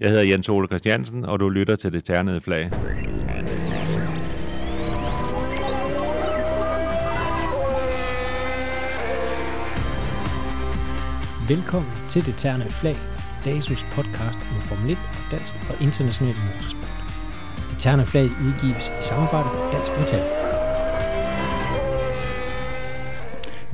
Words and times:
Jeg 0.00 0.10
hedder 0.10 0.24
Jens 0.24 0.48
Ole 0.48 0.66
Christiansen, 0.66 1.24
og 1.24 1.40
du 1.40 1.48
lytter 1.48 1.76
til 1.76 1.92
det 1.92 2.04
ternede 2.04 2.40
flag. 2.40 2.70
Velkommen 11.48 11.92
til 12.08 12.26
Det 12.26 12.34
Ternede 12.36 12.70
Flag, 12.70 12.96
DASUS 13.44 13.84
podcast 13.92 14.38
om 14.38 14.60
Formel 14.60 14.92
1 14.92 14.98
og 14.98 15.30
dansk 15.30 15.54
og 15.70 15.82
international 15.82 16.34
motorsport. 16.46 16.92
Det 17.70 17.78
Ternede 17.78 18.06
Flag 18.06 18.24
udgives 18.24 18.88
i 18.88 19.02
samarbejde 19.02 19.48
med 19.58 19.72
Dansk 19.72 19.92
Metal. 19.98 20.39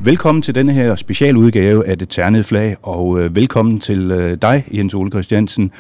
Velkommen 0.07 0.43
til 0.43 0.55
denne 0.55 0.73
her 0.73 0.95
specialudgave 0.95 1.87
af 1.87 1.99
Det 1.99 2.09
Ternede 2.09 2.43
Flag, 2.43 2.77
og 2.83 3.21
øh, 3.21 3.37
velkommen 3.37 3.81
til 3.81 4.11
øh, 4.11 4.39
dig, 4.43 4.65
Jens 4.73 4.95
Ole 4.95 5.11
Christiansen. 5.11 5.71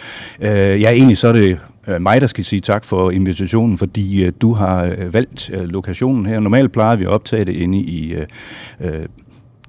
Øh, 0.40 0.80
ja, 0.80 0.90
egentlig 0.90 1.18
så 1.18 1.28
er 1.28 1.32
det 1.32 1.58
øh, 1.88 2.02
mig, 2.02 2.20
der 2.20 2.26
skal 2.26 2.44
sige 2.44 2.60
tak 2.60 2.84
for 2.84 3.10
invitationen, 3.10 3.78
fordi 3.78 4.24
øh, 4.24 4.32
du 4.40 4.52
har 4.52 4.84
øh, 4.84 5.14
valgt 5.14 5.50
øh, 5.52 5.64
lokationen 5.64 6.26
her. 6.26 6.40
Normalt 6.40 6.72
plejer 6.72 6.96
vi 6.96 7.04
at 7.04 7.10
optage 7.10 7.44
det 7.44 7.52
inde 7.52 7.78
i 7.78 8.12
øh, 8.12 8.26
øh, 8.80 9.06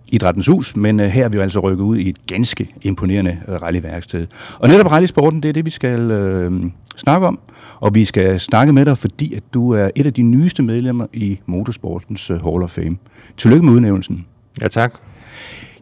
Idrættens 0.07 0.47
Hus, 0.47 0.75
men 0.75 0.99
øh, 0.99 1.07
her 1.07 1.25
er 1.25 1.29
vi 1.29 1.37
jo 1.37 1.43
altså 1.43 1.59
rykket 1.59 1.83
ud 1.83 1.97
i 1.97 2.09
et 2.09 2.27
ganske 2.27 2.69
imponerende 2.81 3.37
rallyværksted. 3.61 4.27
Og 4.59 4.69
netop 4.69 4.91
rallysporten, 4.91 5.43
det 5.43 5.49
er 5.49 5.53
det, 5.53 5.65
vi 5.65 5.71
skal 5.71 6.11
øh, 6.11 6.51
snakke 6.95 7.27
om. 7.27 7.39
Og 7.79 7.95
vi 7.95 8.05
skal 8.05 8.39
snakke 8.39 8.73
med 8.73 8.85
dig, 8.85 8.97
fordi 8.97 9.33
at 9.33 9.43
du 9.53 9.71
er 9.71 9.89
et 9.95 10.05
af 10.05 10.13
de 10.13 10.21
nyeste 10.21 10.63
medlemmer 10.63 11.05
i 11.13 11.39
Motorsportens 11.45 12.29
øh, 12.29 12.43
Hall 12.45 12.63
of 12.63 12.69
Fame. 12.69 12.97
Tillykke 13.37 13.65
med 13.65 13.73
udnævnelsen. 13.73 14.25
Ja, 14.61 14.67
tak. 14.67 14.93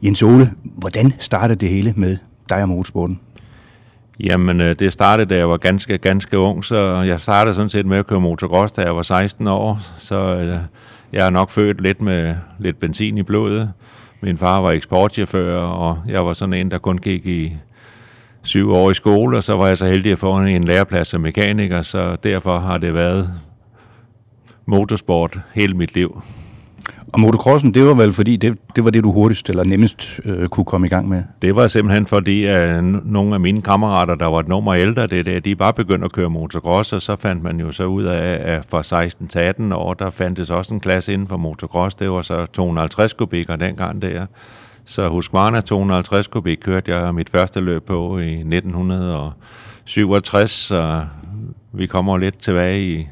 Jens 0.04 0.24
Ole, 0.24 0.52
hvordan 0.64 1.14
startede 1.20 1.60
det 1.60 1.70
hele 1.70 1.94
med 1.96 2.18
dig 2.50 2.62
og 2.62 2.70
motorsporten? 2.70 3.20
Jamen, 4.20 4.62
øh, 4.62 4.76
det 4.80 4.94
startede, 4.94 5.30
da 5.30 5.38
jeg 5.38 5.50
var 5.50 5.58
ganske, 5.58 5.98
ganske 5.98 6.40
ung, 6.40 6.66
så 6.66 7.02
jeg 7.02 7.20
startede 7.20 7.56
sådan 7.56 7.70
set 7.70 7.86
med 7.86 7.98
at 7.98 8.08
køre 8.08 8.22
motocross, 8.22 8.74
da 8.74 8.82
jeg 8.82 8.96
var 8.96 9.02
16 9.02 9.48
år, 9.48 9.80
så 9.98 10.36
øh, 10.36 10.58
jeg 11.14 11.26
er 11.26 11.30
nok 11.30 11.50
født 11.50 11.82
lidt 11.82 12.02
med 12.02 12.36
lidt 12.60 12.80
benzin 12.80 13.18
i 13.18 13.24
blodet. 13.24 13.72
Min 14.22 14.38
far 14.38 14.62
var 14.62 14.72
eksportchauffør, 14.72 15.58
og 15.58 15.98
jeg 16.08 16.26
var 16.26 16.34
sådan 16.34 16.54
en, 16.54 16.72
der 16.72 16.78
kun 16.78 16.98
gik 16.98 17.26
i 17.26 17.58
syv 18.42 18.72
år 18.72 18.92
i 18.92 18.94
skole, 18.94 19.38
og 19.38 19.44
så 19.44 19.56
var 19.56 19.68
jeg 19.68 19.78
så 19.78 19.86
heldig 19.86 20.12
at 20.12 20.20
få 20.20 20.40
en 20.40 20.64
læreplads 20.64 21.08
som 21.08 21.22
mekaniker, 21.22 21.82
så 21.82 22.16
derfor 22.24 22.60
har 22.60 22.78
det 22.78 22.94
været 22.94 23.30
motorsport 24.66 25.40
hele 25.54 25.74
mit 25.74 25.96
liv. 25.96 26.22
Og 27.16 27.22
motocrossen, 27.22 27.74
det 27.74 27.86
var 27.86 27.94
vel 27.94 28.14
fordi, 28.14 28.36
det, 28.36 28.58
det 28.76 28.84
var 28.84 28.90
det, 28.90 29.04
du 29.04 29.12
hurtigst 29.12 29.50
eller 29.50 29.64
nemmest 29.64 30.20
øh, 30.26 30.48
kunne 30.48 30.66
komme 30.66 30.88
i 30.88 30.90
gang 30.90 31.10
med? 31.10 31.24
Det 31.42 31.56
var 31.56 31.68
simpelthen 31.68 32.08
fordi, 32.08 32.46
at 32.46 32.84
nogle 32.84 33.34
af 33.34 33.40
mine 33.40 33.62
kammerater, 33.62 34.16
der 34.16 34.26
var 34.26 34.40
et 34.40 34.48
nummer 34.48 34.74
ældre, 34.74 35.08
det, 35.08 35.26
der, 35.26 35.40
de 35.40 35.56
bare 35.56 35.74
begyndte 35.74 36.06
at 36.06 36.12
køre 36.12 36.30
motocross, 36.30 36.94
og 36.94 37.02
så 37.02 37.16
fandt 37.16 37.44
man 37.44 37.60
jo 37.60 37.72
så 37.72 37.86
ud 37.86 38.04
af, 38.04 38.56
at 38.56 38.66
fra 38.70 38.84
16 38.84 39.28
til 39.28 39.40
18 39.40 39.72
år, 39.72 39.94
der 39.94 40.10
fandtes 40.10 40.50
også 40.50 40.74
en 40.74 40.80
klasse 40.80 41.14
inden 41.14 41.28
for 41.28 41.38
motocross. 41.38 41.96
Det 41.96 42.12
var 42.12 42.22
så 42.22 42.46
250 42.46 43.14
kubikker 43.14 43.56
dengang 43.56 44.02
der. 44.02 44.26
Så 44.86 45.10
Husqvarna 45.10 45.62
250 45.62 46.28
kubik 46.28 46.58
kørte 46.58 46.96
jeg 46.96 47.16
mit 47.16 47.30
første 47.30 47.60
løb 47.60 47.86
på 47.86 48.18
i 48.18 48.32
1967, 48.32 50.52
så 50.52 51.06
vi 51.74 51.88
kommer 51.88 52.18
lidt 52.18 52.40
tilbage 52.40 52.82
i 52.82 53.08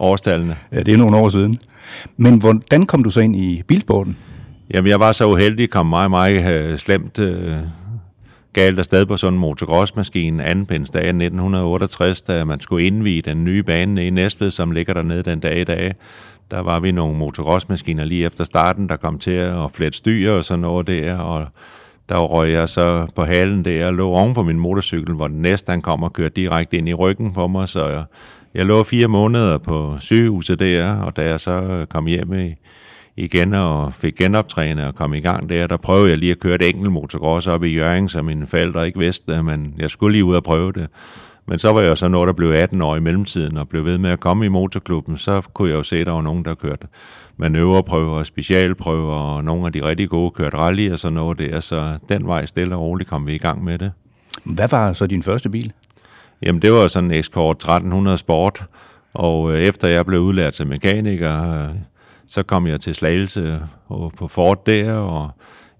årstallene. 0.00 0.56
Ja, 0.72 0.82
det 0.82 0.94
er 0.94 0.98
nogle 0.98 1.16
år 1.16 1.28
siden. 1.28 1.58
Men 2.16 2.38
hvordan 2.38 2.86
kom 2.86 3.02
du 3.02 3.10
så 3.10 3.20
ind 3.20 3.36
i 3.36 3.62
bilsporten? 3.68 4.16
Jamen, 4.74 4.90
jeg 4.90 5.00
var 5.00 5.12
så 5.12 5.26
uheldig, 5.26 5.70
kom 5.70 5.86
meget, 5.86 6.10
meget 6.10 6.54
øh, 6.54 6.78
slemt 6.78 7.18
øh, 7.18 7.56
galt 8.52 8.78
afsted 8.78 9.06
på 9.06 9.16
sådan 9.16 9.34
en 9.34 9.40
motocrossmaskine 9.40 10.44
anden 10.44 10.66
pindsdag 10.66 11.00
1968, 11.00 12.22
da 12.22 12.44
man 12.44 12.60
skulle 12.60 12.86
indvige 12.86 13.22
den 13.22 13.44
nye 13.44 13.62
bane 13.62 14.06
i 14.06 14.10
Næstved, 14.10 14.50
som 14.50 14.70
ligger 14.70 14.94
dernede 14.94 15.22
den 15.22 15.40
dag 15.40 15.60
i 15.60 15.64
dag. 15.64 15.94
Der 16.50 16.60
var 16.60 16.80
vi 16.80 16.92
nogle 16.92 17.16
motocrossmaskiner 17.16 18.04
lige 18.04 18.26
efter 18.26 18.44
starten, 18.44 18.88
der 18.88 18.96
kom 18.96 19.18
til 19.18 19.30
at 19.30 19.70
flette 19.72 19.98
styre 19.98 20.32
og 20.32 20.44
sådan 20.44 20.60
noget 20.60 20.86
der, 20.86 21.16
og 21.16 21.46
der 22.08 22.18
røg 22.18 22.52
jeg 22.52 22.68
så 22.68 23.06
på 23.14 23.24
halen 23.24 23.64
der 23.64 23.86
og 23.86 23.94
lå 23.94 24.10
oven 24.10 24.34
på 24.34 24.42
min 24.42 24.58
motorcykel, 24.58 25.14
hvor 25.14 25.28
den 25.28 25.42
næste 25.42 25.70
han 25.70 25.82
kom 25.82 26.02
og 26.02 26.12
kørte 26.12 26.34
direkte 26.34 26.76
ind 26.76 26.88
i 26.88 26.94
ryggen 26.94 27.32
på 27.32 27.46
mig, 27.46 27.68
så 27.68 27.86
jeg, 27.86 28.04
jeg 28.54 28.66
lå 28.66 28.82
fire 28.82 29.08
måneder 29.08 29.58
på 29.58 29.96
sygehuset 30.00 30.58
der, 30.58 30.94
og 30.94 31.16
da 31.16 31.22
jeg 31.22 31.40
så 31.40 31.52
øh, 31.52 31.86
kom 31.86 32.06
hjem 32.06 32.34
i, 32.34 32.54
igen 33.16 33.54
og 33.54 33.94
fik 33.94 34.14
genoptrænet 34.16 34.84
og 34.84 34.94
kom 34.94 35.14
i 35.14 35.20
gang 35.20 35.48
der, 35.48 35.66
der 35.66 35.76
prøvede 35.76 36.10
jeg 36.10 36.18
lige 36.18 36.32
at 36.32 36.38
køre 36.38 36.54
et 36.54 36.68
enkelt 36.68 36.92
motocross 36.92 37.46
op 37.46 37.64
i 37.64 37.74
Jørgen, 37.74 38.08
så 38.08 38.22
mine 38.22 38.46
forældre 38.46 38.86
ikke 38.86 38.98
vidste, 38.98 39.42
men 39.42 39.74
jeg 39.78 39.90
skulle 39.90 40.12
lige 40.12 40.24
ud 40.24 40.34
og 40.34 40.44
prøve 40.44 40.72
det. 40.72 40.86
Men 41.46 41.58
så 41.58 41.72
var 41.72 41.80
jeg 41.80 41.98
så 41.98 42.08
noget, 42.08 42.26
der 42.26 42.32
blev 42.32 42.50
18 42.50 42.82
år 42.82 42.96
i 42.96 43.00
mellemtiden 43.00 43.56
og 43.56 43.68
blev 43.68 43.84
ved 43.84 43.98
med 43.98 44.10
at 44.10 44.20
komme 44.20 44.44
i 44.44 44.48
motorklubben, 44.48 45.16
så 45.16 45.42
kunne 45.54 45.68
jeg 45.68 45.76
jo 45.76 45.82
se, 45.82 45.96
at 45.96 46.06
der 46.06 46.12
var 46.12 46.22
nogen, 46.22 46.44
der 46.44 46.54
kørte 46.54 46.86
manøvreprøver 47.36 48.18
og 48.18 48.26
specialprøver, 48.26 49.14
og 49.14 49.44
nogle 49.44 49.66
af 49.66 49.72
de 49.72 49.84
rigtig 49.84 50.08
gode 50.08 50.30
kørte 50.30 50.56
rally 50.56 50.92
og 50.92 50.98
sådan 50.98 51.14
noget 51.14 51.38
der, 51.38 51.60
så 51.60 51.98
den 52.08 52.26
vej 52.26 52.46
stille 52.46 52.74
og 52.74 52.80
roligt 52.80 53.10
kom 53.10 53.26
vi 53.26 53.34
i 53.34 53.38
gang 53.38 53.64
med 53.64 53.78
det. 53.78 53.92
Hvad 54.44 54.68
var 54.68 54.92
så 54.92 55.06
din 55.06 55.22
første 55.22 55.50
bil? 55.50 55.72
Jamen, 56.42 56.62
det 56.62 56.72
var 56.72 56.88
sådan 56.88 57.10
en 57.10 57.18
Escort 57.18 57.56
1300 57.56 58.18
Sport, 58.18 58.64
og 59.14 59.52
øh, 59.52 59.60
efter 59.60 59.88
jeg 59.88 60.06
blev 60.06 60.20
udlært 60.20 60.52
til 60.52 60.66
mekaniker, 60.66 61.62
øh, 61.62 61.74
så 62.26 62.42
kom 62.42 62.66
jeg 62.66 62.80
til 62.80 62.94
Slagelse 62.94 63.60
øh, 63.90 64.10
på 64.16 64.28
Ford 64.28 64.66
der, 64.66 64.92
og 64.92 65.30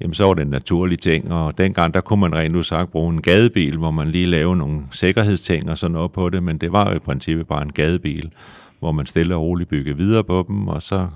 jamen, 0.01 0.15
så 0.15 0.25
var 0.25 0.35
det 0.35 0.43
en 0.43 0.51
naturlig 0.51 0.99
ting, 0.99 1.33
og 1.33 1.59
dengang 1.59 1.95
der 1.95 2.01
kunne 2.01 2.21
man 2.21 2.35
rent 2.35 2.57
ud 2.57 2.63
sagt 2.63 2.91
bruge 2.91 3.13
en 3.13 3.23
gadebil, 3.23 3.77
hvor 3.77 3.91
man 3.91 4.09
lige 4.09 4.27
lavede 4.27 4.57
nogle 4.57 4.83
sikkerhedsting 4.91 5.71
og 5.71 5.79
sådan 5.79 5.95
noget 5.95 6.13
på 6.13 6.31
det, 6.31 6.43
men 6.43 6.59
det 6.59 6.73
var 6.73 6.91
jo 6.91 6.97
i 6.97 6.99
princippet 6.99 7.47
bare 7.47 7.63
en 7.63 7.73
gadebil, 7.73 8.33
hvor 8.79 8.93
man 8.93 9.07
stille 9.07 9.35
og 9.35 9.43
roligt 9.43 9.71
byggede 9.71 9.97
videre 9.97 10.25
på 10.25 10.45
dem, 10.49 10.69
og 10.69 10.83
så 10.83 11.09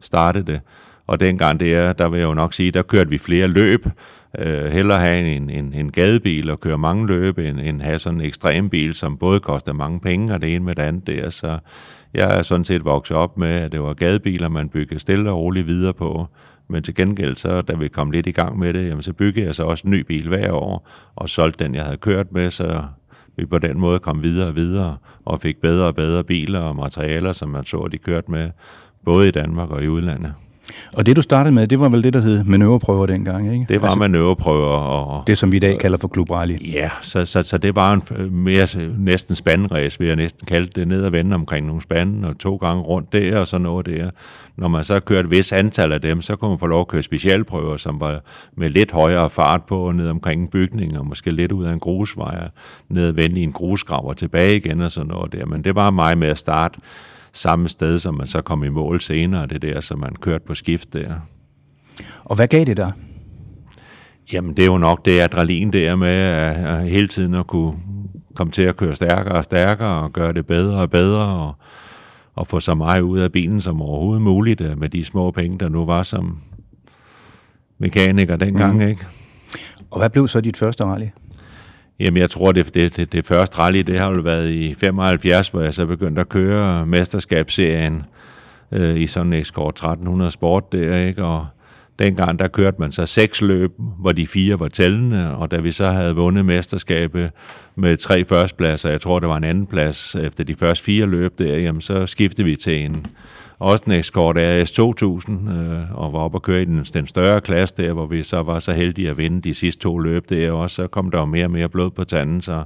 startede 0.00 0.52
det. 0.52 0.60
Og 1.10 1.20
dengang 1.20 1.60
der, 1.60 1.92
der 1.92 2.08
vil 2.08 2.18
jeg 2.18 2.26
jo 2.26 2.34
nok 2.34 2.54
sige, 2.54 2.70
der 2.70 2.82
kørte 2.82 3.10
vi 3.10 3.18
flere 3.18 3.48
løb. 3.48 3.86
Øh, 4.38 4.64
hellere 4.64 4.98
have 4.98 5.36
en, 5.36 5.50
en, 5.50 5.74
en 5.74 5.92
gadebil 5.92 6.50
og 6.50 6.60
køre 6.60 6.78
mange 6.78 7.06
løb, 7.06 7.38
end, 7.38 7.60
end 7.60 7.82
have 7.82 7.98
sådan 7.98 8.20
en 8.20 8.26
ekstrem 8.26 8.70
bil, 8.70 8.94
som 8.94 9.16
både 9.16 9.40
koster 9.40 9.72
mange 9.72 10.00
penge, 10.00 10.34
og 10.34 10.42
det 10.42 10.54
ene 10.54 10.64
med 10.64 10.74
det 10.74 10.82
andet 10.82 11.06
der. 11.06 11.30
Så 11.30 11.58
jeg 12.14 12.38
er 12.38 12.42
sådan 12.42 12.64
set 12.64 12.84
vokset 12.84 13.16
op 13.16 13.38
med, 13.38 13.48
at 13.48 13.72
det 13.72 13.82
var 13.82 13.94
gadebiler, 13.94 14.48
man 14.48 14.68
byggede 14.68 15.00
stille 15.00 15.30
og 15.30 15.38
roligt 15.38 15.66
videre 15.66 15.94
på. 15.94 16.26
Men 16.68 16.82
til 16.82 16.94
gengæld, 16.94 17.36
så 17.36 17.62
da 17.62 17.74
vi 17.74 17.88
kom 17.88 18.10
lidt 18.10 18.26
i 18.26 18.32
gang 18.32 18.58
med 18.58 18.74
det, 18.74 18.88
jamen, 18.88 19.02
så 19.02 19.12
byggede 19.12 19.46
jeg 19.46 19.54
så 19.54 19.64
også 19.64 19.82
en 19.86 19.90
ny 19.90 20.00
bil 20.00 20.28
hver 20.28 20.52
år, 20.52 20.88
og 21.16 21.28
solgte 21.28 21.64
den, 21.64 21.74
jeg 21.74 21.84
havde 21.84 21.96
kørt 21.96 22.32
med, 22.32 22.50
så 22.50 22.82
vi 23.36 23.46
på 23.46 23.58
den 23.58 23.80
måde 23.80 23.98
kom 23.98 24.22
videre 24.22 24.48
og 24.48 24.56
videre, 24.56 24.96
og 25.24 25.40
fik 25.40 25.60
bedre 25.60 25.86
og 25.86 25.94
bedre 25.94 26.24
biler 26.24 26.60
og 26.60 26.76
materialer, 26.76 27.32
som 27.32 27.48
man 27.48 27.64
så, 27.64 27.88
de 27.92 27.98
kørte 27.98 28.30
med, 28.30 28.50
både 29.04 29.28
i 29.28 29.30
Danmark 29.30 29.70
og 29.70 29.82
i 29.82 29.88
udlandet. 29.88 30.34
Og 30.92 31.06
det 31.06 31.16
du 31.16 31.22
startede 31.22 31.54
med, 31.54 31.68
det 31.68 31.80
var 31.80 31.88
vel 31.88 32.04
det, 32.04 32.12
der 32.12 32.20
hed 32.20 32.44
manøvreprøver 32.44 33.06
dengang, 33.06 33.52
ikke? 33.52 33.66
Det 33.68 33.82
var 33.82 33.88
altså, 33.88 33.98
manøvreprøver. 33.98 34.76
Og, 34.76 35.22
det, 35.26 35.38
som 35.38 35.52
vi 35.52 35.56
i 35.56 35.60
dag 35.60 35.78
kalder 35.78 35.98
for 35.98 36.08
Klub 36.08 36.30
Rally. 36.30 36.72
Ja, 36.72 36.90
så, 37.00 37.24
så, 37.24 37.42
så 37.42 37.58
det 37.58 37.76
var 37.76 37.92
en 37.92 38.02
mere 38.30 38.66
næsten 38.98 39.34
spandræs, 39.34 40.00
vil 40.00 40.06
jeg 40.06 40.16
næsten 40.16 40.46
kalde 40.46 40.66
det, 40.66 40.88
ned 40.88 41.04
og 41.04 41.12
vende 41.12 41.34
omkring 41.34 41.66
nogle 41.66 41.82
spande, 41.82 42.28
og 42.28 42.38
to 42.38 42.56
gange 42.56 42.82
rundt 42.82 43.12
der 43.12 43.38
og 43.38 43.46
sådan 43.46 43.62
noget 43.62 43.86
der. 43.86 44.10
Når 44.56 44.68
man 44.68 44.84
så 44.84 45.00
kørte 45.00 45.26
et 45.26 45.30
vis 45.30 45.52
antal 45.52 45.92
af 45.92 46.00
dem, 46.00 46.22
så 46.22 46.36
kunne 46.36 46.48
man 46.48 46.58
få 46.58 46.66
lov 46.66 46.80
at 46.80 46.88
køre 46.88 47.02
specialprøver, 47.02 47.76
som 47.76 48.00
var 48.00 48.20
med 48.56 48.70
lidt 48.70 48.90
højere 48.90 49.30
fart 49.30 49.62
på, 49.62 49.92
ned 49.92 50.08
omkring 50.08 50.42
en 50.42 50.48
bygning, 50.48 50.98
og 50.98 51.06
måske 51.06 51.30
lidt 51.30 51.52
ud 51.52 51.64
af 51.64 51.72
en 51.72 51.80
grusvej, 51.80 52.48
ned 52.88 53.08
og 53.08 53.16
vende 53.16 53.40
i 53.40 53.42
en 53.42 53.52
grusgrav 53.52 54.08
og 54.08 54.16
tilbage 54.16 54.56
igen 54.56 54.80
og 54.80 54.92
sådan 54.92 55.08
noget 55.08 55.32
der. 55.32 55.46
Men 55.46 55.64
det 55.64 55.74
var 55.74 55.90
mig 55.90 56.18
med 56.18 56.28
at 56.28 56.38
starte 56.38 56.78
samme 57.32 57.68
sted, 57.68 57.98
som 57.98 58.14
man 58.14 58.26
så 58.26 58.42
kom 58.42 58.64
i 58.64 58.68
mål 58.68 59.00
senere, 59.00 59.46
det 59.46 59.62
der, 59.62 59.80
som 59.80 59.98
man 59.98 60.14
kørte 60.20 60.44
på 60.46 60.54
skift 60.54 60.92
der. 60.92 61.14
Og 62.24 62.36
hvad 62.36 62.48
gav 62.48 62.64
det 62.64 62.76
dig? 62.76 62.92
Jamen, 64.32 64.56
det 64.56 64.62
er 64.62 64.66
jo 64.66 64.78
nok 64.78 65.04
det 65.04 65.20
adrenalin 65.20 65.72
der 65.72 65.96
med 65.96 66.08
at, 66.08 66.56
at 66.56 66.90
hele 66.90 67.08
tiden 67.08 67.34
at 67.34 67.46
kunne 67.46 67.76
komme 68.34 68.52
til 68.52 68.62
at 68.62 68.76
køre 68.76 68.94
stærkere 68.94 69.34
og 69.34 69.44
stærkere 69.44 70.02
og 70.02 70.12
gøre 70.12 70.32
det 70.32 70.46
bedre 70.46 70.80
og 70.80 70.90
bedre 70.90 71.26
og, 71.26 71.54
og 72.34 72.46
få 72.46 72.60
så 72.60 72.74
meget 72.74 73.00
ud 73.00 73.18
af 73.18 73.32
bilen 73.32 73.60
som 73.60 73.82
overhovedet 73.82 74.22
muligt 74.22 74.60
øh, 74.60 74.78
med 74.78 74.88
de 74.88 75.04
små 75.04 75.30
penge, 75.30 75.58
der 75.58 75.68
nu 75.68 75.84
var 75.84 76.02
som 76.02 76.38
mekaniker 77.78 78.36
dengang, 78.36 78.74
mm. 78.74 78.88
ikke? 78.88 79.06
Og 79.90 79.98
hvad 79.98 80.10
blev 80.10 80.28
så 80.28 80.40
dit 80.40 80.56
første 80.56 80.84
rally? 80.84 81.06
Jamen, 82.00 82.20
jeg 82.20 82.30
tror, 82.30 82.52
det, 82.52 82.74
det, 82.74 82.96
det, 82.96 83.12
det 83.12 83.26
første 83.26 83.58
rally, 83.58 83.78
det 83.78 83.98
har 83.98 84.12
jo 84.14 84.20
været 84.20 84.50
i 84.50 84.74
75, 84.74 85.48
hvor 85.48 85.60
jeg 85.60 85.74
så 85.74 85.86
begyndte 85.86 86.20
at 86.20 86.28
køre 86.28 86.86
mesterskabsserien 86.86 88.02
øh, 88.72 89.00
i 89.00 89.06
sådan 89.06 89.32
en 89.32 89.40
Escort 89.40 89.74
1300 89.74 90.30
Sport 90.30 90.72
der, 90.72 90.96
ikke? 90.96 91.24
Og 91.24 91.46
dengang, 91.98 92.38
der 92.38 92.48
kørte 92.48 92.76
man 92.80 92.92
så 92.92 93.06
seks 93.06 93.42
løb, 93.42 93.72
hvor 93.98 94.12
de 94.12 94.26
fire 94.26 94.60
var 94.60 94.68
tællende, 94.68 95.36
og 95.36 95.50
da 95.50 95.60
vi 95.60 95.72
så 95.72 95.90
havde 95.90 96.16
vundet 96.16 96.44
mesterskabet 96.44 97.30
med 97.76 97.96
tre 97.96 98.24
førstepladser, 98.24 98.90
jeg 98.90 99.00
tror, 99.00 99.20
det 99.20 99.28
var 99.28 99.36
en 99.36 99.44
anden 99.44 99.66
plads 99.66 100.14
efter 100.14 100.44
de 100.44 100.54
første 100.54 100.84
fire 100.84 101.06
løb 101.06 101.38
der, 101.38 101.56
jamen 101.58 101.80
så 101.80 102.06
skiftede 102.06 102.44
vi 102.44 102.56
til 102.56 102.84
en 102.84 103.06
også 103.60 103.84
en 103.86 103.92
Escort 103.92 104.36
RS 104.38 104.70
2000, 104.70 105.48
øh, 105.48 105.94
og 105.94 106.12
var 106.12 106.18
oppe 106.18 106.38
og 106.38 106.42
køre 106.42 106.62
i 106.62 106.64
den, 106.64 106.86
den 106.94 107.06
større 107.06 107.40
klasse 107.40 107.74
der, 107.76 107.92
hvor 107.92 108.06
vi 108.06 108.22
så 108.22 108.42
var 108.42 108.58
så 108.58 108.72
heldige 108.72 109.10
at 109.10 109.18
vinde 109.18 109.40
de 109.40 109.54
sidste 109.54 109.82
to 109.82 109.98
løb 109.98 110.28
der 110.28 110.52
også. 110.52 110.76
Så 110.76 110.86
kom 110.86 111.10
der 111.10 111.18
jo 111.18 111.24
mere 111.24 111.44
og 111.44 111.50
mere 111.50 111.68
blod 111.68 111.90
på 111.90 112.04
tanden, 112.04 112.42
så 112.42 112.64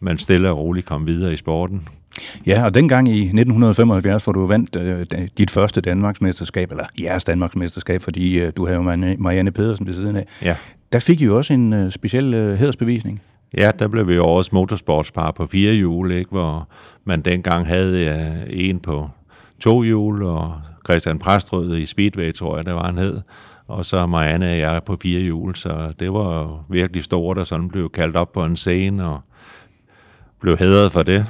man 0.00 0.18
stille 0.18 0.50
og 0.50 0.58
roligt 0.58 0.86
kom 0.86 1.06
videre 1.06 1.32
i 1.32 1.36
sporten. 1.36 1.88
Ja, 2.46 2.64
og 2.64 2.74
dengang 2.74 3.08
i 3.08 3.20
1975, 3.20 4.24
hvor 4.24 4.32
du 4.32 4.46
vandt 4.46 4.76
øh, 4.76 5.06
dit 5.38 5.50
første 5.50 5.80
Danmarksmesterskab, 5.80 6.70
eller 6.70 6.84
jeres 7.00 7.24
Danmarksmesterskab, 7.24 8.02
fordi 8.02 8.40
øh, 8.40 8.52
du 8.56 8.66
havde 8.66 8.78
jo 8.78 9.14
Marianne 9.18 9.50
Pedersen 9.50 9.86
ved 9.86 9.94
siden 9.94 10.16
af, 10.16 10.26
ja. 10.42 10.56
der 10.92 10.98
fik 10.98 11.20
I 11.20 11.24
jo 11.24 11.36
også 11.36 11.52
en 11.52 11.72
øh, 11.72 11.90
speciel 11.90 12.34
øh, 12.34 12.58
hedersbevisning. 12.58 13.22
Ja, 13.56 13.70
der 13.78 13.88
blev 13.88 14.08
vi 14.08 14.18
årets 14.18 14.52
motorsportspar 14.52 15.30
på 15.30 15.46
fire 15.46 15.72
hjul, 15.72 16.12
ikke? 16.12 16.30
hvor 16.30 16.68
man 17.04 17.20
dengang 17.20 17.66
havde 17.66 18.02
ja, 18.02 18.32
en 18.50 18.78
på 18.78 19.10
to 19.60 19.82
hjul, 19.82 20.22
og 20.22 20.60
Christian 20.84 21.18
Præstrød 21.18 21.76
i 21.76 21.86
Speedway, 21.86 22.34
tror 22.34 22.56
jeg, 22.56 22.66
det 22.66 22.74
var 22.74 22.86
han 22.86 22.98
hed, 22.98 23.20
og 23.68 23.84
så 23.84 24.06
Marianne 24.06 24.50
og 24.50 24.58
jeg 24.58 24.80
på 24.86 24.96
fire 25.02 25.20
hjul, 25.20 25.54
så 25.54 25.92
det 26.00 26.12
var 26.12 26.64
virkelig 26.70 27.04
stort, 27.04 27.38
og 27.38 27.46
sådan 27.46 27.68
blev 27.68 27.90
kaldt 27.90 28.16
op 28.16 28.32
på 28.32 28.44
en 28.44 28.56
scene, 28.56 29.04
og 29.04 29.20
blev 30.40 30.56
hædret 30.58 30.92
for 30.92 31.02
det. 31.02 31.26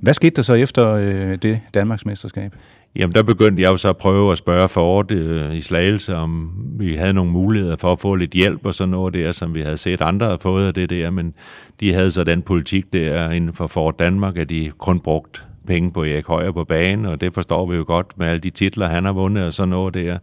Hvad 0.00 0.14
skete 0.14 0.36
der 0.36 0.42
så 0.42 0.54
efter 0.54 0.90
øh, 0.90 1.38
det 1.42 1.60
Danmarksmesterskab? 1.74 2.52
Jamen, 2.96 3.14
der 3.14 3.22
begyndte 3.22 3.62
jeg 3.62 3.70
jo 3.70 3.76
så 3.76 3.88
at 3.88 3.96
prøve 3.96 4.32
at 4.32 4.38
spørge 4.38 4.68
for 4.68 5.02
det 5.02 5.16
øh, 5.16 5.56
i 5.56 5.60
Slagelse, 5.60 6.16
om 6.16 6.50
vi 6.78 6.94
havde 6.94 7.12
nogle 7.12 7.30
muligheder 7.30 7.76
for 7.76 7.92
at 7.92 8.00
få 8.00 8.14
lidt 8.14 8.30
hjælp 8.30 8.66
og 8.66 8.74
sådan 8.74 8.90
noget 8.90 9.14
der, 9.14 9.32
som 9.32 9.54
vi 9.54 9.60
havde 9.60 9.76
set 9.76 10.00
andre 10.00 10.26
have 10.26 10.38
fået 10.38 10.66
af 10.66 10.74
det 10.74 10.90
der, 10.90 11.10
men 11.10 11.34
de 11.80 11.94
havde 11.94 12.10
så 12.10 12.24
den 12.24 12.42
politik 12.42 12.92
der 12.92 13.30
inden 13.30 13.52
for 13.52 13.66
Ford 13.66 13.98
Danmark, 13.98 14.36
at 14.36 14.48
de 14.48 14.72
kun 14.78 15.00
brugt 15.00 15.46
penge 15.66 15.92
på 15.92 16.04
Erik 16.04 16.26
Højer 16.26 16.52
på 16.52 16.64
banen, 16.64 17.06
og 17.06 17.20
det 17.20 17.34
forstår 17.34 17.66
vi 17.66 17.76
jo 17.76 17.84
godt 17.86 18.18
med 18.18 18.26
alle 18.26 18.40
de 18.40 18.50
titler, 18.50 18.88
han 18.88 19.04
har 19.04 19.12
vundet 19.12 19.44
og 19.44 19.52
sådan 19.52 19.68
noget 19.68 19.94
der. 19.94 20.18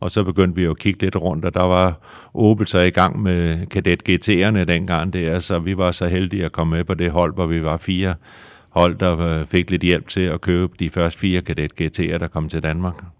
Og 0.00 0.10
så 0.10 0.24
begyndte 0.24 0.56
vi 0.56 0.64
jo 0.64 0.70
at 0.70 0.78
kigge 0.78 1.02
lidt 1.02 1.16
rundt, 1.16 1.44
og 1.44 1.54
der 1.54 1.62
var 1.62 2.00
Opel 2.34 2.66
så 2.66 2.78
i 2.78 2.90
gang 2.90 3.22
med 3.22 3.66
kadet 3.66 4.08
GT'erne 4.08 4.64
dengang 4.64 5.12
der, 5.12 5.38
så 5.38 5.58
vi 5.58 5.76
var 5.76 5.90
så 5.90 6.06
heldige 6.06 6.44
at 6.44 6.52
komme 6.52 6.76
med 6.76 6.84
på 6.84 6.94
det 6.94 7.10
hold, 7.10 7.34
hvor 7.34 7.46
vi 7.46 7.64
var 7.64 7.76
fire 7.76 8.14
hold, 8.68 8.98
der 8.98 9.18
øh, 9.20 9.46
fik 9.46 9.70
lidt 9.70 9.82
hjælp 9.82 10.08
til 10.08 10.20
at 10.20 10.40
købe 10.40 10.72
de 10.78 10.90
første 10.90 11.20
fire 11.20 11.42
kadet 11.42 11.72
GT'er, 11.80 12.18
der 12.18 12.28
kom 12.28 12.48
til 12.48 12.62
Danmark. 12.62 13.15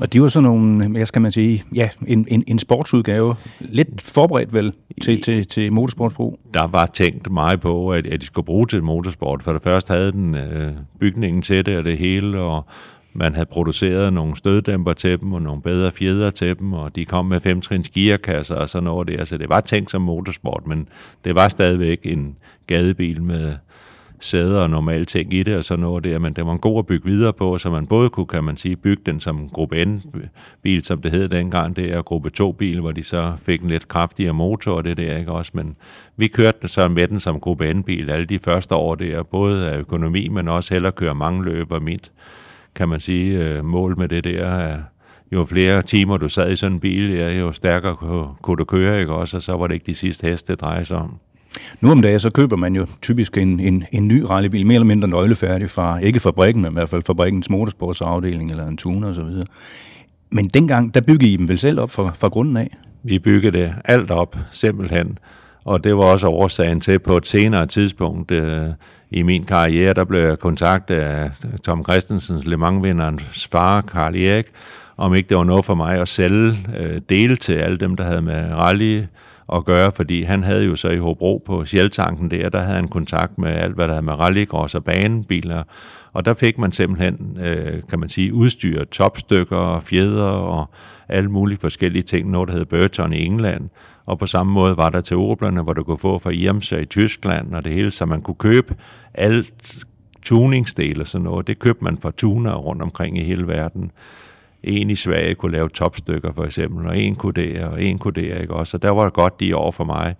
Og 0.00 0.12
de 0.12 0.22
var 0.22 0.28
sådan 0.28 0.44
nogle, 0.44 0.88
hvad 0.88 1.06
skal 1.06 1.22
man 1.22 1.32
sige, 1.32 1.62
ja, 1.74 1.88
en, 2.06 2.26
en, 2.28 2.44
en 2.46 2.58
sportsudgave. 2.58 3.34
Lidt 3.60 4.00
forberedt 4.00 4.52
vel 4.52 4.72
til, 5.02 5.22
til, 5.22 5.46
til 5.46 5.72
motorsportsbrug? 5.72 6.38
Der 6.54 6.66
var 6.66 6.86
tænkt 6.86 7.32
meget 7.32 7.60
på, 7.60 7.92
at, 7.92 8.06
at 8.06 8.20
de 8.20 8.26
skulle 8.26 8.46
bruge 8.46 8.66
til 8.66 8.82
motorsport. 8.82 9.42
For 9.42 9.52
det 9.52 9.62
første 9.62 9.92
havde 9.92 10.12
den 10.12 10.34
øh, 10.34 10.72
bygningen 11.00 11.42
til 11.42 11.66
det 11.66 11.78
og 11.78 11.84
det 11.84 11.98
hele, 11.98 12.40
og 12.40 12.66
man 13.12 13.34
havde 13.34 13.46
produceret 13.46 14.12
nogle 14.12 14.36
støddæmper 14.36 14.92
til 14.92 15.20
dem, 15.20 15.32
og 15.32 15.42
nogle 15.42 15.62
bedre 15.62 15.92
fjeder 15.92 16.30
til 16.30 16.58
dem, 16.58 16.72
og 16.72 16.96
de 16.96 17.04
kom 17.04 17.26
med 17.26 17.40
femtrins 17.40 17.88
gearkasser 17.88 18.54
og 18.54 18.68
sådan 18.68 18.84
noget 18.84 19.08
der. 19.08 19.24
Så 19.24 19.38
det 19.38 19.48
var 19.48 19.60
tænkt 19.60 19.90
som 19.90 20.02
motorsport, 20.02 20.66
men 20.66 20.88
det 21.24 21.34
var 21.34 21.48
stadigvæk 21.48 22.00
en 22.02 22.36
gadebil 22.66 23.22
med 23.22 23.54
sæder 24.20 24.60
og 24.60 24.70
normale 24.70 25.04
ting 25.04 25.34
i 25.34 25.42
det 25.42 25.56
og 25.56 25.64
sådan 25.64 25.82
noget 25.82 26.04
der, 26.04 26.18
men 26.18 26.32
det 26.32 26.46
var 26.46 26.52
en 26.52 26.58
god 26.58 26.78
at 26.78 26.86
bygge 26.86 27.04
videre 27.04 27.32
på, 27.32 27.58
så 27.58 27.70
man 27.70 27.86
både 27.86 28.10
kunne, 28.10 28.26
kan 28.26 28.44
man 28.44 28.56
sige, 28.56 28.76
bygge 28.76 29.02
den 29.06 29.20
som 29.20 29.48
gruppe 29.48 29.84
N-bil, 29.84 30.84
som 30.84 31.02
det 31.02 31.10
hed 31.10 31.28
dengang, 31.28 31.76
det 31.76 31.92
er 31.92 32.02
gruppe 32.02 32.30
2-bil, 32.40 32.80
hvor 32.80 32.92
de 32.92 33.02
så 33.02 33.32
fik 33.42 33.62
en 33.62 33.68
lidt 33.68 33.88
kraftigere 33.88 34.34
motor 34.34 34.72
og 34.72 34.84
det 34.84 34.96
der, 34.96 35.16
ikke 35.16 35.32
også, 35.32 35.52
men 35.54 35.76
vi 36.16 36.28
kørte 36.28 36.68
så 36.68 36.88
med 36.88 37.08
den 37.08 37.20
som 37.20 37.40
gruppe 37.40 37.74
N-bil 37.74 38.10
alle 38.10 38.26
de 38.26 38.38
første 38.38 38.74
år 38.74 38.94
der, 38.94 39.22
både 39.22 39.68
af 39.68 39.78
økonomi, 39.78 40.28
men 40.28 40.48
også 40.48 40.74
heller 40.74 40.90
køre 40.90 41.14
mange 41.14 41.44
løb, 41.44 41.72
og 41.72 41.82
mit, 41.82 42.12
kan 42.74 42.88
man 42.88 43.00
sige, 43.00 43.38
øh, 43.38 43.64
mål 43.64 43.98
med 43.98 44.08
det 44.08 44.24
der 44.24 44.46
er, 44.46 44.78
jo 45.32 45.44
flere 45.44 45.82
timer 45.82 46.16
du 46.16 46.28
sad 46.28 46.52
i 46.52 46.56
sådan 46.56 46.76
en 46.76 46.80
bil, 46.80 47.10
ja, 47.10 47.38
jo 47.38 47.52
stærkere 47.52 47.96
kunne 48.42 48.56
du 48.56 48.64
køre, 48.64 49.00
ikke 49.00 49.12
også, 49.12 49.36
og 49.36 49.42
så 49.42 49.56
var 49.56 49.66
det 49.66 49.74
ikke 49.74 49.86
de 49.86 49.94
sidste 49.94 50.26
heste, 50.26 50.52
det 50.52 50.60
drejede 50.60 50.84
sig 50.84 50.96
om. 50.96 51.18
Nu 51.80 51.90
om 51.90 52.02
dagen, 52.02 52.20
så 52.20 52.30
køber 52.30 52.56
man 52.56 52.76
jo 52.76 52.86
typisk 53.02 53.36
en, 53.36 53.60
en, 53.60 53.84
en 53.92 54.08
ny 54.08 54.22
rallybil, 54.22 54.66
mere 54.66 54.74
eller 54.74 54.86
mindre 54.86 55.08
nøglefærdig 55.08 55.70
fra, 55.70 55.98
ikke 55.98 56.20
fabrikken, 56.20 56.62
men 56.62 56.72
i 56.72 56.74
hvert 56.74 56.88
fald 56.88 57.02
fabrikkens 57.06 57.50
motorsportsafdeling 57.50 58.50
eller 58.50 58.66
en 58.66 58.76
tuner 58.76 59.08
osv. 59.08 59.42
Men 60.30 60.44
dengang, 60.44 60.94
der 60.94 61.00
byggede 61.00 61.32
I 61.32 61.36
dem 61.36 61.48
vel 61.48 61.58
selv 61.58 61.80
op 61.80 61.90
fra, 61.90 62.12
fra 62.14 62.28
grunden 62.28 62.56
af? 62.56 62.76
Vi 63.02 63.18
byggede 63.18 63.58
det 63.58 63.74
alt 63.84 64.10
op, 64.10 64.36
simpelthen. 64.50 65.18
Og 65.64 65.84
det 65.84 65.96
var 65.96 66.04
også 66.04 66.28
årsagen 66.28 66.80
til, 66.80 66.98
på 66.98 67.16
et 67.16 67.26
senere 67.26 67.66
tidspunkt 67.66 68.30
øh, 68.30 68.66
i 69.10 69.22
min 69.22 69.44
karriere, 69.44 69.94
der 69.94 70.04
blev 70.04 70.20
jeg 70.20 70.38
kontaktet 70.38 70.94
af 70.94 71.30
Tom 71.64 71.84
Christensens 71.84 72.46
Le 72.46 72.56
Mans-vinderens 72.56 73.48
far, 73.52 73.80
Karl 73.80 74.16
Erik, 74.16 74.46
om 74.96 75.14
ikke 75.14 75.28
det 75.28 75.36
var 75.36 75.44
noget 75.44 75.64
for 75.64 75.74
mig 75.74 76.00
at 76.00 76.08
sælge 76.08 76.58
øh, 76.78 77.00
dele 77.08 77.36
til 77.36 77.52
alle 77.52 77.78
dem, 77.78 77.96
der 77.96 78.04
havde 78.04 78.22
med 78.22 78.52
rally 78.52 79.02
at 79.52 79.64
gøre, 79.64 79.92
fordi 79.92 80.22
han 80.22 80.44
havde 80.44 80.66
jo 80.66 80.76
så 80.76 80.88
i 80.88 80.98
Hobro 80.98 81.42
på 81.46 81.64
Shell-tanken 81.64 82.30
der, 82.30 82.48
der 82.48 82.58
havde 82.58 82.76
han 82.76 82.88
kontakt 82.88 83.38
med 83.38 83.50
alt, 83.50 83.74
hvad 83.74 83.86
der 83.86 83.92
havde 83.92 84.04
med 84.04 84.14
rallycross 84.14 84.74
og 84.74 84.84
banebiler, 84.84 85.62
og 86.12 86.24
der 86.24 86.34
fik 86.34 86.58
man 86.58 86.72
simpelthen, 86.72 87.38
øh, 87.40 87.82
kan 87.90 88.00
man 88.00 88.08
sige, 88.08 88.34
udstyr, 88.34 88.84
topstykker 88.84 89.56
og 89.56 89.82
fjeder 89.82 90.24
og 90.28 90.70
alle 91.08 91.30
mulige 91.30 91.58
forskellige 91.58 92.02
ting, 92.02 92.30
noget 92.30 92.48
der 92.48 92.54
hed 92.54 92.64
Burton 92.64 93.12
i 93.12 93.24
England, 93.24 93.68
og 94.06 94.18
på 94.18 94.26
samme 94.26 94.52
måde 94.52 94.76
var 94.76 94.90
der 94.90 95.00
til 95.00 95.16
Oblerne, 95.16 95.62
hvor 95.62 95.72
du 95.72 95.82
kunne 95.82 95.98
få 95.98 96.18
fra 96.18 96.30
Irmsa 96.30 96.76
i 96.76 96.84
Tyskland 96.84 97.54
og 97.54 97.64
det 97.64 97.72
hele, 97.72 97.92
så 97.92 98.06
man 98.06 98.22
kunne 98.22 98.34
købe 98.34 98.74
alt 99.14 99.78
tuningsdel 100.22 101.00
og 101.00 101.06
sådan 101.06 101.24
noget. 101.24 101.46
Det 101.46 101.58
købte 101.58 101.84
man 101.84 101.98
fra 101.98 102.10
tuner 102.10 102.54
rundt 102.54 102.82
omkring 102.82 103.18
i 103.18 103.24
hele 103.24 103.46
verden 103.46 103.90
en 104.62 104.90
i 104.90 104.94
Sverige 104.94 105.34
kunne 105.34 105.52
lave 105.52 105.68
topstykker 105.68 106.32
for 106.32 106.44
eksempel, 106.44 106.86
og 106.86 106.98
en 106.98 107.16
kunne 107.16 107.32
det, 107.32 107.64
og 107.64 107.82
en 107.82 107.98
kunne 107.98 108.14
det, 108.14 108.40
ikke 108.40 108.54
også? 108.54 108.70
Så 108.70 108.78
der 108.78 108.90
var 108.90 109.04
det 109.04 109.12
godt 109.12 109.40
de 109.40 109.56
år 109.56 109.70
for 109.70 109.84
mig, 109.84 110.14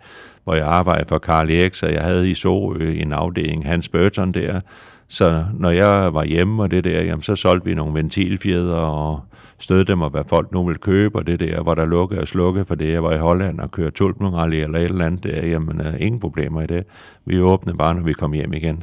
hvor 0.45 0.55
jeg 0.55 0.67
arbejdede 0.67 1.09
for 1.09 1.19
Carl 1.19 1.51
Erik, 1.51 1.75
så 1.75 1.87
jeg 1.87 2.03
havde 2.03 2.31
i 2.31 2.35
Sorø 2.35 2.93
en 2.93 3.13
afdeling, 3.13 3.67
Hans 3.67 3.89
Burton 3.89 4.33
der, 4.33 4.61
så 5.09 5.45
når 5.55 5.71
jeg 5.71 6.15
var 6.15 6.25
hjemme 6.25 6.63
og 6.63 6.71
det 6.71 6.85
der, 6.85 7.03
jamen, 7.03 7.23
så 7.23 7.37
solgte 7.37 7.69
vi 7.69 7.75
nogle 7.75 7.95
ventilfjeder 7.95 8.77
og 8.77 9.21
stødte 9.59 9.93
dem 9.93 10.03
og 10.03 10.11
hvad 10.11 10.25
folk 10.29 10.53
nu 10.53 10.65
ville 10.65 10.79
købe, 10.79 11.19
og 11.19 11.27
det 11.27 11.41
der, 11.41 11.63
hvor 11.63 11.75
der 11.75 11.87
lukkede 11.87 12.21
og 12.21 12.29
slukkede, 12.29 12.65
for 12.65 12.75
det 12.75 12.93
jeg 12.93 13.03
var 13.03 13.15
i 13.15 13.19
Holland 13.19 13.61
og 13.61 13.71
kørte 13.71 13.91
tulpenrally 13.91 14.57
eller 14.57 14.79
et 14.79 14.85
eller 14.85 15.07
andet 15.07 15.25
der, 15.25 15.47
jamen 15.47 15.81
uh, 15.81 16.01
ingen 16.01 16.21
problemer 16.21 16.63
i 16.63 16.67
det. 16.67 16.85
Vi 17.27 17.41
åbnede 17.41 17.77
bare, 17.77 17.95
når 17.95 18.03
vi 18.03 18.13
kom 18.13 18.33
hjem 18.33 18.53
igen. 18.53 18.83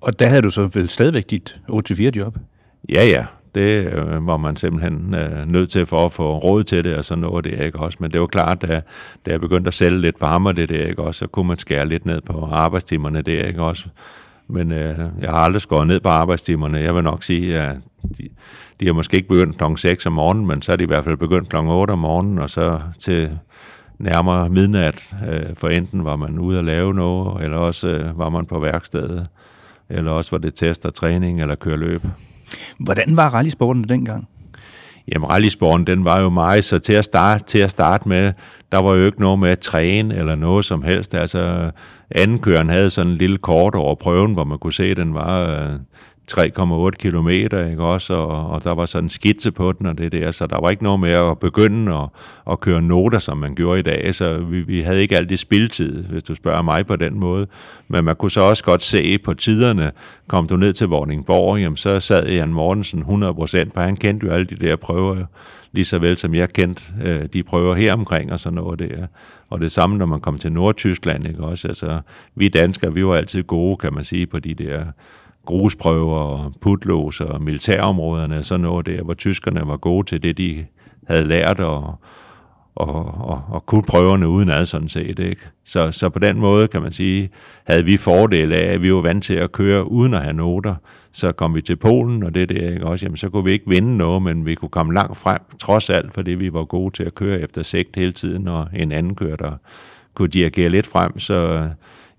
Og 0.00 0.18
der 0.18 0.26
havde 0.26 0.42
du 0.42 0.50
så 0.50 0.70
vel 0.74 0.88
stadigvæk 0.88 1.30
dit 1.30 1.60
8-4 1.70 2.02
job? 2.16 2.38
Ja, 2.88 3.04
ja. 3.04 3.26
Det 3.54 3.92
øh, 3.92 4.26
var 4.26 4.36
man 4.36 4.56
simpelthen 4.56 5.14
øh, 5.14 5.46
nødt 5.46 5.70
til 5.70 5.86
for 5.86 6.04
at 6.04 6.12
få 6.12 6.38
råd 6.38 6.64
til 6.64 6.84
det, 6.84 6.96
og 6.96 7.04
så 7.04 7.16
noget 7.16 7.44
det 7.44 7.64
ikke 7.64 7.78
også. 7.78 7.98
Men 8.00 8.10
det 8.10 8.20
var 8.20 8.26
klart, 8.26 8.62
da, 8.62 8.80
da 9.26 9.30
jeg 9.30 9.40
begyndte 9.40 9.68
at 9.68 9.74
sælge 9.74 10.00
lidt 10.00 10.20
varmere 10.20 10.52
det 10.52 10.68
der, 10.68 10.86
ikke 10.86 11.02
også, 11.02 11.18
så 11.18 11.26
kunne 11.26 11.48
man 11.48 11.58
skære 11.58 11.88
lidt 11.88 12.06
ned 12.06 12.20
på 12.20 12.48
arbejdstimerne 12.52 13.22
der, 13.22 13.46
ikke 13.46 13.62
også. 13.62 13.88
Men 14.48 14.72
øh, 14.72 14.98
jeg 15.20 15.30
har 15.30 15.38
aldrig 15.38 15.62
skåret 15.62 15.86
ned 15.86 16.00
på 16.00 16.08
arbejdstimerne. 16.08 16.78
Jeg 16.78 16.94
vil 16.94 17.04
nok 17.04 17.22
sige, 17.22 17.60
at 17.60 17.76
de, 18.18 18.28
de 18.80 18.86
har 18.86 18.92
måske 18.92 19.16
ikke 19.16 19.28
begyndt 19.28 19.58
kl. 19.58 19.64
6 19.76 20.06
om 20.06 20.12
morgenen, 20.12 20.46
men 20.46 20.62
så 20.62 20.72
er 20.72 20.76
de 20.76 20.84
i 20.84 20.86
hvert 20.86 21.04
fald 21.04 21.16
begyndt 21.16 21.48
kl. 21.48 21.56
8 21.56 21.92
om 21.92 21.98
morgenen, 21.98 22.38
og 22.38 22.50
så 22.50 22.80
til 22.98 23.38
nærmere 23.98 24.48
midnat, 24.48 25.02
øh, 25.28 25.54
for 25.54 25.68
enten 25.68 26.04
var 26.04 26.16
man 26.16 26.38
ude 26.38 26.58
at 26.58 26.64
lave 26.64 26.94
noget, 26.94 27.44
eller 27.44 27.56
også 27.56 27.88
øh, 27.88 28.18
var 28.18 28.28
man 28.28 28.46
på 28.46 28.60
værkstedet, 28.60 29.26
eller 29.88 30.10
også 30.10 30.30
var 30.30 30.38
det 30.38 30.54
test 30.54 30.86
og 30.86 30.94
træning, 30.94 31.40
eller 31.40 31.54
køre 31.54 31.76
løb. 31.76 32.02
Hvordan 32.78 33.16
var 33.16 33.34
rallysporten 33.34 33.84
dengang? 33.84 34.28
Jamen, 35.12 35.30
rallysporten, 35.30 35.86
den 35.86 36.04
var 36.04 36.20
jo 36.20 36.30
meget, 36.30 36.64
så 36.64 36.78
til 36.78 36.92
at, 36.92 37.04
starte, 37.04 37.44
til 37.44 37.58
at 37.58 37.70
starte 37.70 38.08
med, 38.08 38.32
der 38.72 38.78
var 38.78 38.94
jo 38.94 39.06
ikke 39.06 39.20
noget 39.20 39.38
med 39.38 39.50
at 39.50 39.58
træne 39.58 40.16
eller 40.16 40.34
noget 40.34 40.64
som 40.64 40.82
helst. 40.82 41.14
Altså, 41.14 41.70
andenkøren 42.10 42.68
havde 42.68 42.90
sådan 42.90 43.12
en 43.12 43.18
lille 43.18 43.38
kort 43.38 43.74
over 43.74 43.94
prøven, 43.94 44.32
hvor 44.32 44.44
man 44.44 44.58
kunne 44.58 44.72
se, 44.72 44.84
at 44.84 44.96
den 44.96 45.14
var 45.14 45.50
øh, 45.50 45.70
3,8 46.30 46.90
kilometer, 46.90 47.70
ikke 47.70 47.82
også, 47.82 48.14
og, 48.14 48.50
og 48.50 48.64
der 48.64 48.74
var 48.74 48.86
sådan 48.86 49.04
en 49.04 49.10
skitse 49.10 49.52
på 49.52 49.72
den 49.72 49.86
og 49.86 49.98
det 49.98 50.12
der, 50.12 50.30
så 50.30 50.46
der 50.46 50.60
var 50.60 50.70
ikke 50.70 50.82
noget 50.82 51.00
med 51.00 51.10
at 51.10 51.38
begynde 51.38 51.94
at, 51.94 52.08
at 52.50 52.60
køre 52.60 52.82
noter, 52.82 53.18
som 53.18 53.38
man 53.38 53.54
gjorde 53.54 53.80
i 53.80 53.82
dag, 53.82 54.14
så 54.14 54.38
vi, 54.38 54.60
vi 54.60 54.80
havde 54.80 55.02
ikke 55.02 55.16
alt 55.16 55.28
det 55.28 55.38
spiltid, 55.38 56.04
hvis 56.04 56.22
du 56.22 56.34
spørger 56.34 56.62
mig 56.62 56.86
på 56.86 56.96
den 56.96 57.20
måde, 57.20 57.46
men 57.88 58.04
man 58.04 58.16
kunne 58.16 58.30
så 58.30 58.40
også 58.40 58.64
godt 58.64 58.82
se 58.82 59.18
på 59.18 59.34
tiderne, 59.34 59.92
kom 60.28 60.48
du 60.48 60.56
ned 60.56 60.72
til 60.72 60.86
Vordingborg, 60.86 61.58
jamen 61.58 61.76
så 61.76 62.00
sad 62.00 62.28
Jan 62.28 62.52
Mortensen 62.52 63.02
100%, 63.02 63.06
for 63.06 63.80
han 63.80 63.96
kendte 63.96 64.26
jo 64.26 64.32
alle 64.32 64.46
de 64.46 64.56
der 64.56 64.76
prøver, 64.76 65.24
lige 65.72 65.84
så 65.84 65.98
vel 65.98 66.18
som 66.18 66.34
jeg 66.34 66.52
kendte 66.52 66.82
øh, 67.04 67.24
de 67.32 67.42
prøver 67.42 67.74
her 67.74 67.92
omkring 67.92 68.32
og 68.32 68.40
sådan 68.40 68.54
noget 68.54 68.78
der. 68.78 69.06
Og 69.50 69.60
det 69.60 69.72
samme, 69.72 69.98
når 69.98 70.06
man 70.06 70.20
kom 70.20 70.38
til 70.38 70.52
Nordtyskland, 70.52 71.26
ikke 71.26 71.44
også? 71.44 71.68
Altså, 71.68 72.00
vi 72.34 72.48
danskere, 72.48 72.94
vi 72.94 73.06
var 73.06 73.16
altid 73.16 73.42
gode, 73.42 73.76
kan 73.76 73.94
man 73.94 74.04
sige, 74.04 74.26
på 74.26 74.38
de 74.38 74.54
der 74.54 74.84
grusprøver 75.46 76.18
og 76.18 76.52
putlås 76.60 77.20
og 77.20 77.42
militærområderne, 77.42 78.42
sådan 78.42 78.60
noget 78.60 78.86
der, 78.86 79.02
hvor 79.02 79.14
tyskerne 79.14 79.62
var 79.64 79.76
gode 79.76 80.06
til 80.06 80.22
det, 80.22 80.38
de 80.38 80.66
havde 81.08 81.24
lært, 81.24 81.60
og, 81.60 81.94
og, 82.74 82.94
og, 83.04 83.42
og 83.48 83.66
kunne 83.66 83.82
prøverne 83.82 84.28
uden 84.28 84.50
ad 84.50 84.66
sådan 84.66 84.88
set. 84.88 85.18
Ikke? 85.18 85.48
Så, 85.64 85.92
så 85.92 86.08
på 86.08 86.18
den 86.18 86.40
måde 86.40 86.68
kan 86.68 86.82
man 86.82 86.92
sige, 86.92 87.30
havde 87.66 87.84
vi 87.84 87.96
fordel 87.96 88.52
af, 88.52 88.72
at 88.72 88.82
vi 88.82 88.94
var 88.94 89.00
vant 89.00 89.24
til 89.24 89.34
at 89.34 89.52
køre 89.52 89.90
uden 89.90 90.14
at 90.14 90.22
have 90.22 90.32
noter. 90.32 90.74
Så 91.12 91.32
kom 91.32 91.54
vi 91.54 91.62
til 91.62 91.76
Polen, 91.76 92.22
og 92.22 92.34
det 92.34 92.48
der, 92.48 92.70
ikke? 92.70 92.86
Også, 92.86 93.06
jamen, 93.06 93.16
så 93.16 93.28
kunne 93.28 93.44
vi 93.44 93.52
ikke 93.52 93.68
vinde 93.68 93.96
noget, 93.96 94.22
men 94.22 94.46
vi 94.46 94.54
kunne 94.54 94.68
komme 94.68 94.94
langt 94.94 95.18
frem, 95.18 95.38
trods 95.60 95.90
alt, 95.90 96.14
fordi 96.14 96.30
vi 96.30 96.52
var 96.52 96.64
gode 96.64 96.94
til 96.94 97.04
at 97.04 97.14
køre 97.14 97.40
efter 97.40 97.62
sigt 97.62 97.96
hele 97.96 98.12
tiden, 98.12 98.48
og 98.48 98.68
en 98.74 98.92
anden 98.92 99.14
kører, 99.14 99.36
der 99.36 99.52
kunne 100.14 100.28
dirigere 100.28 100.68
lidt 100.68 100.86
frem. 100.86 101.18
Så 101.18 101.68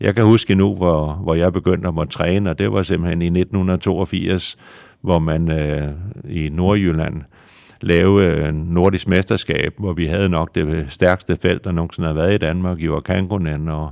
jeg 0.03 0.15
kan 0.15 0.23
huske 0.23 0.55
nu, 0.55 0.75
hvor, 0.75 1.13
hvor 1.13 1.35
jeg 1.35 1.53
begyndte 1.53 1.87
at 1.87 1.93
måtte 1.93 2.13
træne, 2.13 2.49
og 2.49 2.59
det 2.59 2.71
var 2.71 2.83
simpelthen 2.83 3.21
i 3.21 3.25
1982, 3.25 4.57
hvor 5.01 5.19
man 5.19 5.51
øh, 5.51 5.91
i 6.29 6.49
Nordjylland 6.49 7.21
lave 7.81 8.25
øh, 8.25 8.53
nordisk 8.53 9.07
mesterskab, 9.07 9.73
hvor 9.79 9.93
vi 9.93 10.05
havde 10.05 10.29
nok 10.29 10.55
det 10.55 10.85
stærkeste 10.87 11.37
felt, 11.37 11.63
der 11.63 11.71
nogensinde 11.71 12.07
har 12.07 12.13
været 12.13 12.33
i 12.33 12.37
Danmark, 12.37 12.79
i 12.79 12.87
Kankunen, 13.05 13.69
og, 13.69 13.91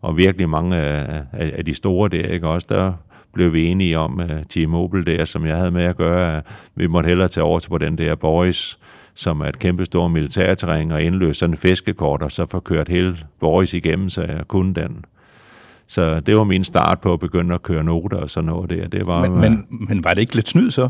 og 0.00 0.16
virkelig 0.16 0.48
mange 0.48 0.76
af, 0.76 1.22
af, 1.32 1.64
de 1.64 1.74
store 1.74 2.08
der, 2.08 2.26
ikke 2.26 2.48
også, 2.48 2.66
der 2.70 2.92
blev 3.34 3.52
vi 3.52 3.66
enige 3.66 3.98
om, 3.98 4.20
uh, 4.20 4.42
Team 4.48 4.70
Mobile 4.70 5.04
der, 5.04 5.24
som 5.24 5.46
jeg 5.46 5.56
havde 5.56 5.70
med 5.70 5.84
at 5.84 5.96
gøre, 5.96 6.36
at 6.36 6.44
vi 6.74 6.86
måtte 6.86 7.08
hellere 7.08 7.28
tage 7.28 7.44
over 7.44 7.58
til 7.58 7.68
på 7.68 7.78
den 7.78 7.98
der 7.98 8.14
Boys, 8.14 8.78
som 9.14 9.40
er 9.40 9.46
et 9.46 9.58
kæmpe 9.58 9.84
stort 9.84 10.10
militærterræn, 10.10 10.90
og 10.90 11.02
indløse 11.02 11.38
sådan 11.38 11.52
en 11.52 11.58
fiskekort, 11.58 12.22
og 12.22 12.32
så 12.32 12.46
få 12.46 12.60
kørt 12.60 12.88
hele 12.88 13.18
Boys 13.40 13.74
igennem, 13.74 14.08
så 14.08 14.22
jeg 14.22 14.48
kunne 14.48 14.74
den. 14.74 15.04
Så 15.86 16.20
det 16.20 16.36
var 16.36 16.44
min 16.44 16.64
start 16.64 17.00
på 17.00 17.12
at 17.12 17.20
begynde 17.20 17.54
at 17.54 17.62
køre 17.62 17.84
noter 17.84 18.16
og 18.16 18.30
sådan 18.30 18.46
noget 18.46 18.70
der. 18.70 18.88
Det 18.88 19.06
var, 19.06 19.28
men, 19.28 19.40
men, 19.40 19.66
men 19.70 20.04
var 20.04 20.14
det 20.14 20.20
ikke 20.20 20.34
lidt 20.34 20.48
snyd 20.48 20.70
så? 20.70 20.88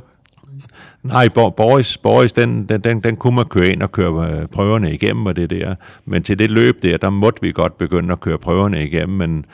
Nej, 1.03 1.29
Boris, 1.29 1.99
Boris 1.99 2.33
den, 2.33 2.65
den, 2.69 2.81
den, 2.81 3.01
den 3.01 3.17
kunne 3.17 3.37
man 3.37 3.45
køre 3.45 3.69
ind 3.69 3.83
og 3.83 3.93
køre 3.93 4.31
øh, 4.31 4.47
prøverne 4.47 4.95
igennem 4.95 5.27
og 5.27 5.37
det 5.37 5.51
der. 5.51 5.75
Men 6.05 6.23
til 6.23 6.39
det 6.39 6.51
løb 6.51 6.83
der, 6.83 6.97
der 6.97 7.11
måtte 7.11 7.43
vi 7.43 7.53
godt 7.53 7.79
begynde 7.79 8.13
at 8.13 8.21
køre 8.21 8.39
prøverne 8.39 8.85
igennem, 8.85 9.19
men 9.19 9.45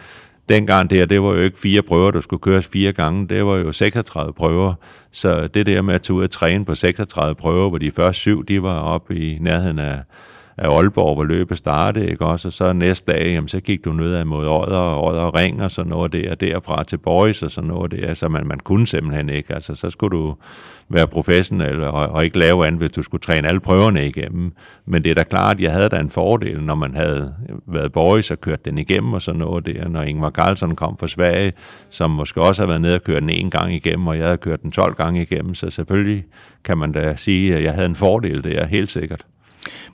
dengang 0.48 0.90
der, 0.90 1.06
det 1.06 1.22
var 1.22 1.28
jo 1.28 1.40
ikke 1.40 1.58
fire 1.58 1.82
prøver, 1.82 2.10
der 2.10 2.20
skulle 2.20 2.40
køres 2.40 2.66
fire 2.66 2.92
gange, 2.92 3.28
det 3.28 3.46
var 3.46 3.56
jo 3.56 3.72
36 3.72 4.32
prøver. 4.32 4.74
Så 5.12 5.46
det 5.46 5.66
der 5.66 5.82
med 5.82 5.94
at 5.94 6.02
tage 6.02 6.16
ud 6.16 6.22
og 6.22 6.30
træne 6.30 6.64
på 6.64 6.74
36 6.74 7.34
prøver, 7.34 7.68
hvor 7.68 7.78
de 7.78 7.90
første 7.90 8.20
syv, 8.20 8.44
de 8.46 8.62
var 8.62 8.80
oppe 8.80 9.16
i 9.16 9.38
nærheden 9.40 9.78
af, 9.78 9.98
af 10.58 10.68
Aalborg, 10.76 11.14
hvor 11.14 11.24
løbet 11.24 11.58
startede, 11.58 12.10
ikke 12.10 12.26
også? 12.26 12.48
Og 12.48 12.52
så 12.52 12.72
næste 12.72 13.12
dag, 13.12 13.26
jamen, 13.26 13.48
så 13.48 13.60
gik 13.60 13.84
du 13.84 13.92
ned 13.92 14.24
mod 14.24 14.46
Odder 14.46 14.78
og 14.78 15.04
Odder 15.04 15.34
Ring 15.34 15.62
og 15.62 15.70
sådan 15.70 15.90
noget 15.90 16.12
der, 16.12 16.34
derfra 16.34 16.84
til 16.84 16.98
Boys 16.98 17.42
og 17.42 17.50
sådan 17.50 17.68
noget 17.68 17.90
der, 17.90 18.14
så 18.14 18.28
man, 18.28 18.46
man 18.46 18.58
kunne 18.58 18.86
simpelthen 18.86 19.28
ikke. 19.28 19.54
Altså, 19.54 19.74
så 19.74 19.90
skulle 19.90 20.18
du 20.18 20.36
være 20.88 21.06
professionel 21.06 21.82
og, 21.82 21.92
og 21.92 22.24
ikke 22.24 22.38
lave 22.38 22.66
andet, 22.66 22.80
hvis 22.80 22.90
du 22.90 23.02
skulle 23.02 23.20
træne 23.20 23.48
alle 23.48 23.60
prøverne 23.60 24.06
igennem. 24.06 24.52
Men 24.86 25.04
det 25.04 25.10
er 25.10 25.14
da 25.14 25.22
klart, 25.22 25.56
at 25.56 25.62
jeg 25.62 25.72
havde 25.72 25.88
da 25.88 25.98
en 25.98 26.10
fordel, 26.10 26.62
når 26.62 26.74
man 26.74 26.94
havde 26.94 27.34
været 27.66 27.92
Boys 27.92 28.30
og 28.30 28.40
kørt 28.40 28.64
den 28.64 28.78
igennem 28.78 29.12
og 29.12 29.22
sådan 29.22 29.38
noget 29.38 29.66
der. 29.66 29.88
Når 29.88 30.02
Ingvar 30.02 30.30
Carlsson 30.30 30.76
kom 30.76 30.96
fra 30.98 31.08
Sverige, 31.08 31.52
som 31.90 32.10
måske 32.10 32.42
også 32.42 32.62
har 32.62 32.66
været 32.66 32.80
nede 32.80 32.94
og 32.94 33.02
kørt 33.02 33.22
den 33.22 33.30
en 33.30 33.50
gang 33.50 33.74
igennem, 33.74 34.06
og 34.06 34.18
jeg 34.18 34.24
havde 34.24 34.36
kørt 34.36 34.62
den 34.62 34.70
12 34.70 34.94
gange 34.94 35.22
igennem, 35.22 35.54
så 35.54 35.70
selvfølgelig 35.70 36.24
kan 36.64 36.78
man 36.78 36.92
da 36.92 37.16
sige, 37.16 37.56
at 37.56 37.62
jeg 37.62 37.72
havde 37.72 37.86
en 37.86 37.96
fordel 37.96 38.44
der, 38.44 38.66
helt 38.66 38.90
sikkert. 38.90 39.26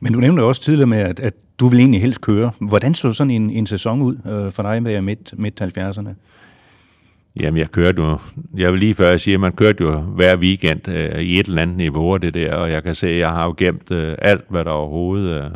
Men 0.00 0.12
du 0.12 0.20
nævnte 0.20 0.40
også 0.40 0.62
tidligere 0.62 0.88
med, 0.88 0.98
at, 0.98 1.20
at 1.20 1.34
du 1.60 1.68
vil 1.68 1.78
egentlig 1.78 2.00
helst 2.00 2.20
køre. 2.20 2.50
Hvordan 2.58 2.94
så 2.94 3.12
sådan 3.12 3.30
en, 3.30 3.50
en 3.50 3.66
sæson 3.66 4.02
ud 4.02 4.16
øh, 4.26 4.52
for 4.52 4.62
dig 4.62 4.82
med 4.82 5.00
midt, 5.00 5.34
midt 5.38 5.60
70'erne? 5.60 6.08
Jamen, 7.40 7.58
jeg 7.58 7.70
kørte 7.70 8.02
jo, 8.02 8.18
jeg 8.56 8.72
vil 8.72 8.80
lige 8.80 8.94
før 8.94 9.08
jeg 9.10 9.20
siger, 9.20 9.38
man 9.38 9.52
kørte 9.52 9.84
jo 9.84 9.96
hver 10.00 10.36
weekend 10.36 10.88
øh, 10.88 11.20
i 11.20 11.40
et 11.40 11.46
eller 11.46 11.62
andet 11.62 11.76
niveau 11.76 12.16
det 12.16 12.34
der, 12.34 12.54
og 12.54 12.70
jeg 12.70 12.82
kan 12.82 12.94
se, 12.94 13.08
at 13.08 13.18
jeg 13.18 13.30
har 13.30 13.44
jo 13.44 13.54
gemt 13.56 13.90
øh, 13.90 14.14
alt, 14.18 14.44
hvad 14.48 14.64
der 14.64 14.70
overhovedet 14.70 15.44
øh, 15.44 15.50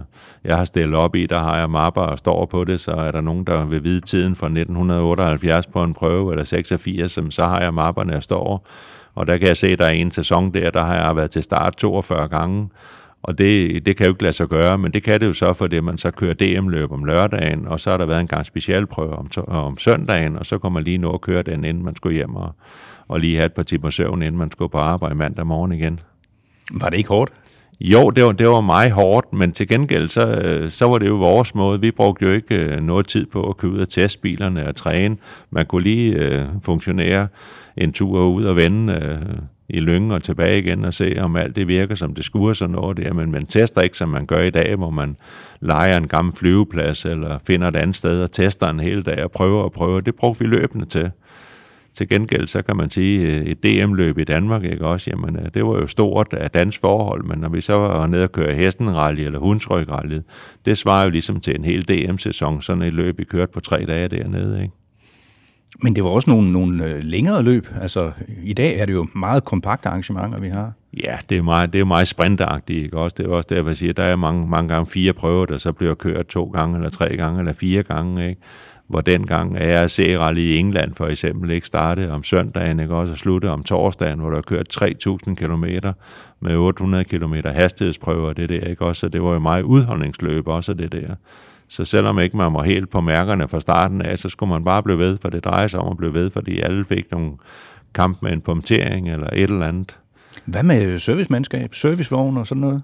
jeg 0.44 0.56
har 0.56 0.64
stillet 0.64 0.94
op 0.94 1.14
i. 1.14 1.26
Der 1.26 1.38
har 1.38 1.58
jeg 1.58 1.70
mapper 1.70 2.00
og 2.00 2.18
står 2.18 2.46
på 2.46 2.64
det, 2.64 2.80
så 2.80 2.90
er 2.90 3.10
der 3.10 3.20
nogen, 3.20 3.44
der 3.44 3.66
vil 3.66 3.84
vide 3.84 4.00
tiden 4.00 4.34
fra 4.34 4.46
1978 4.46 5.66
på 5.66 5.82
en 5.82 5.94
prøve, 5.94 6.32
eller 6.32 6.44
86, 6.44 7.18
så 7.30 7.44
har 7.44 7.60
jeg 7.60 7.74
mapperne, 7.74 8.16
og 8.16 8.22
står. 8.22 8.66
Og 9.14 9.26
der 9.26 9.38
kan 9.38 9.48
jeg 9.48 9.56
se, 9.56 9.66
at 9.66 9.78
der 9.78 9.84
er 9.84 9.90
en 9.90 10.10
sæson 10.10 10.54
der, 10.54 10.70
der 10.70 10.82
har 10.82 10.94
jeg 10.94 11.16
været 11.16 11.30
til 11.30 11.42
start 11.42 11.76
42 11.76 12.28
gange, 12.28 12.68
og 13.22 13.38
det, 13.38 13.86
det 13.86 13.96
kan 13.96 14.06
jo 14.06 14.12
ikke 14.12 14.22
lade 14.22 14.32
sig 14.32 14.48
gøre, 14.48 14.78
men 14.78 14.92
det 14.92 15.02
kan 15.02 15.20
det 15.20 15.26
jo 15.26 15.32
så, 15.32 15.52
fordi 15.52 15.80
man 15.80 15.98
så 15.98 16.10
kører 16.10 16.34
DM-løb 16.34 16.92
om 16.92 17.04
lørdagen, 17.04 17.68
og 17.68 17.80
så 17.80 17.90
har 17.90 17.96
der 17.98 18.06
været 18.06 18.20
en 18.20 18.26
gang 18.26 18.46
specialprøve 18.46 19.16
om, 19.16 19.28
om 19.48 19.78
søndagen, 19.78 20.38
og 20.38 20.46
så 20.46 20.58
kommer 20.58 20.78
man 20.78 20.84
lige 20.84 20.98
nå 20.98 21.12
at 21.12 21.20
køre 21.20 21.42
den, 21.42 21.64
inden 21.64 21.84
man 21.84 21.96
skulle 21.96 22.14
hjem, 22.14 22.34
og, 22.34 22.54
og 23.08 23.20
lige 23.20 23.36
have 23.36 23.46
et 23.46 23.52
par 23.52 23.62
timer 23.62 23.90
søvn, 23.90 24.22
inden 24.22 24.38
man 24.38 24.50
skulle 24.50 24.70
på 24.70 24.78
arbejde 24.78 25.14
mandag 25.14 25.46
morgen 25.46 25.72
igen. 25.72 26.00
Var 26.80 26.90
det 26.90 26.96
ikke 26.96 27.08
hårdt? 27.08 27.32
Jo, 27.80 28.10
det 28.10 28.24
var, 28.24 28.32
det 28.32 28.48
var 28.48 28.60
meget 28.60 28.92
hårdt, 28.92 29.34
men 29.34 29.52
til 29.52 29.68
gengæld, 29.68 30.08
så, 30.08 30.66
så 30.70 30.88
var 30.88 30.98
det 30.98 31.06
jo 31.08 31.14
vores 31.14 31.54
måde. 31.54 31.80
Vi 31.80 31.90
brugte 31.90 32.24
jo 32.24 32.32
ikke 32.32 32.54
øh, 32.54 32.80
noget 32.80 33.06
tid 33.06 33.26
på 33.26 33.48
at 33.48 33.56
køre 33.56 33.70
ud 33.70 33.78
og 33.78 33.88
teste 33.88 34.20
bilerne 34.20 34.68
og 34.68 34.76
træne. 34.76 35.16
Man 35.50 35.66
kunne 35.66 35.82
lige 35.82 36.12
øh, 36.12 36.46
funktionere 36.62 37.28
en 37.76 37.92
tur 37.92 38.20
ud 38.20 38.44
og 38.44 38.56
vende 38.56 38.92
øh, 38.92 39.38
i 39.68 39.80
lyngen 39.80 40.10
og 40.10 40.22
tilbage 40.22 40.58
igen 40.58 40.84
og 40.84 40.94
se, 40.94 41.16
om 41.20 41.36
alt 41.36 41.56
det 41.56 41.68
virker, 41.68 41.94
som 41.94 42.14
det 42.14 42.24
skulle 42.24 42.54
sådan 42.54 42.74
noget 42.74 42.96
der. 42.96 43.12
Men 43.12 43.30
man 43.30 43.46
tester 43.46 43.80
ikke, 43.80 43.96
som 43.96 44.08
man 44.08 44.26
gør 44.26 44.40
i 44.40 44.50
dag, 44.50 44.76
hvor 44.76 44.90
man 44.90 45.16
leger 45.60 45.96
en 45.96 46.08
gammel 46.08 46.36
flyveplads 46.36 47.04
eller 47.04 47.38
finder 47.46 47.68
et 47.68 47.76
andet 47.76 47.96
sted 47.96 48.22
og 48.22 48.32
tester 48.32 48.70
en 48.70 48.80
hel 48.80 49.02
dag 49.02 49.24
og 49.24 49.30
prøver 49.30 49.62
og 49.62 49.72
prøver. 49.72 50.00
Det 50.00 50.14
brugte 50.14 50.44
vi 50.44 50.46
løbende 50.46 50.84
til. 50.84 51.10
Til 51.94 52.08
gengæld, 52.08 52.48
så 52.48 52.62
kan 52.62 52.76
man 52.76 52.90
sige, 52.90 53.20
øh, 53.20 53.46
et 53.46 53.62
DM-løb 53.62 54.18
i 54.18 54.24
Danmark, 54.24 54.64
ikke 54.64 54.86
også, 54.86 55.10
jamen, 55.10 55.36
øh, 55.36 55.48
det 55.54 55.66
var 55.66 55.74
jo 55.74 55.86
stort 55.86 56.32
af 56.32 56.50
dansk 56.50 56.80
forhold, 56.80 57.24
men 57.24 57.38
når 57.38 57.48
vi 57.48 57.60
så 57.60 57.74
var 57.74 58.06
nede 58.06 58.24
og 58.24 58.32
køre 58.32 58.54
hestenrally 58.54 59.20
eller 59.20 59.38
hundsrygrally, 59.38 60.18
det 60.64 60.78
svarer 60.78 61.04
jo 61.04 61.10
ligesom 61.10 61.40
til 61.40 61.54
en 61.54 61.64
hel 61.64 61.88
DM-sæson, 61.88 62.62
sådan 62.62 62.82
et 62.82 62.92
løb, 62.92 63.18
vi 63.18 63.24
kørte 63.24 63.52
på 63.52 63.60
tre 63.60 63.84
dage 63.86 64.08
dernede, 64.08 64.62
ikke? 64.62 64.74
Men 65.82 65.96
det 65.96 66.04
var 66.04 66.10
også 66.10 66.30
nogle, 66.30 66.52
nogle 66.52 66.84
øh, 66.84 67.02
længere 67.02 67.42
løb. 67.42 67.66
Altså, 67.80 68.10
i 68.42 68.52
dag 68.52 68.78
er 68.78 68.86
det 68.86 68.92
jo 68.92 69.06
meget 69.14 69.44
kompakte 69.44 69.88
arrangementer, 69.88 70.40
vi 70.40 70.48
har. 70.48 70.72
Ja, 71.04 71.18
det 71.28 71.38
er 71.38 71.42
meget, 71.42 71.72
det 71.72 71.80
er 71.80 71.84
meget 71.84 72.08
sprintagtigt, 72.08 72.84
ikke 72.84 72.98
også? 72.98 73.14
Det 73.18 73.26
er 73.26 73.30
også 73.30 73.46
derfor, 73.50 73.70
jeg 73.70 73.76
siger, 73.76 73.92
der 73.92 74.02
er 74.02 74.16
mange, 74.16 74.48
mange 74.48 74.68
gange 74.68 74.86
fire 74.86 75.12
prøver, 75.12 75.46
der 75.46 75.58
så 75.58 75.72
bliver 75.72 75.94
kørt 75.94 76.26
to 76.26 76.44
gange, 76.44 76.76
eller 76.76 76.90
tre 76.90 77.16
gange, 77.16 77.38
eller 77.38 77.52
fire 77.52 77.82
gange, 77.82 78.28
ikke? 78.28 78.40
Hvor 78.88 79.00
dengang 79.00 79.56
ARC-rally 79.56 80.40
i 80.40 80.56
England 80.56 80.94
for 80.94 81.06
eksempel 81.06 81.50
ikke 81.50 81.66
startede 81.66 82.10
om 82.10 82.24
søndagen, 82.24 82.80
ikke 82.80 82.94
også, 82.94 83.12
og 83.12 83.18
slutte 83.18 83.50
om 83.50 83.62
torsdagen, 83.62 84.18
hvor 84.18 84.30
der 84.30 84.38
er 84.38 84.42
kørt 84.42 84.82
3.000 84.82 85.34
km 85.34 85.64
med 86.40 86.56
800 86.56 87.04
km 87.04 87.34
hastighedsprøver, 87.44 88.32
det 88.32 88.48
der, 88.48 88.60
ikke 88.60 88.84
også? 88.84 89.00
Så 89.00 89.08
det 89.08 89.22
var 89.22 89.32
jo 89.32 89.38
meget 89.38 89.62
udholdningsløb 89.62 90.48
også, 90.48 90.74
det 90.74 90.92
der. 90.92 91.14
Så 91.68 91.84
selvom 91.84 92.18
ikke 92.18 92.36
man 92.36 92.54
var 92.54 92.62
helt 92.62 92.90
på 92.90 93.00
mærkerne 93.00 93.48
fra 93.48 93.60
starten 93.60 94.02
af, 94.02 94.18
så 94.18 94.28
skulle 94.28 94.50
man 94.50 94.64
bare 94.64 94.82
blive 94.82 94.98
ved, 94.98 95.18
for 95.22 95.30
det 95.30 95.44
drejer 95.44 95.66
sig 95.66 95.80
om 95.80 95.90
at 95.90 95.96
blive 95.96 96.14
ved, 96.14 96.30
fordi 96.30 96.60
alle 96.60 96.84
fik 96.84 97.10
nogle 97.10 97.32
kamp 97.94 98.22
med 98.22 98.32
en 98.32 98.40
punktering 98.40 99.10
eller 99.10 99.26
et 99.32 99.42
eller 99.42 99.66
andet. 99.66 99.98
Hvad 100.44 100.62
med 100.62 100.98
servicemandskab, 100.98 101.74
servicevogn 101.74 102.36
og 102.36 102.46
sådan 102.46 102.60
noget? 102.60 102.82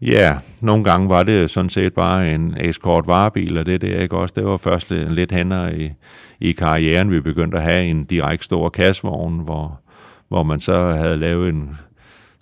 Ja, 0.00 0.38
nogle 0.60 0.84
gange 0.84 1.08
var 1.08 1.22
det 1.22 1.50
sådan 1.50 1.70
set 1.70 1.94
bare 1.94 2.34
en 2.34 2.56
escort 2.60 3.06
varebil, 3.06 3.58
og 3.58 3.66
det 3.66 3.80
der 3.80 4.00
ikke 4.00 4.16
også. 4.16 4.34
Det 4.36 4.44
var 4.44 4.56
først 4.56 4.90
lidt 4.90 5.32
hænder 5.32 5.68
i, 5.68 5.92
i 6.40 6.52
karrieren, 6.52 7.10
vi 7.10 7.20
begyndte 7.20 7.56
at 7.58 7.62
have 7.62 7.84
en 7.84 8.04
direkte 8.04 8.44
stor 8.44 8.68
kassevogn, 8.68 9.38
hvor, 9.38 9.80
hvor 10.28 10.42
man 10.42 10.60
så 10.60 10.90
havde 10.90 11.16
lavet 11.16 11.48
en 11.48 11.78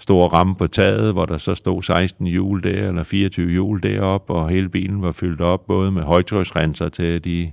stor 0.01 0.29
ramme 0.29 0.55
på 0.55 0.67
taget, 0.67 1.13
hvor 1.13 1.25
der 1.25 1.39
så 1.39 1.55
stod 1.55 1.83
16 1.83 2.27
hjul 2.27 2.63
der, 2.63 2.89
eller 2.89 3.03
24 3.03 3.51
hjul 3.51 3.83
derop, 3.83 4.31
og 4.31 4.49
hele 4.49 4.69
bilen 4.69 5.03
var 5.03 5.13
fyldt 5.13 5.41
op, 5.41 5.67
både 5.67 5.91
med 5.91 6.03
højtryksrenser 6.03 6.89
til 6.89 7.25
de 7.25 7.51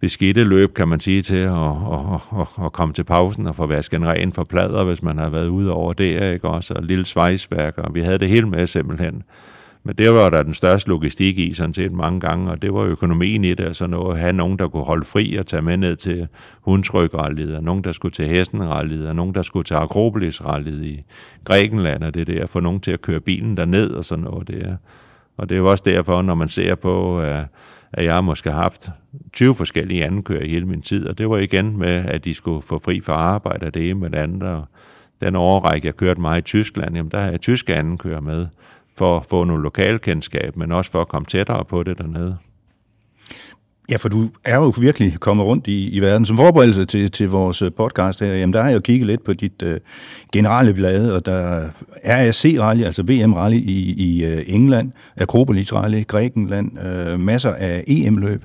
beskidte 0.00 0.44
løb, 0.44 0.74
kan 0.74 0.88
man 0.88 1.00
sige, 1.00 1.22
til 1.22 1.36
at, 1.36 1.52
at, 1.52 2.40
at, 2.40 2.64
at 2.64 2.72
komme 2.72 2.94
til 2.94 3.04
pausen 3.04 3.46
og 3.46 3.56
få 3.56 3.66
vasket 3.66 3.96
en 3.96 4.06
ren 4.06 4.32
for 4.32 4.44
plader, 4.44 4.84
hvis 4.84 5.02
man 5.02 5.18
har 5.18 5.28
været 5.28 5.48
ude 5.48 5.72
over 5.72 5.92
det, 5.92 6.32
ikke 6.32 6.48
også, 6.48 6.74
og 6.74 6.82
lille 6.82 7.06
svejsværk, 7.06 7.78
og 7.78 7.94
vi 7.94 8.00
havde 8.00 8.18
det 8.18 8.28
hele 8.28 8.48
med 8.48 8.66
simpelthen. 8.66 9.22
Men 9.82 9.94
det 9.94 10.12
var 10.12 10.30
der 10.30 10.42
den 10.42 10.54
største 10.54 10.88
logistik 10.88 11.38
i, 11.38 11.52
sådan 11.52 11.74
set 11.74 11.92
mange 11.92 12.20
gange, 12.20 12.50
og 12.50 12.62
det 12.62 12.74
var 12.74 12.80
økonomien 12.80 13.44
i 13.44 13.54
det, 13.54 13.64
altså 13.64 13.86
noget 13.86 14.14
at 14.14 14.20
have 14.20 14.32
nogen, 14.32 14.58
der 14.58 14.68
kunne 14.68 14.84
holde 14.84 15.04
fri 15.04 15.36
og 15.36 15.46
tage 15.46 15.62
med 15.62 15.76
ned 15.76 15.96
til 15.96 16.28
hundsrygralliet, 16.60 17.56
og 17.56 17.62
nogen, 17.62 17.84
der 17.84 17.92
skulle 17.92 18.12
til 18.12 18.26
hestenralliet, 18.26 19.08
og 19.08 19.14
nogen, 19.16 19.34
der 19.34 19.42
skulle 19.42 19.64
til 19.64 19.74
akropolis 19.74 20.42
i 20.66 21.04
Grækenland, 21.44 22.04
og 22.04 22.14
det 22.14 22.26
der, 22.26 22.46
få 22.46 22.60
nogen 22.60 22.80
til 22.80 22.90
at 22.90 23.00
køre 23.00 23.20
bilen 23.20 23.56
derned 23.56 23.90
og 23.90 24.04
sådan 24.04 24.24
noget 24.24 24.48
der. 24.48 24.76
Og 25.36 25.48
det 25.48 25.54
er 25.54 25.58
jo 25.58 25.70
også 25.70 25.84
derfor, 25.86 26.22
når 26.22 26.34
man 26.34 26.48
ser 26.48 26.74
på, 26.74 27.20
øh, 27.20 27.42
at 27.92 28.04
jeg 28.04 28.14
har 28.14 28.50
haft 28.50 28.90
20 29.32 29.54
forskellige 29.54 30.04
ankører 30.04 30.42
i 30.42 30.48
hele 30.48 30.66
min 30.66 30.82
tid, 30.82 31.08
og 31.08 31.18
det 31.18 31.30
var 31.30 31.38
igen 31.38 31.78
med, 31.78 31.88
at 31.88 32.24
de 32.24 32.34
skulle 32.34 32.62
få 32.62 32.78
fri 32.78 33.00
fra 33.00 33.12
arbejde 33.12 33.66
og 33.66 33.74
det 33.74 33.90
ene 33.90 34.00
med 34.00 34.10
det 34.10 34.18
andet, 34.18 34.42
og 34.42 34.64
den 35.20 35.36
overrække, 35.36 35.86
jeg 35.86 35.96
kørte 35.96 36.20
meget 36.20 36.38
i 36.38 36.42
Tyskland, 36.42 36.96
jamen 36.96 37.10
der 37.10 37.20
har 37.20 37.30
jeg 37.30 37.40
tyske 37.40 37.74
ankører 37.74 38.20
med, 38.20 38.46
for 38.96 39.16
at 39.16 39.26
få 39.30 39.44
nogle 39.44 39.62
lokalkendskab, 39.62 40.56
men 40.56 40.72
også 40.72 40.90
for 40.90 41.00
at 41.00 41.08
komme 41.08 41.26
tættere 41.26 41.64
på 41.64 41.82
det 41.82 41.98
dernede. 41.98 42.36
Ja, 43.90 43.96
for 43.96 44.08
du 44.08 44.30
er 44.44 44.56
jo 44.56 44.72
virkelig 44.80 45.20
kommet 45.20 45.46
rundt 45.46 45.66
i, 45.66 45.88
i 45.90 46.00
verden. 46.00 46.26
Som 46.26 46.36
forberedelse 46.36 46.84
til, 46.84 47.10
til 47.10 47.28
vores 47.28 47.62
øh, 47.62 47.72
podcast 47.72 48.20
her, 48.20 48.26
jamen 48.26 48.52
der 48.52 48.60
har 48.60 48.68
jeg 48.68 48.74
jo 48.74 48.80
kigget 48.80 49.06
lidt 49.06 49.24
på 49.24 49.32
dit 49.32 49.62
øh, 49.62 49.80
generelle 50.32 50.74
blad, 50.74 51.10
og 51.10 51.26
der 51.26 51.70
er 52.02 52.30
RSC-rally, 52.30 52.84
altså 52.84 53.02
VM-rally 53.02 53.56
i, 53.56 53.92
i 53.92 54.24
øh, 54.24 54.44
England, 54.46 54.92
Akropolis-rally, 55.20 56.02
Grækenland, 56.02 56.78
øh, 56.78 57.20
masser 57.20 57.54
af 57.54 57.84
EM-løb. 57.86 58.42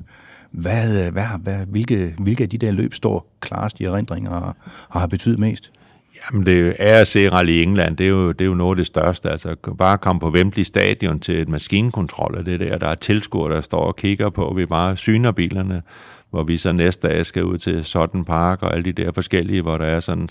Hvad, 0.52 1.06
øh, 1.06 1.14
hvad, 1.14 1.25
hvad, 1.44 1.66
hvilke, 1.68 2.16
hvilke 2.20 2.44
af 2.44 2.50
de 2.50 2.58
der 2.58 2.72
løb 2.72 2.94
står 2.94 3.36
klarest 3.40 3.80
i 3.80 3.84
erindringer 3.84 4.56
og 4.90 5.02
har 5.02 5.08
betydet 5.08 5.40
mest? 5.40 5.72
Jamen, 6.15 6.45
det 6.45 6.75
er 6.79 7.03
RC 7.03 7.29
Rally 7.31 7.51
i 7.51 7.63
England, 7.63 7.98
det 7.98 8.05
er, 8.05 8.10
jo, 8.10 8.31
det 8.31 8.41
er 8.41 8.45
jo 8.45 8.53
noget 8.53 8.72
af 8.72 8.77
det 8.77 8.88
største. 8.88 9.29
Altså, 9.29 9.55
bare 9.77 9.98
komme 9.98 10.19
på 10.19 10.29
Wembley 10.29 10.63
Stadion 10.63 11.19
til 11.19 11.41
et 11.41 11.50
maskinkontrol 11.50 12.36
af 12.38 12.45
det 12.45 12.60
der, 12.60 12.77
der 12.77 12.88
er 12.88 12.95
tilskuere, 12.95 13.55
der 13.55 13.62
står 13.62 13.79
og 13.79 13.95
kigger 13.95 14.29
på, 14.29 14.53
vi 14.55 14.65
bare 14.65 14.98
syner 14.98 15.31
bilerne, 15.31 15.81
hvor 16.29 16.43
vi 16.43 16.57
så 16.57 16.72
næste 16.72 17.07
dag 17.07 17.25
skal 17.25 17.43
ud 17.45 17.57
til 17.57 17.86
Sutton 17.86 18.25
Park 18.25 18.63
og 18.63 18.74
alle 18.74 18.91
de 18.91 19.03
der 19.03 19.12
forskellige, 19.12 19.62
hvor 19.62 19.77
der 19.77 19.86
er 19.86 20.00
sådan 20.00 20.29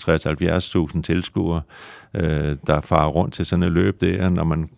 60-70.000 0.95 1.01
tilskuere, 1.01 1.61
øh, 2.15 2.55
der 2.67 2.81
farer 2.81 3.07
rundt 3.07 3.33
til 3.33 3.45
sådan 3.45 3.63
et 3.63 3.71
løb 3.71 4.01
der, 4.01 4.29
når 4.29 4.43
man 4.43 4.69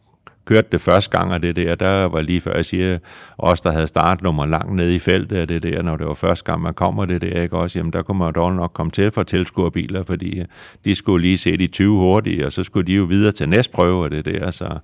kørte 0.48 0.68
det 0.72 0.82
første 0.82 1.18
gang 1.18 1.34
af 1.34 1.42
det 1.42 1.56
der, 1.56 1.76
der 1.76 2.06
var 2.06 2.22
lige 2.22 2.42
før 2.42 2.56
jeg 2.56 2.66
siger, 2.66 2.98
os 3.38 3.62
der 3.62 3.72
havde 3.72 3.88
startnummer 3.88 4.46
langt 4.46 4.76
nede 4.76 4.96
i 4.96 5.00
feltet 5.00 5.36
af 5.36 5.48
det 5.48 5.64
der, 5.64 5.82
når 5.82 5.98
det 5.98 6.08
var 6.08 6.14
første 6.14 6.46
gang 6.46 6.62
man 6.62 6.74
kommer 6.74 7.06
det 7.06 7.22
der, 7.22 7.42
ikke 7.42 7.58
også, 7.58 7.80
jamen 7.80 7.94
der 7.94 8.02
kunne 8.02 8.18
man 8.20 8.34
dog 8.34 8.54
nok 8.54 8.72
komme 8.74 8.92
til 8.92 9.12
for 9.12 9.24
tilskuerbiler, 9.24 10.04
fordi 10.04 10.40
øh, 10.40 10.46
de 10.86 10.96
skulle 10.96 11.22
lige 11.22 11.38
se 11.38 11.58
de 11.58 11.68
20 11.68 11.98
hurtige, 11.98 12.46
og 12.46 12.52
så 12.52 12.64
skulle 12.64 12.88
de 12.88 12.94
jo 12.94 13.04
videre 13.04 13.32
til 13.32 13.50
næstprøve 13.50 14.06
af 14.06 14.12
det 14.12 14.26
der, 14.26 14.52
så 14.52 14.80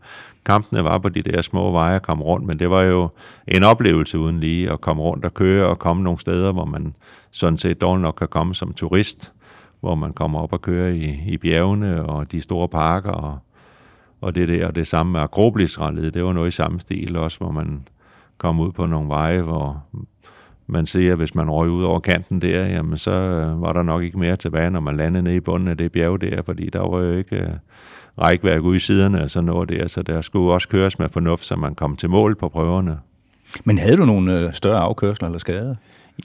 kampene 0.46 0.84
var 0.84 0.98
på 0.98 1.10
de 1.10 1.22
der 1.22 1.42
små 1.42 1.72
veje 1.72 1.96
at 1.96 2.02
komme 2.02 2.24
rundt, 2.24 2.48
men 2.48 2.60
det 2.60 2.70
var 2.70 2.84
jo 2.84 3.10
en 3.48 3.64
oplevelse 3.64 4.20
uden 4.20 4.40
lige 4.40 4.72
at 4.72 4.82
komme 4.82 5.04
rundt 5.04 5.26
og 5.26 5.34
køre 5.34 5.68
og 5.68 5.80
komme 5.80 6.04
nogle 6.04 6.20
steder, 6.20 6.52
hvor 6.52 6.66
man 6.66 6.96
sådan 7.32 7.58
set 7.58 7.82
dog 7.82 8.00
nok 8.00 8.16
kan 8.18 8.28
komme 8.28 8.56
som 8.56 8.74
turist, 8.74 9.32
hvor 9.80 9.96
man 9.96 10.14
kommer 10.14 10.40
op 10.40 10.54
og 10.54 10.62
kører 10.62 10.90
i, 10.90 11.20
i 11.28 11.38
bjergene 11.38 12.06
og 12.06 12.32
de 12.32 12.42
store 12.42 12.68
parker 12.68 13.12
og 13.12 13.40
og 14.24 14.36
det 14.36 14.48
der, 14.48 14.68
og 14.68 14.76
det 14.76 14.88
samme 14.88 15.12
med 15.12 15.22
Akropolisrallet, 15.22 16.14
det 16.14 16.24
var 16.24 16.34
noget 16.34 16.48
i 16.48 16.52
samme 16.52 16.80
stil 16.80 17.18
også, 17.18 17.38
hvor 17.38 17.52
man 17.52 17.88
kom 18.38 18.60
ud 18.60 18.72
på 18.72 18.86
nogle 18.86 19.10
veje, 19.10 19.42
hvor 19.42 19.84
man 20.68 20.86
ser, 20.86 21.12
at 21.12 21.18
hvis 21.18 21.36
man 21.36 21.50
røg 21.50 21.70
ud 21.70 21.84
over 21.84 22.00
kanten 22.00 22.42
der, 22.42 22.66
jamen 22.66 22.98
så 22.98 23.12
øh, 23.12 23.62
var 23.62 23.74
der 23.74 23.84
nok 23.84 24.04
ikke 24.04 24.20
mere 24.20 24.36
tilbage, 24.36 24.70
når 24.70 24.80
man 24.80 24.98
landede 24.98 25.24
nede 25.24 25.36
i 25.36 25.40
bunden 25.40 25.68
af 25.68 25.78
det 25.78 25.92
bjerg 25.92 26.22
der, 26.22 26.42
fordi 26.42 26.70
der 26.70 26.80
var 26.80 27.00
jo 27.00 27.18
ikke 27.18 27.38
uh, 27.42 28.24
rækværk 28.24 28.62
ude 28.62 28.76
i 28.76 28.80
siderne 28.80 29.24
og 29.24 29.30
sådan 29.30 29.46
noget 29.46 29.70
der, 29.70 29.88
så 29.88 30.02
der 30.02 30.22
skulle 30.22 30.54
også 30.54 30.70
køres 30.70 31.00
med 31.00 31.10
fornuft, 31.10 31.46
så 31.46 31.56
man 31.56 31.76
kom 31.76 31.96
til 31.96 32.10
mål 32.10 32.36
på 32.36 32.50
prøverne. 32.50 32.98
Men 33.64 33.78
havde 33.78 33.98
du 33.98 34.06
nogle 34.06 34.40
øh, 34.40 34.54
større 34.54 34.80
afkørsler 34.80 35.28
eller 35.28 35.40
skader? 35.40 35.76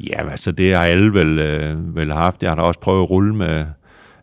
Ja, 0.00 0.31
altså 0.31 0.52
det 0.52 0.76
har 0.76 0.85
alle 0.85 1.14
vel, 1.14 1.38
øh, 1.38 1.97
vel 1.97 2.12
haft. 2.12 2.43
Jeg 2.43 2.50
har 2.50 2.57
da 2.57 2.62
også 2.62 2.81
prøvet 2.81 3.02
at 3.02 3.11
rulle 3.11 3.35
med, 3.35 3.67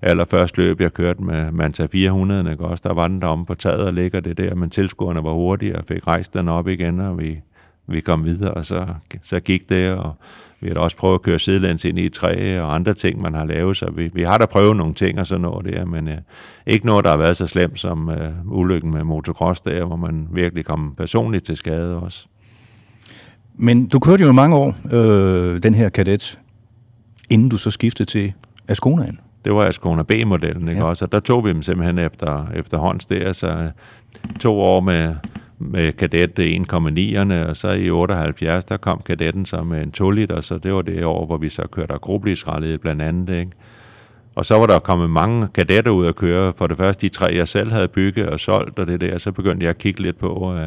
allerførste 0.02 0.58
løb, 0.58 0.82
jeg 0.82 0.94
kørte 0.94 1.24
med 1.24 1.52
Manta 1.52 1.88
400, 1.92 2.52
ikke? 2.52 2.66
Også, 2.66 2.82
der 2.88 2.94
var 2.94 3.08
den 3.08 3.22
der 3.22 3.28
om 3.28 3.46
på 3.46 3.56
taget 3.56 3.86
og 3.86 3.94
ligger 3.94 4.20
det 4.20 4.38
der, 4.38 4.56
men 4.56 4.70
tilskuerne 4.70 5.24
var 5.24 5.34
hurtige 5.34 5.78
og 5.78 5.86
fik 5.86 6.08
rejst 6.08 6.34
den 6.34 6.50
op 6.50 6.68
igen, 6.68 7.00
og 7.00 7.20
vi, 7.20 7.40
vi 7.88 8.02
kom 8.02 8.26
videre, 8.26 8.52
og 8.52 8.66
så, 8.66 8.86
så 9.22 9.40
gik 9.40 9.70
det, 9.70 9.94
og 9.94 10.16
vi 10.60 10.68
har 10.68 10.74
da 10.74 10.80
også 10.80 10.98
prøvet 10.98 11.16
at 11.16 11.22
køre 11.22 11.40
sidelands 11.40 11.86
ind 11.86 12.00
i 12.00 12.06
et 12.06 12.14
træ 12.14 12.60
og 12.60 12.76
andre 12.76 12.94
ting, 12.94 13.22
man 13.22 13.34
har 13.34 13.46
lavet, 13.46 13.78
så 13.78 13.92
vi, 13.92 14.10
vi 14.14 14.24
har 14.24 14.38
da 14.38 14.46
prøvet 14.46 14.78
nogle 14.78 14.94
ting 14.94 15.20
og 15.20 15.28
sådan 15.28 15.42
noget 15.42 15.66
der, 15.66 15.86
men 15.86 16.08
øh, 16.08 16.18
ikke 16.66 16.86
noget, 16.86 17.06
der 17.06 17.10
har 17.12 17.18
været 17.18 17.38
så 17.38 17.48
slemt 17.48 17.80
som 17.80 18.10
øh, 18.10 18.32
ulykken 18.46 18.92
med 18.92 19.04
motocross 19.04 19.62
der, 19.62 19.86
hvor 19.86 19.96
man 19.96 20.28
virkelig 20.32 20.66
kom 20.66 20.94
personligt 20.98 21.46
til 21.46 21.58
skade 21.58 22.00
også. 22.00 22.28
Men 23.58 23.88
du 23.88 24.00
kørte 24.00 24.24
jo 24.24 24.32
mange 24.32 24.56
år, 24.56 24.76
øh, 24.92 25.64
den 25.64 25.74
her 25.74 25.90
kadet, 25.90 26.40
inden 27.30 27.50
du 27.50 27.58
så 27.58 27.72
skiftede 27.72 28.10
til 28.10 28.34
Asconaen 28.68 29.20
det 29.46 29.56
var 29.56 29.66
Ascona 29.66 30.04
B-modellen, 30.04 30.70
ikke 30.70 30.82
ja. 30.82 30.88
også? 30.88 31.06
Og 31.06 31.12
der 31.12 31.20
tog 31.20 31.46
vi 31.46 31.50
dem 31.50 31.62
simpelthen 31.62 32.00
efter, 32.00 32.46
efterhånds 32.56 33.06
der, 33.06 33.34
så 33.34 33.72
to 34.40 34.60
år 34.60 34.80
med, 34.80 35.16
med 35.60 35.94
kadet 35.94 36.40
1,9'erne, 36.40 37.50
og 37.50 37.56
så 37.56 37.72
i 37.72 37.90
78, 37.90 38.66
der 38.66 38.78
kom 38.78 39.02
kadetten 39.06 39.46
med 39.66 39.84
en 39.84 39.92
2 39.92 40.12
liter, 40.12 40.42
så 40.42 40.58
det 40.58 40.74
var 40.74 40.82
det 40.82 41.06
år, 41.06 41.26
hvor 41.26 41.38
vi 41.38 41.50
så 41.50 41.68
kørte 41.72 41.94
agroblisrallet 41.94 42.82
blandt 42.82 43.02
andet, 43.02 43.40
ikke? 43.40 43.52
Og 44.36 44.46
så 44.46 44.60
var 44.60 44.66
der 44.66 44.80
kommet 44.80 45.10
mange 45.10 45.48
kadetter 45.54 45.92
ud 45.92 46.06
at 46.06 46.16
køre. 46.16 46.54
For 46.54 46.68
det 46.68 46.78
første 46.78 47.08
de 47.08 47.14
tre, 47.14 47.26
jeg 47.36 47.48
selv 47.48 47.72
havde 47.72 47.88
bygget 47.88 48.28
og 48.30 48.40
solgt, 48.40 48.80
og 48.80 48.88
det 48.88 49.02
der, 49.02 49.18
så 49.18 49.32
begyndte 49.32 49.64
jeg 49.64 49.70
at 49.70 49.78
kigge 49.78 50.02
lidt 50.02 50.20
på, 50.20 50.54
uh, 50.54 50.60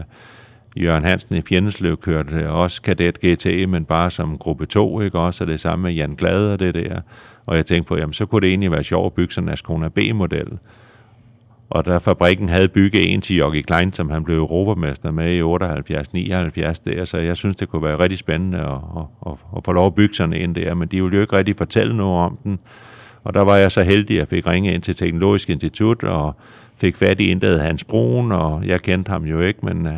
Jørgen 0.76 1.04
Hansen 1.04 1.37
i 1.37 1.42
Fjendesløv 1.42 1.96
kørte 1.96 2.50
også 2.50 2.82
kadet 2.82 3.20
GT, 3.20 3.68
men 3.68 3.84
bare 3.84 4.10
som 4.10 4.38
gruppe 4.38 4.66
2, 4.66 5.00
ikke 5.00 5.18
også? 5.18 5.44
Og 5.44 5.48
det 5.50 5.60
samme 5.60 5.82
med 5.82 5.92
Jan 5.92 6.14
Glad 6.14 6.52
og 6.52 6.58
det 6.58 6.75
der. 6.75 7.00
Og 7.46 7.56
jeg 7.56 7.66
tænkte 7.66 7.88
på, 7.88 7.96
jamen 7.96 8.12
så 8.12 8.26
kunne 8.26 8.40
det 8.40 8.48
egentlig 8.48 8.70
være 8.70 8.84
sjovt 8.84 9.06
at 9.06 9.12
bygge 9.12 9.34
sådan 9.34 9.48
en 9.48 9.52
Ascona 9.52 9.88
B-model. 9.88 10.59
Og 11.70 11.87
da 11.87 11.98
fabrikken 11.98 12.48
havde 12.48 12.68
bygget 12.68 13.12
en 13.12 13.20
til 13.20 13.37
Jockey 13.37 13.62
Klein, 13.62 13.92
som 13.92 14.11
han 14.11 14.24
blev 14.24 14.37
europamester 14.37 15.11
med 15.11 15.35
i 15.35 15.42
78-79 15.42 16.83
der, 16.85 17.04
så 17.04 17.18
jeg 17.18 17.37
synes, 17.37 17.57
det 17.57 17.68
kunne 17.68 17.83
være 17.83 17.98
rigtig 17.98 18.18
spændende 18.18 18.59
at, 18.59 18.66
at, 18.66 19.04
at, 19.26 19.33
at 19.57 19.64
få 19.64 19.72
lov 19.72 19.87
at 19.87 19.94
bygge 19.94 20.14
sådan 20.14 20.33
en 20.33 20.54
der, 20.54 20.74
men 20.74 20.88
de 20.88 21.02
ville 21.02 21.16
jo 21.16 21.20
ikke 21.20 21.37
rigtig 21.37 21.57
fortælle 21.57 21.96
noget 21.96 22.24
om 22.24 22.38
den. 22.44 22.59
Og 23.24 23.35
der 23.35 23.40
var 23.40 23.57
jeg 23.57 23.72
så 23.72 23.83
heldig, 23.83 24.16
at 24.16 24.18
jeg 24.18 24.28
fik 24.28 24.46
ringe 24.46 24.74
ind 24.74 24.83
til 24.83 24.96
Teknologisk 24.96 25.50
Institut 25.50 26.02
og 26.02 26.37
fik 26.76 26.96
fat 26.96 27.20
i 27.20 27.31
en, 27.31 27.40
der 27.40 27.59
Hans 27.59 27.85
Brun, 27.85 28.33
og 28.33 28.66
jeg 28.66 28.83
kendte 28.83 29.09
ham 29.09 29.24
jo 29.24 29.40
ikke, 29.40 29.61
men 29.62 29.87
uh, 29.87 29.92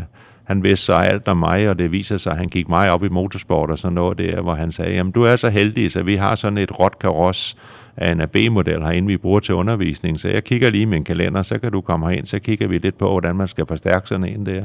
han 0.50 0.62
vidste 0.62 0.86
så 0.86 0.92
alt 0.92 1.28
om 1.28 1.36
mig, 1.36 1.70
og 1.70 1.78
det 1.78 1.92
viser 1.92 2.16
sig, 2.16 2.32
at 2.32 2.38
han 2.38 2.48
gik 2.48 2.68
meget 2.68 2.90
op 2.90 3.04
i 3.04 3.08
motorsport 3.08 3.70
og 3.70 3.78
sådan 3.78 3.94
noget 3.94 4.18
der, 4.18 4.40
hvor 4.40 4.54
han 4.54 4.72
sagde, 4.72 4.94
jamen 4.94 5.12
du 5.12 5.22
er 5.22 5.36
så 5.36 5.50
heldig, 5.50 5.90
så 5.90 6.02
vi 6.02 6.16
har 6.16 6.34
sådan 6.34 6.58
et 6.58 6.80
råt 6.80 6.98
karos 6.98 7.56
af 7.96 8.12
en 8.12 8.20
AB-model 8.20 8.82
herinde, 8.82 9.08
vi 9.08 9.16
bruger 9.16 9.40
til 9.40 9.54
undervisning, 9.54 10.20
så 10.20 10.28
jeg 10.28 10.44
kigger 10.44 10.70
lige 10.70 10.82
i 10.82 10.84
min 10.84 11.04
kalender, 11.04 11.42
så 11.42 11.58
kan 11.58 11.72
du 11.72 11.80
komme 11.80 12.06
herind, 12.06 12.26
så 12.26 12.38
kigger 12.38 12.68
vi 12.68 12.78
lidt 12.78 12.98
på, 12.98 13.10
hvordan 13.10 13.36
man 13.36 13.48
skal 13.48 13.66
forstærke 13.66 14.08
sådan 14.08 14.26
en 14.26 14.46
der. 14.46 14.64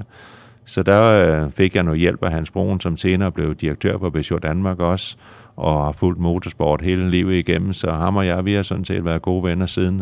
Så 0.66 0.84
der 0.84 1.04
øh, 1.04 1.52
fik 1.52 1.76
jeg 1.76 1.84
noget 1.84 2.00
hjælp 2.00 2.24
af 2.24 2.32
Hans 2.32 2.52
Broen, 2.52 2.80
som 2.80 2.98
senere 2.98 3.32
blev 3.32 3.56
direktør 3.56 3.98
for 3.98 4.10
Peugeot 4.10 4.44
Danmark 4.44 4.80
også, 4.80 5.18
og 5.56 5.86
har 5.86 5.92
fulgt 5.92 6.20
motorsport 6.20 6.82
hele 6.82 7.10
livet 7.10 7.34
igennem, 7.34 7.74
så 7.74 7.92
ham 7.92 8.16
og 8.16 8.28
jeg, 8.28 8.46
vi 8.46 8.54
har 8.54 8.64
sådan 8.64 8.86
set 8.86 9.06
været 9.06 9.22
gode 9.22 9.44
venner 9.44 9.66
siden. 9.66 10.02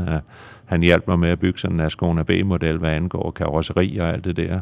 Han 0.66 0.82
hjalp 0.82 1.08
mig 1.08 1.20
med 1.20 1.30
at 1.30 1.40
bygge 1.40 1.60
sådan 1.60 1.80
en 1.80 1.86
Ascona 1.86 2.24
B-model, 2.24 2.78
hvad 2.78 2.90
angår 2.90 3.32
karosseri 3.32 3.98
og 3.98 4.10
alt 4.10 4.24
det 4.24 4.38
der. 4.38 4.60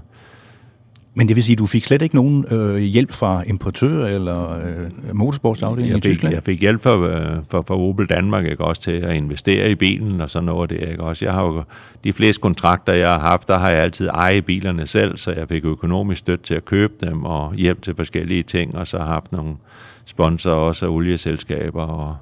Men 1.13 1.27
det 1.27 1.35
vil 1.35 1.43
sige, 1.43 1.53
at 1.53 1.59
du 1.59 1.65
fik 1.65 1.83
slet 1.83 2.01
ikke 2.01 2.15
nogen 2.15 2.45
øh, 2.51 2.77
hjælp 2.77 3.11
fra 3.11 3.43
importør 3.47 4.05
eller 4.05 4.51
øh, 4.51 5.15
motorsportsafdeling 5.15 5.97
i 5.97 5.99
Tyskland? 5.99 6.35
Jeg 6.35 6.43
fik 6.43 6.61
hjælp 6.61 6.83
fra, 6.83 6.97
øh, 6.97 7.37
fra, 7.49 7.61
fra 7.61 7.77
Opel 7.77 8.05
Danmark 8.05 8.45
ikke, 8.45 8.63
også 8.63 8.81
til 8.81 8.91
at 8.91 9.15
investere 9.15 9.71
i 9.71 9.75
bilen 9.75 10.21
og 10.21 10.29
sådan 10.29 10.45
noget. 10.45 10.71
Ikke? 10.71 11.03
Også 11.03 11.25
jeg 11.25 11.33
har 11.33 11.43
jo, 11.43 11.63
de 12.03 12.13
fleste 12.13 12.41
kontrakter, 12.41 12.93
jeg 12.93 13.09
har 13.09 13.19
haft, 13.19 13.47
der 13.47 13.57
har 13.57 13.69
jeg 13.69 13.83
altid 13.83 14.07
ejet 14.07 14.45
bilerne 14.45 14.87
selv, 14.87 15.17
så 15.17 15.31
jeg 15.31 15.47
fik 15.47 15.65
økonomisk 15.65 16.19
støtte 16.19 16.45
til 16.45 16.53
at 16.53 16.65
købe 16.65 16.93
dem 17.01 17.25
og 17.25 17.53
hjælp 17.55 17.81
til 17.81 17.95
forskellige 17.95 18.43
ting, 18.43 18.77
og 18.77 18.87
så 18.87 18.97
har 18.97 19.05
haft 19.05 19.31
nogle 19.31 19.55
sponsorer 20.05 20.55
også 20.55 20.85
af 20.85 20.89
olieselskaber 20.89 21.83
og 21.83 22.17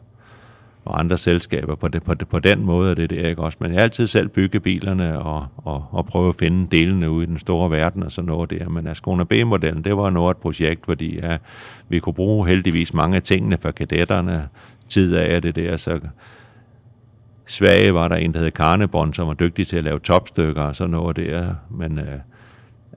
og 0.85 0.99
andre 0.99 1.17
selskaber 1.17 1.75
på, 1.75 1.87
det, 1.87 2.03
på, 2.03 2.13
det, 2.13 2.27
på 2.27 2.39
den 2.39 2.65
måde, 2.65 2.95
det 2.95 3.09
det 3.09 3.25
ikke 3.25 3.41
også? 3.41 3.57
Men 3.61 3.71
jeg 3.71 3.79
har 3.79 3.83
altid 3.83 4.07
selv 4.07 4.27
bygget 4.27 4.63
bilerne 4.63 5.19
og, 5.19 5.45
og, 5.57 5.85
og 5.91 6.05
prøve 6.05 6.29
at 6.29 6.35
finde 6.35 6.77
delene 6.77 7.09
ude 7.09 7.23
i 7.23 7.27
den 7.27 7.39
store 7.39 7.71
verden 7.71 8.03
og 8.03 8.11
sådan 8.11 8.27
noget 8.27 8.49
der. 8.49 8.69
Men 8.69 8.87
Ascona 8.87 9.23
B-modellen, 9.23 9.83
det 9.83 9.97
var 9.97 10.09
noget 10.09 10.35
et 10.35 10.41
projekt, 10.41 10.85
fordi 10.85 11.19
ja, 11.19 11.37
vi 11.89 11.99
kunne 11.99 12.13
bruge 12.13 12.47
heldigvis 12.47 12.93
mange 12.93 13.15
af 13.15 13.23
tingene 13.23 13.57
for 13.61 13.71
kadetterne, 13.71 14.47
tid 14.87 15.15
af 15.15 15.41
det 15.41 15.55
der, 15.55 15.77
så 15.77 15.99
Sverige 17.45 17.93
var 17.93 18.07
der 18.07 18.15
en, 18.15 18.33
der 18.33 18.39
hed 18.39 18.51
Karnebånd, 18.51 19.13
som 19.13 19.27
var 19.27 19.33
dygtig 19.33 19.67
til 19.67 19.77
at 19.77 19.83
lave 19.83 19.99
topstykker 19.99 20.61
og 20.61 20.75
sådan 20.75 20.91
noget 20.91 21.15
der, 21.15 21.55
men 21.69 21.99
øh, 21.99 22.19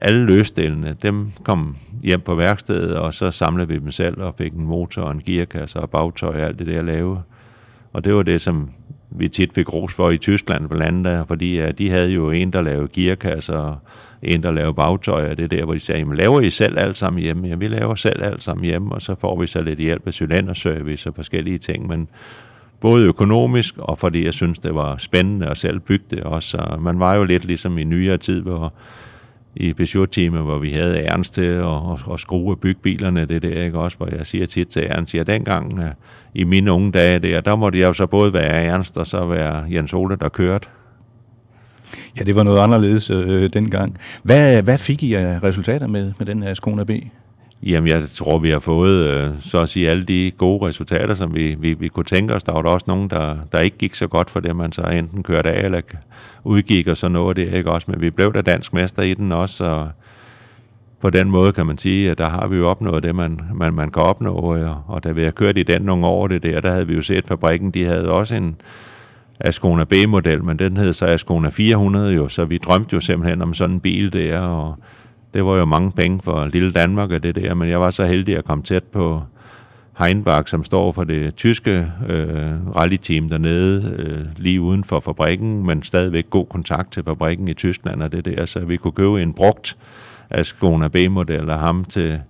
alle 0.01 0.27
løsdelene, 0.27 0.97
dem 1.03 1.31
kom 1.45 1.77
hjem 2.03 2.21
på 2.21 2.35
værkstedet, 2.35 2.97
og 2.97 3.15
så 3.15 3.31
samlede 3.31 3.69
vi 3.69 3.79
dem 3.79 3.91
selv 3.91 4.23
og 4.23 4.35
fik 4.39 4.53
en 4.53 4.65
motor 4.65 5.03
og 5.03 5.13
en 5.13 5.23
gearkasse 5.27 5.81
og 5.81 5.91
bagtøj 5.91 6.35
og 6.35 6.41
alt 6.41 6.59
det 6.59 6.67
der 6.67 6.83
lave. 6.83 7.23
Og 7.93 8.05
det 8.05 8.15
var 8.15 8.23
det, 8.23 8.41
som 8.41 8.71
vi 9.11 9.29
tit 9.29 9.53
fik 9.55 9.73
ros 9.73 9.95
for 9.95 10.11
i 10.11 10.19
Tyskland 10.19 10.69
blandt 10.69 11.07
andet, 11.07 11.29
fordi 11.29 11.57
ja, 11.57 11.71
de 11.71 11.91
havde 11.91 12.11
jo 12.11 12.31
en, 12.31 12.53
der 12.53 12.63
lavede 12.63 12.89
gearkasser, 12.93 13.57
og 13.57 13.79
en, 14.23 14.43
der 14.43 14.51
lavede 14.51 14.75
bagtøj, 14.75 15.31
og 15.31 15.39
det 15.39 15.51
der, 15.51 15.65
hvor 15.65 15.75
de 15.75 15.81
sagde, 15.81 15.99
jamen 15.99 16.17
laver 16.17 16.41
I 16.41 16.51
selv 16.51 16.79
alt 16.79 16.99
sammen 16.99 17.23
hjemme? 17.23 17.49
Ja, 17.49 17.55
vi 17.55 17.67
laver 17.67 17.95
selv 17.95 18.25
alt 18.25 18.43
sammen 18.43 18.65
hjemme, 18.65 18.95
og 18.95 19.03
så 19.03 19.15
får 19.15 19.41
vi 19.41 19.47
så 19.47 19.63
lidt 19.63 19.79
hjælp 19.79 20.07
af 20.07 20.15
cylinderservice 20.15 21.09
og 21.09 21.15
forskellige 21.15 21.59
ting, 21.59 21.87
men 21.87 22.09
både 22.81 23.07
økonomisk, 23.07 23.79
og 23.79 23.99
fordi 23.99 24.25
jeg 24.25 24.35
synes, 24.35 24.59
det 24.59 24.75
var 24.75 24.97
spændende 24.97 25.47
at 25.47 25.59
selv 25.59 25.81
bygge 25.81 26.05
det 26.11 26.23
også. 26.23 26.49
Så 26.49 26.79
man 26.81 27.01
var 27.01 27.15
jo 27.15 27.25
lidt 27.25 27.45
ligesom 27.45 27.79
i 27.79 27.85
nyere 27.85 28.19
tid, 28.19 28.41
hvor 28.41 28.73
i 29.57 29.73
Peugeot-teamet, 29.73 30.43
hvor 30.43 30.59
vi 30.59 30.73
havde 30.73 30.99
Ernst 30.99 31.35
til 31.35 31.43
at, 31.43 31.67
at, 31.67 32.13
at 32.13 32.21
skrue 32.21 32.53
og 32.53 32.61
bygge 32.61 32.81
bilerne, 32.83 33.25
det 33.25 33.43
der, 33.43 33.65
ikke 33.65 33.79
også, 33.79 33.97
hvor 33.97 34.09
jeg 34.17 34.27
siger 34.27 34.47
tit 34.47 34.69
til 34.69 34.87
Ernst, 34.91 35.15
ja, 35.15 35.23
dengang 35.23 35.79
uh, 35.79 35.85
i 36.35 36.45
mine 36.45 36.73
unge 36.73 36.93
dage 36.93 37.19
der, 37.19 37.41
der 37.41 37.57
måtte 37.57 37.79
jeg 37.79 37.87
jo 37.87 37.93
så 37.93 38.07
både 38.07 38.33
være 38.33 38.65
Ernst 38.65 38.99
og 38.99 39.07
så 39.07 39.27
være 39.27 39.65
Jens 39.71 39.93
Ole, 39.95 40.17
der 40.17 40.29
kørte. 40.29 40.69
Ja, 42.19 42.25
det 42.25 42.37
var 42.37 42.43
noget 42.43 42.61
anderledes 42.61 43.11
øh, 43.11 43.29
øh 43.29 43.51
dengang. 43.53 43.99
Hvad, 44.23 44.63
hvad 44.63 44.79
fik 44.79 45.03
I 45.03 45.15
af 45.15 45.43
resultater 45.43 45.89
med, 45.89 46.13
med 46.19 46.27
den 46.27 46.43
her 46.43 46.55
Skona 46.55 46.85
B? 46.85 46.91
Jamen, 47.63 47.89
jeg 47.89 48.03
tror, 48.15 48.39
vi 48.39 48.51
har 48.51 48.59
fået, 48.59 49.09
øh, 49.09 49.31
så 49.41 49.59
at 49.59 49.69
sige, 49.69 49.91
alle 49.91 50.05
de 50.05 50.33
gode 50.39 50.67
resultater, 50.67 51.15
som 51.15 51.35
vi, 51.35 51.57
vi, 51.59 51.75
vi 51.75 51.89
kunne 51.89 52.05
tænke 52.05 52.35
os. 52.35 52.43
Der 52.43 52.53
var 52.53 52.63
der 52.63 52.71
også 52.71 52.85
nogen, 52.89 53.11
der, 53.11 53.37
der 53.53 53.61
ikke 53.61 53.79
gik 53.79 53.95
så 53.95 54.07
godt 54.07 54.31
for 54.31 54.41
det, 54.41 54.57
man 54.57 54.73
så 54.73 54.83
enten 54.83 55.23
kørte 55.23 55.51
af 55.51 55.65
eller 55.65 55.81
udgik, 56.45 56.89
og 56.89 56.97
så 56.97 57.09
noget 57.09 57.37
det, 57.37 57.55
ikke 57.55 57.71
også? 57.71 57.91
Men 57.91 58.01
vi 58.01 58.11
blev 58.11 58.35
da 58.35 58.41
dansk 58.41 58.73
mester 58.73 59.03
i 59.03 59.15
den 59.15 59.33
også, 59.33 59.65
og 59.65 59.91
på 61.01 61.11
den 61.11 61.31
måde 61.31 61.53
kan 61.53 61.67
man 61.67 61.79
sige, 61.79 62.11
at 62.11 62.19
der 62.19 62.29
har 62.29 62.47
vi 62.47 62.57
jo 62.57 62.69
opnået 62.69 63.03
det, 63.03 63.15
man, 63.15 63.41
man, 63.55 63.75
man 63.75 63.91
kan 63.91 64.03
opnå, 64.03 64.57
øh, 64.57 64.91
og 64.91 65.05
da 65.05 65.11
vi 65.11 65.25
har 65.25 65.31
kørt 65.31 65.59
i 65.59 65.63
den 65.63 65.83
nogle 65.83 66.07
år, 66.07 66.27
det 66.27 66.43
der, 66.43 66.61
der 66.61 66.71
havde 66.71 66.87
vi 66.87 66.95
jo 66.95 67.03
set, 67.03 67.27
fabrikken, 67.27 67.71
de 67.71 67.85
havde 67.85 68.11
også 68.11 68.35
en 68.35 68.57
Ascona 69.41 69.85
B-model, 69.85 70.45
men 70.45 70.59
den 70.59 70.77
hed 70.77 70.93
så 70.93 71.07
Ascona 71.07 71.49
400 71.49 72.15
jo, 72.15 72.29
så 72.29 72.45
vi 72.45 72.59
drømte 72.59 72.95
jo 72.95 73.01
simpelthen 73.01 73.43
om 73.43 73.55
sådan 73.55 73.75
en 73.75 73.81
bil 73.81 74.13
der, 74.13 74.41
og 74.41 74.77
det 75.35 75.45
var 75.45 75.57
jo 75.57 75.65
mange 75.65 75.93
penge 75.93 76.21
for 76.23 76.47
lille 76.47 76.73
Danmark 76.73 77.11
og 77.11 77.23
det 77.23 77.35
der, 77.35 77.55
men 77.55 77.69
jeg 77.69 77.81
var 77.81 77.91
så 77.91 78.07
heldig 78.07 78.39
at 78.39 78.45
komme 78.45 78.65
tæt 78.65 78.85
på 78.85 79.23
Heinbach, 79.99 80.51
som 80.51 80.65
står 80.65 80.93
for 80.93 81.05
det 81.05 81.35
tyske 81.35 81.87
øh, 82.09 82.77
rallyteam 82.77 83.29
dernede, 83.29 83.95
øh, 83.99 84.27
lige 84.37 84.61
uden 84.61 84.85
for 84.85 85.01
fabrikken, 85.01 85.67
men 85.67 85.83
stadigvæk 85.83 86.31
god 86.31 86.47
kontakt 86.47 86.93
til 86.93 87.05
fabrikken 87.05 87.49
i 87.49 87.55
Tyskland 87.55 88.03
og 88.03 88.13
det 88.13 88.25
der, 88.25 88.47
så 88.47 88.61
vi 88.61 88.77
kunne 88.77 88.93
købe 88.93 89.23
en 89.23 89.33
brugt 89.33 89.77
Ascona 90.31 90.89
B-model 90.89 91.51
af 91.51 91.59
ham 91.59 91.85
til 91.85 92.21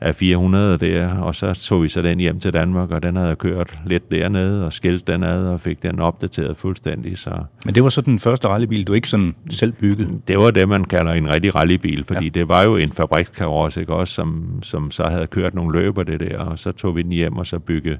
af 0.00 0.14
400 0.14 0.78
der, 0.78 1.14
og 1.14 1.34
så 1.34 1.54
tog 1.54 1.82
vi 1.82 1.88
så 1.88 2.02
den 2.02 2.20
hjem 2.20 2.40
til 2.40 2.52
Danmark, 2.52 2.90
og 2.90 3.02
den 3.02 3.16
havde 3.16 3.36
kørt 3.36 3.78
lidt 3.86 4.10
dernede, 4.10 4.66
og 4.66 4.72
skilt 4.72 5.06
den 5.06 5.22
ad, 5.22 5.46
og 5.46 5.60
fik 5.60 5.82
den 5.82 6.00
opdateret 6.00 6.56
fuldstændig. 6.56 7.18
Så. 7.18 7.30
Men 7.64 7.74
det 7.74 7.82
var 7.82 7.88
så 7.88 8.00
den 8.00 8.18
første 8.18 8.48
rallybil, 8.48 8.86
du 8.86 8.92
ikke 8.92 9.08
sådan 9.08 9.34
selv 9.50 9.72
byggede? 9.72 10.08
Det 10.28 10.38
var 10.38 10.50
det, 10.50 10.68
man 10.68 10.84
kalder 10.84 11.12
en 11.12 11.28
rigtig 11.28 11.54
rallybil, 11.54 12.04
fordi 12.04 12.24
ja. 12.24 12.30
det 12.30 12.48
var 12.48 12.62
jo 12.62 12.76
en 12.76 12.92
fabrikskarosse, 12.92 13.80
ikke 13.80 13.94
også, 13.94 14.14
som, 14.14 14.58
som 14.62 14.90
så 14.90 15.04
havde 15.04 15.26
kørt 15.26 15.54
nogle 15.54 15.80
løber 15.80 16.02
det 16.02 16.20
der, 16.20 16.38
og 16.38 16.58
så 16.58 16.72
tog 16.72 16.96
vi 16.96 17.02
den 17.02 17.12
hjem, 17.12 17.36
og 17.36 17.46
så 17.46 17.58
bygge 17.58 17.98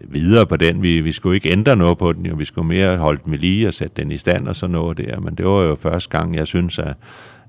videre 0.00 0.46
på 0.46 0.56
den. 0.56 0.82
Vi, 0.82 1.00
vi 1.00 1.12
skulle 1.12 1.34
ikke 1.34 1.50
ændre 1.50 1.76
noget 1.76 1.98
på 1.98 2.12
den, 2.12 2.26
jo. 2.26 2.34
vi 2.34 2.44
skulle 2.44 2.68
mere 2.68 2.96
holde 2.96 3.20
den 3.24 3.30
med 3.30 3.38
lige 3.38 3.68
og 3.68 3.74
sætte 3.74 4.02
den 4.02 4.12
i 4.12 4.18
stand 4.18 4.48
og 4.48 4.56
sådan 4.56 4.72
noget 4.72 4.98
der, 4.98 5.20
men 5.20 5.34
det 5.34 5.46
var 5.46 5.62
jo 5.62 5.74
første 5.74 6.18
gang, 6.18 6.36
jeg 6.36 6.46
synes, 6.46 6.78
at 6.78 6.94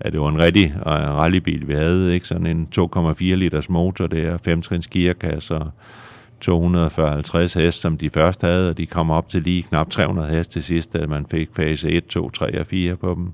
at 0.04 0.14
det 0.14 0.22
var 0.22 0.30
en 0.30 0.40
rigtig 0.40 0.74
øh, 0.76 0.86
rallybil, 0.92 1.68
vi 1.68 1.74
havde. 1.74 2.14
Ikke? 2.14 2.28
Sådan 2.28 2.48
en 2.48 2.68
2,4 2.76 3.24
liters 3.24 3.70
motor 3.70 4.08
der, 4.08 4.38
5-trins 4.48 4.88
gearkasse 4.88 5.56
og 5.56 5.72
250 6.42 7.54
hest, 7.54 7.82
som 7.82 7.98
de 7.98 8.10
først 8.10 8.42
havde, 8.42 8.70
og 8.70 8.78
de 8.78 8.86
kom 8.86 9.10
op 9.10 9.30
til 9.30 9.42
lige 9.42 9.64
knap 9.64 9.90
300 9.90 10.30
hest 10.30 10.52
til 10.52 10.64
sidst, 10.64 10.94
da 10.94 11.08
man 11.08 11.26
fik 11.32 11.50
fase 11.56 11.90
1, 11.90 12.06
2, 12.06 12.30
3 12.30 12.60
og 12.60 12.68
4 12.68 12.96
på 12.96 13.14
dem. 13.14 13.32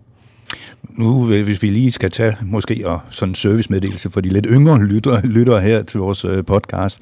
Nu, 0.90 1.32
øh, 1.32 1.46
hvis 1.46 1.64
vi 1.64 1.70
lige 1.70 1.92
skal 1.92 2.10
tage 2.10 2.38
måske 2.42 2.82
og 2.86 3.00
sådan 3.10 3.32
en 3.32 3.36
servicemeddelelse 3.36 4.10
for 4.10 4.22
de 4.22 4.30
lidt 4.30 4.48
yngre 4.50 4.84
lyttere, 4.84 5.26
lyttere 5.26 5.62
her 5.62 5.82
til 5.82 6.00
vores 6.00 6.26
øh, 6.26 6.46
podcast. 6.46 7.00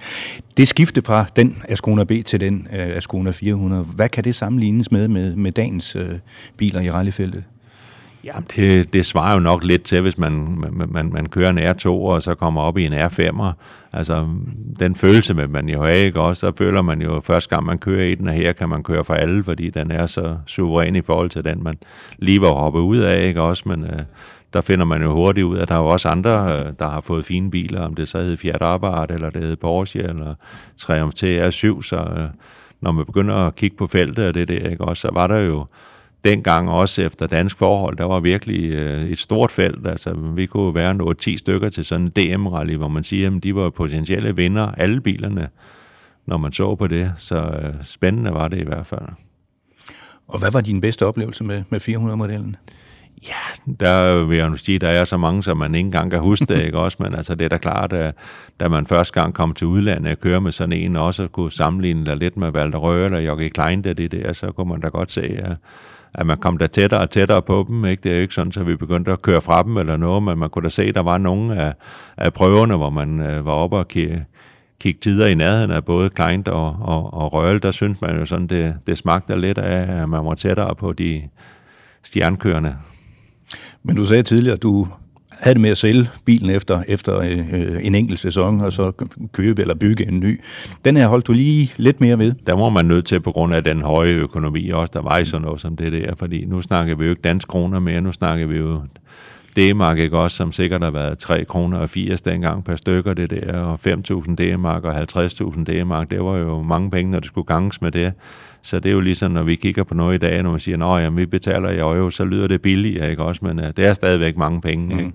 Det 0.57 0.67
skifte 0.67 1.01
fra 1.05 1.25
den 1.35 1.63
Ascona 1.69 2.03
B 2.03 2.11
til 2.25 2.41
den 2.41 2.67
Ascona 2.71 3.31
400, 3.31 3.83
hvad 3.83 4.09
kan 4.09 4.23
det 4.23 4.35
sammenlignes 4.35 4.91
med 4.91 5.07
med, 5.07 5.35
med 5.35 5.51
dagens 5.51 5.95
øh, 5.95 6.09
biler 6.57 6.81
i 6.81 6.91
rallyfeltet? 6.91 7.43
Ja, 8.23 8.31
det, 8.55 8.93
det 8.93 9.05
svarer 9.05 9.33
jo 9.33 9.39
nok 9.39 9.63
lidt 9.63 9.83
til, 9.83 10.01
hvis 10.01 10.17
man, 10.17 10.31
man, 10.57 10.89
man 10.91 11.09
man 11.13 11.25
kører 11.25 11.49
en 11.49 11.59
R2 11.59 11.87
og 11.87 12.21
så 12.21 12.35
kommer 12.35 12.61
op 12.61 12.77
i 12.77 12.85
en 12.85 12.93
R5'er. 12.93 13.51
Altså, 13.93 14.27
den 14.79 14.95
følelse 14.95 15.33
med 15.33 15.47
man 15.47 15.69
jo 15.69 15.83
have, 15.83 16.05
ikke 16.05 16.21
også? 16.21 16.39
Så 16.39 16.57
føler 16.57 16.81
man 16.81 17.01
jo, 17.01 17.21
første 17.21 17.49
gang 17.49 17.65
man 17.65 17.77
kører 17.77 18.03
i 18.03 18.15
den, 18.15 18.27
og 18.27 18.33
her 18.33 18.53
kan 18.53 18.69
man 18.69 18.83
køre 18.83 19.03
for 19.03 19.13
alle, 19.13 19.43
fordi 19.43 19.69
den 19.69 19.91
er 19.91 20.05
så 20.05 20.37
suveræn 20.45 20.95
i 20.95 21.01
forhold 21.01 21.29
til 21.29 21.45
den, 21.45 21.63
man 21.63 21.77
lige 22.17 22.41
var 22.41 22.51
hoppet 22.51 22.79
ud 22.79 22.97
af, 22.97 23.27
ikke 23.27 23.41
også? 23.41 23.63
Men 23.65 23.83
øh, 23.83 23.99
der 24.53 24.61
finder 24.61 24.85
man 24.85 25.01
jo 25.01 25.13
hurtigt 25.13 25.45
ud, 25.45 25.57
at 25.57 25.67
der 25.67 25.75
er 25.75 25.79
jo 25.79 25.85
også 25.85 26.09
andre, 26.09 26.59
øh, 26.59 26.73
der 26.79 26.89
har 26.89 27.01
fået 27.01 27.25
fine 27.25 27.51
biler, 27.51 27.81
om 27.81 27.95
det 27.95 28.07
så 28.07 28.17
hedder 28.17 28.37
Fiat 28.37 28.61
Abarth, 28.61 29.13
eller 29.13 29.29
det 29.29 29.41
hedder 29.41 29.55
Porsche, 29.55 30.03
eller 30.03 30.35
Triumph 30.77 31.13
TR7, 31.23 31.81
så 31.81 31.95
øh, 32.17 32.27
når 32.81 32.91
man 32.91 33.05
begynder 33.05 33.35
at 33.35 33.55
kigge 33.55 33.77
på 33.77 33.87
feltet 33.87 34.27
og 34.27 34.33
det 34.33 34.47
der, 34.47 34.69
ikke 34.69 34.83
også, 34.83 35.01
så 35.01 35.09
var 35.13 35.27
der 35.27 35.39
jo 35.39 35.65
dengang 36.23 36.69
også 36.69 37.01
efter 37.01 37.27
dansk 37.27 37.57
forhold, 37.57 37.97
der 37.97 38.03
var 38.03 38.19
virkelig 38.19 38.71
øh, 38.71 39.09
et 39.09 39.19
stort 39.19 39.51
felt. 39.51 39.87
Altså, 39.87 40.13
vi 40.13 40.45
kunne 40.45 40.75
være 40.75 40.93
noget 40.93 41.17
10 41.17 41.37
stykker 41.37 41.69
til 41.69 41.85
sådan 41.85 42.05
en 42.05 42.11
DM-rally, 42.17 42.75
hvor 42.75 42.87
man 42.87 43.03
siger, 43.03 43.35
at 43.35 43.43
de 43.43 43.55
var 43.55 43.69
potentielle 43.69 44.35
vinder, 44.35 44.71
alle 44.71 45.01
bilerne, 45.01 45.49
når 46.25 46.37
man 46.37 46.51
så 46.51 46.75
på 46.75 46.87
det. 46.87 47.13
Så 47.17 47.35
øh, 47.35 47.73
spændende 47.83 48.33
var 48.33 48.47
det 48.47 48.57
i 48.57 48.65
hvert 48.65 48.85
fald. 48.85 49.05
Og 50.27 50.39
hvad 50.39 50.51
var 50.51 50.61
din 50.61 50.81
bedste 50.81 51.05
oplevelse 51.05 51.43
med, 51.43 51.63
med 51.69 51.81
400-modellen? 51.81 52.55
Ja, 53.27 53.73
der 53.79 54.23
vil 54.23 54.37
jeg 54.37 54.49
nu 54.49 54.57
sige, 54.57 54.79
der 54.79 54.87
er 54.87 55.05
så 55.05 55.17
mange, 55.17 55.43
som 55.43 55.57
man 55.57 55.75
ikke 55.75 55.85
engang 55.85 56.11
kan 56.11 56.19
huske 56.19 56.45
det, 56.45 56.61
ikke 56.65 56.79
også? 56.79 56.97
Men 56.99 57.15
altså, 57.15 57.35
det 57.35 57.45
er 57.45 57.49
da 57.49 57.57
klart, 57.57 57.93
at 57.93 58.15
da 58.59 58.67
man 58.67 58.87
første 58.87 59.21
gang 59.21 59.33
kom 59.33 59.53
til 59.53 59.67
udlandet 59.67 60.11
og 60.11 60.19
køre 60.19 60.41
med 60.41 60.51
sådan 60.51 60.73
en, 60.73 60.95
også 60.95 61.27
kunne 61.27 61.51
sammenligne 61.51 62.05
det 62.05 62.17
lidt 62.17 62.37
med 62.37 62.51
Valder 62.51 62.77
Røe 62.77 63.05
eller 63.05 63.19
Jokke 63.19 63.49
Klein, 63.49 63.83
det, 63.83 63.97
det 63.97 64.11
der, 64.11 64.33
så 64.33 64.51
kunne 64.51 64.69
man 64.69 64.79
da 64.79 64.87
godt 64.87 65.11
se, 65.11 65.39
at 65.43 65.55
at 66.17 66.25
man 66.25 66.37
kom 66.37 66.57
der 66.57 66.67
tættere 66.67 66.99
og 66.99 67.09
tættere 67.09 67.41
på 67.41 67.65
dem. 67.67 67.85
Ikke? 67.85 68.01
Det 68.03 68.11
er 68.11 68.15
jo 68.15 68.21
ikke 68.21 68.33
sådan, 68.33 68.61
at 68.61 68.67
vi 68.67 68.75
begyndte 68.75 69.11
at 69.11 69.21
køre 69.21 69.41
fra 69.41 69.63
dem 69.63 69.77
eller 69.77 69.97
noget, 69.97 70.23
men 70.23 70.39
man 70.39 70.49
kunne 70.49 70.63
da 70.63 70.69
se, 70.69 70.83
at 70.83 70.95
der 70.95 71.01
var 71.01 71.17
nogle 71.17 71.55
af, 71.55 71.73
af 72.17 72.33
prøverne, 72.33 72.75
hvor 72.75 72.89
man 72.89 73.19
øh, 73.19 73.45
var 73.45 73.51
oppe 73.51 73.77
og 73.77 73.87
kigge, 73.87 74.25
kigge 74.79 74.99
tider 74.99 75.27
i 75.27 75.33
nærheden 75.33 75.71
af 75.71 75.85
både 75.85 76.09
Kleint 76.09 76.47
og, 76.47 76.77
og, 76.81 77.13
og 77.13 77.33
Røgel. 77.33 77.63
Der 77.63 77.71
synes 77.71 78.01
man 78.01 78.19
jo 78.19 78.25
sådan, 78.25 78.47
det, 78.47 78.75
det 78.87 78.97
smagte 78.97 79.41
lidt 79.41 79.57
af, 79.57 80.01
at 80.01 80.09
man 80.09 80.25
var 80.25 80.35
tættere 80.35 80.75
på 80.75 80.93
de 80.93 81.21
stjernkørende. 82.03 82.75
Men 83.83 83.95
du 83.95 84.05
sagde 84.05 84.23
tidligere, 84.23 84.55
at 84.55 84.63
du 84.63 84.87
havde 85.39 85.53
det 85.53 85.61
med 85.61 85.69
at 85.69 85.77
sælge 85.77 86.09
bilen 86.25 86.49
efter, 86.49 86.83
efter 86.87 87.19
øh, 87.19 87.85
en 87.85 87.95
enkelt 87.95 88.19
sæson, 88.19 88.61
og 88.61 88.73
så 88.73 88.91
købe 89.31 89.61
eller 89.61 89.75
bygge 89.75 90.07
en 90.07 90.19
ny. 90.19 90.41
Den 90.85 90.97
her 90.97 91.07
holdt 91.07 91.27
du 91.27 91.33
lige 91.33 91.73
lidt 91.77 92.01
mere 92.01 92.19
ved? 92.19 92.33
Der 92.47 92.53
var 92.55 92.69
man 92.69 92.85
nødt 92.85 93.05
til 93.05 93.19
på 93.19 93.31
grund 93.31 93.53
af 93.53 93.63
den 93.63 93.81
høje 93.81 94.11
økonomi 94.11 94.69
også, 94.69 94.91
der 94.93 95.01
var 95.01 95.17
i 95.17 95.25
sådan 95.25 95.41
noget 95.41 95.61
som 95.61 95.75
det 95.75 95.91
der, 95.91 96.15
fordi 96.15 96.45
nu 96.45 96.61
snakker 96.61 96.95
vi 96.95 97.03
jo 97.03 97.09
ikke 97.09 97.21
dansk 97.21 97.47
kroner 97.47 97.79
mere, 97.79 98.01
nu 98.01 98.11
snakker 98.11 98.47
vi 98.47 98.57
jo 98.57 98.81
D-mark, 99.57 99.97
ikke 99.97 100.17
også, 100.17 100.37
som 100.37 100.51
sikkert 100.51 100.83
har 100.83 100.91
været 100.91 101.17
3 101.17 101.45
kroner 101.45 101.77
og 101.77 101.89
80 101.89 102.21
dengang 102.21 102.63
per 102.63 102.75
stykker 102.75 103.13
det 103.13 103.29
der, 103.29 103.59
og 103.59 103.79
5.000 103.87 104.35
D-mark 104.35 104.83
og 104.83 104.97
50.000 104.97 105.63
D-mark, 105.63 106.11
det 106.11 106.23
var 106.23 106.37
jo 106.37 106.61
mange 106.61 106.91
penge, 106.91 107.11
når 107.11 107.19
det 107.19 107.27
skulle 107.27 107.47
ganges 107.47 107.81
med 107.81 107.91
det. 107.91 108.13
Så 108.67 108.79
det 108.79 108.89
er 108.89 108.93
jo 108.93 108.99
ligesom, 108.99 109.31
når 109.31 109.43
vi 109.43 109.55
kigger 109.55 109.83
på 109.83 109.93
noget 109.93 110.15
i 110.15 110.17
dag, 110.17 110.43
når 110.43 110.51
man 110.51 110.59
siger, 110.59 110.85
at 110.85 111.17
vi 111.17 111.25
betaler 111.25 111.69
i 111.69 111.77
euro, 111.77 112.09
så 112.09 112.25
lyder 112.25 112.47
det 112.47 112.61
billigere, 112.61 113.09
ikke 113.09 113.23
også? 113.23 113.45
Men 113.45 113.59
uh, 113.59 113.65
det 113.65 113.79
er 113.79 113.93
stadigvæk 113.93 114.37
mange 114.37 114.61
penge, 114.61 114.93
mm. 114.93 114.99
ikke? 114.99 115.11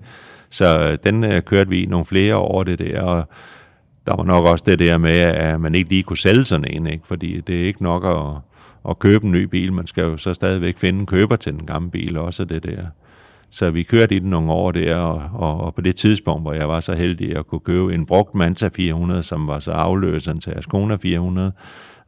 Så 0.49 0.89
uh, 0.89 0.95
den 1.03 1.23
uh, 1.23 1.39
kørte 1.39 1.69
vi 1.69 1.83
i 1.83 1.85
nogle 1.85 2.05
flere 2.05 2.35
år, 2.35 2.63
det 2.63 2.79
der, 2.79 3.01
og 3.01 3.29
der 4.07 4.15
var 4.15 4.23
nok 4.23 4.45
også 4.45 4.63
det 4.67 4.79
der 4.79 4.97
med, 4.97 5.17
at 5.17 5.61
man 5.61 5.75
ikke 5.75 5.89
lige 5.89 6.03
kunne 6.03 6.17
sælge 6.17 6.45
sådan 6.45 6.65
en, 6.69 6.87
ikke? 6.87 7.07
Fordi 7.07 7.41
det 7.41 7.61
er 7.61 7.65
ikke 7.65 7.83
nok 7.83 8.05
at, 8.05 8.41
at 8.89 8.99
købe 8.99 9.25
en 9.25 9.31
ny 9.31 9.43
bil, 9.43 9.73
man 9.73 9.87
skal 9.87 10.03
jo 10.03 10.17
så 10.17 10.33
stadigvæk 10.33 10.77
finde 10.77 10.99
en 10.99 11.05
køber 11.05 11.35
til 11.35 11.53
den 11.53 11.65
gamle 11.65 11.91
bil, 11.91 12.17
også 12.17 12.45
det 12.45 12.63
der. 12.63 12.85
Så 13.49 13.69
vi 13.69 13.83
kørte 13.83 14.15
i 14.15 14.19
den 14.19 14.29
nogle 14.29 14.51
år 14.51 14.71
der, 14.71 14.95
og, 14.95 15.29
og, 15.33 15.61
og 15.61 15.75
på 15.75 15.81
det 15.81 15.95
tidspunkt, 15.95 16.41
hvor 16.43 16.53
jeg 16.53 16.69
var 16.69 16.79
så 16.79 16.93
heldig 16.95 17.37
at 17.37 17.47
kunne 17.47 17.61
købe 17.61 17.93
en 17.93 18.05
brugt 18.05 18.35
Manta 18.35 18.69
400, 18.75 19.23
som 19.23 19.47
var 19.47 19.59
så 19.59 19.71
afløseren 19.71 20.39
til 20.39 20.51
Ascona 20.51 20.95
400, 20.95 21.51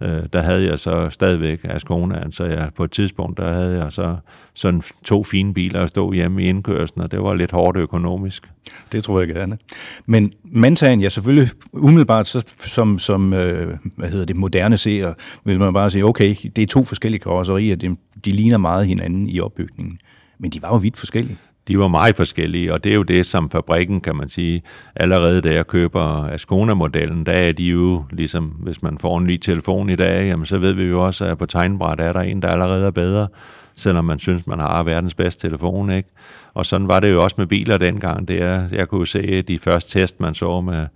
øh, 0.01 0.23
der 0.33 0.41
havde 0.41 0.65
jeg 0.65 0.79
så 0.79 1.09
stadigvæk 1.09 1.59
Asconaen, 1.63 2.31
så 2.31 2.45
jeg, 2.45 2.69
på 2.75 2.83
et 2.83 2.91
tidspunkt, 2.91 3.37
der 3.37 3.53
havde 3.53 3.83
jeg 3.83 3.91
så 3.91 4.15
sådan 4.53 4.81
to 5.03 5.23
fine 5.23 5.53
biler 5.53 5.81
at 5.81 5.89
stå 5.89 6.11
hjemme 6.11 6.43
i 6.43 6.45
indkørslen, 6.45 7.03
og 7.03 7.11
det 7.11 7.23
var 7.23 7.33
lidt 7.33 7.51
hårdt 7.51 7.77
økonomisk. 7.77 8.51
Det 8.91 9.03
tror 9.03 9.19
jeg 9.19 9.27
gerne. 9.27 9.57
Men 10.05 10.31
Mantaen, 10.43 11.01
ja 11.01 11.09
selvfølgelig 11.09 11.49
umiddelbart 11.73 12.27
så, 12.27 12.53
som, 12.59 12.99
som 12.99 13.33
øh, 13.33 13.77
hvad 13.97 14.09
hedder 14.09 14.25
det, 14.25 14.35
moderne 14.35 14.77
seer, 14.77 15.13
vil 15.43 15.59
man 15.59 15.73
bare 15.73 15.89
sige, 15.89 16.05
okay, 16.05 16.35
det 16.55 16.61
er 16.61 16.67
to 16.67 16.83
forskellige 16.83 17.21
karosserier, 17.21 17.75
de, 17.75 17.95
de 18.25 18.29
ligner 18.29 18.57
meget 18.57 18.87
hinanden 18.87 19.29
i 19.29 19.39
opbygningen. 19.39 19.99
Men 20.39 20.51
de 20.51 20.61
var 20.61 20.69
jo 20.69 20.77
vidt 20.77 20.97
forskellige 20.97 21.37
de 21.67 21.79
var 21.79 21.87
meget 21.87 22.15
forskellige, 22.15 22.73
og 22.73 22.83
det 22.83 22.91
er 22.91 22.95
jo 22.95 23.03
det, 23.03 23.25
som 23.25 23.49
fabrikken, 23.49 24.01
kan 24.01 24.15
man 24.15 24.29
sige, 24.29 24.61
allerede 24.95 25.41
da 25.41 25.53
jeg 25.53 25.67
køber 25.67 26.27
Ascona-modellen, 26.27 27.25
der 27.25 27.31
er 27.31 27.51
de 27.51 27.63
jo, 27.63 28.03
ligesom 28.11 28.43
hvis 28.43 28.81
man 28.81 28.97
får 28.97 29.17
en 29.17 29.25
ny 29.25 29.37
telefon 29.37 29.89
i 29.89 29.95
dag, 29.95 30.27
jamen 30.27 30.45
så 30.45 30.57
ved 30.57 30.73
vi 30.73 30.83
jo 30.83 31.05
også, 31.05 31.25
at 31.25 31.37
på 31.37 31.45
tegnbræt 31.45 31.99
er 31.99 32.13
der 32.13 32.21
en, 32.21 32.41
der 32.41 32.47
allerede 32.47 32.85
er 32.85 32.91
bedre, 32.91 33.27
selvom 33.75 34.05
man 34.05 34.19
synes, 34.19 34.47
man 34.47 34.59
har 34.59 34.83
verdens 34.83 35.13
bedste 35.13 35.47
telefon, 35.47 35.89
ikke? 35.89 36.09
Og 36.53 36.65
sådan 36.65 36.87
var 36.87 36.99
det 36.99 37.11
jo 37.11 37.23
også 37.23 37.35
med 37.37 37.47
biler 37.47 37.77
dengang. 37.77 38.27
Det 38.27 38.41
er, 38.41 38.63
jeg 38.71 38.87
kunne 38.87 39.07
se 39.07 39.41
de 39.41 39.59
første 39.59 39.99
test, 39.99 40.19
man 40.19 40.35
så 40.35 40.61
med 40.61 40.87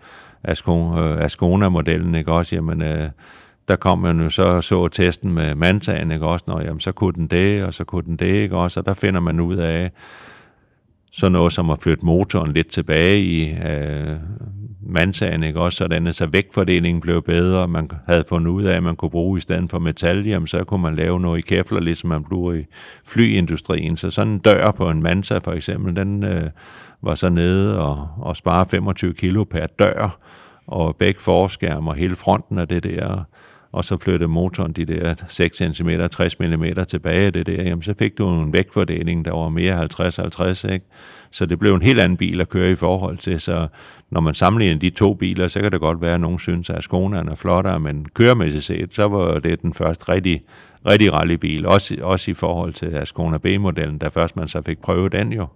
Ascona-modellen, 0.44 2.16
øh, 2.16 2.20
ikke 2.20 2.32
også? 2.32 2.56
Jamen, 2.56 2.82
øh, 2.82 3.10
der 3.68 3.76
kom 3.76 4.00
man 4.00 4.22
jo 4.22 4.30
så 4.30 4.62
så 4.62 4.88
testen 4.88 5.34
med 5.34 5.56
Mantaen, 5.56 6.12
ikke 6.12 6.26
også? 6.26 6.46
Nå, 6.48 6.60
jamen, 6.60 6.80
så 6.80 6.92
kunne 6.92 7.14
den 7.14 7.28
det, 7.28 7.64
og 7.64 7.74
så 7.74 7.84
kunne 7.84 8.04
den 8.06 8.16
det, 8.16 8.34
ikke 8.34 8.58
også? 8.58 8.80
Og 8.80 8.86
der 8.86 8.94
finder 8.94 9.20
man 9.20 9.40
ud 9.40 9.56
af, 9.56 9.92
sådan 11.12 11.32
noget 11.32 11.54
som 11.54 11.70
at 11.70 11.80
flytte 11.82 12.06
motoren 12.06 12.54
lidt 12.54 12.68
tilbage 12.68 13.22
i 13.22 13.52
øh, 13.52 14.16
mandsagen, 14.82 15.44
ikke? 15.44 15.60
også 15.60 15.78
sådan, 15.78 16.14
så 16.14 16.28
vægtfordelingen 16.28 17.02
blev 17.02 17.22
bedre, 17.22 17.68
man 17.68 17.92
havde 18.08 18.24
fundet 18.30 18.52
ud 18.52 18.64
af, 18.64 18.76
at 18.76 18.84
man 18.84 18.96
kunne 18.96 19.12
bruge 19.12 19.38
i 19.38 19.42
stedet 19.42 19.70
for 19.70 19.80
metal, 19.80 20.26
jamen, 20.28 20.48
så 20.48 20.64
kunne 20.64 20.82
man 20.82 20.96
lave 20.96 21.20
noget 21.20 21.38
i 21.38 21.42
kæfler, 21.42 21.80
ligesom 21.80 22.10
man 22.10 22.24
bruger 22.24 22.54
i 22.54 22.66
flyindustrien. 23.06 23.98
Så 23.98 24.12
sådan 24.12 24.34
en 24.34 24.40
dør 24.40 24.72
på 24.72 24.90
en 24.90 25.04
Mansa 25.04 25.38
for 25.38 25.52
eksempel, 25.52 25.96
den 25.96 26.24
øh, 26.24 26.50
var 27.02 27.16
så 27.16 27.30
nede 27.30 27.80
og, 27.80 28.08
og 28.18 28.36
spare 28.36 28.66
25 28.66 29.14
kilo 29.14 29.44
per 29.44 29.68
dør, 29.80 30.20
og 30.68 30.96
begge 30.96 31.22
forskærm 31.22 31.88
og 31.88 31.96
hele 31.96 32.16
fronten 32.16 32.60
af 32.60 32.68
det 32.68 32.84
der, 32.84 33.24
og 33.72 33.86
så 33.86 33.98
flyttede 33.98 34.28
motoren 34.28 34.72
de 34.72 34.86
der 34.86 35.14
6 35.28 35.58
cm, 35.58 35.90
60 36.12 36.40
mm 36.40 36.66
tilbage 36.88 37.32
det 37.32 37.46
der, 37.46 37.64
jamen 37.64 37.84
så 37.84 37.94
fik 37.94 38.18
du 38.18 38.30
en 38.30 38.54
vægtfordeling, 38.54 39.26
der 39.26 39.32
var 39.32 39.50
mere 39.50 39.88
50-50, 40.70 40.74
ikke? 40.74 40.86
Så 41.32 41.46
det 41.46 41.60
blev 41.60 41.74
en 41.74 41.82
helt 41.82 42.00
anden 42.00 42.18
bil 42.18 42.42
at 42.42 42.50
køre 42.50 42.72
i 42.72 42.76
forhold 42.76 43.18
til, 43.18 43.40
så 43.40 43.68
når 44.12 44.22
man 44.22 44.34
sammenligner 44.34 44.80
de 44.80 44.90
to 44.90 45.14
biler, 45.14 45.48
så 45.48 45.62
kan 45.62 45.72
det 45.72 45.80
godt 45.80 46.02
være, 46.02 46.14
at 46.14 46.22
nogen 46.22 46.40
synes, 46.40 46.70
at 46.70 46.84
Skonaen 46.84 47.30
er 47.30 47.36
flottere, 47.36 47.80
men 47.80 48.06
køremæssigt 48.14 48.64
set, 48.64 48.96
så 48.96 49.08
var 49.08 49.40
det 49.40 49.62
den 49.62 49.74
første 49.74 50.12
rigtig, 50.12 50.42
rigtig 50.86 51.14
rallybil, 51.14 51.66
også, 51.66 51.98
også 52.02 52.32
i 52.32 52.34
forhold 52.34 52.74
til 52.74 52.96
Ascona 52.96 53.38
B-modellen, 53.38 53.98
da 53.98 54.08
først 54.08 54.36
man 54.36 54.48
så 54.48 54.62
fik 54.62 54.80
prøvet 54.82 55.12
den 55.12 55.34
jo. 55.34 55.48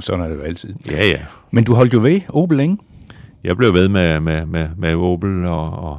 Sådan 0.00 0.24
er 0.24 0.28
det 0.28 0.36
jo 0.36 0.42
altid. 0.42 0.74
Ja, 0.90 1.06
ja. 1.06 1.18
Men 1.50 1.64
du 1.64 1.74
holdt 1.74 1.94
jo 1.94 2.00
ved 2.02 2.20
Opel 2.28 2.56
længe? 2.56 2.78
Jeg 3.44 3.56
blev 3.56 3.74
ved 3.74 3.88
med, 3.88 4.20
med, 4.20 4.46
med, 4.46 4.68
med 4.76 4.94
Opel 4.94 5.44
og, 5.44 5.70
og 5.70 5.98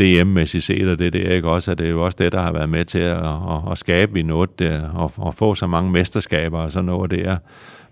DM-mæssigt 0.00 0.64
set, 0.64 0.88
og 0.88 0.98
det 0.98 1.12
der, 1.12 1.34
ikke 1.34 1.48
også, 1.48 1.70
at 1.70 1.78
det 1.78 1.86
er 1.86 1.90
jo 1.90 2.04
også 2.04 2.16
det, 2.20 2.32
der 2.32 2.40
har 2.40 2.52
været 2.52 2.68
med 2.68 2.84
til 2.84 2.98
at, 2.98 3.16
at, 3.16 3.70
at 3.70 3.78
skabe 3.78 4.18
i 4.18 4.22
noget 4.22 4.58
der, 4.58 4.88
og, 4.88 5.12
og 5.16 5.34
få 5.34 5.54
så 5.54 5.66
mange 5.66 5.90
mesterskaber 5.90 6.58
og 6.58 6.70
sådan 6.70 6.84
noget 6.84 7.10
der. 7.10 7.36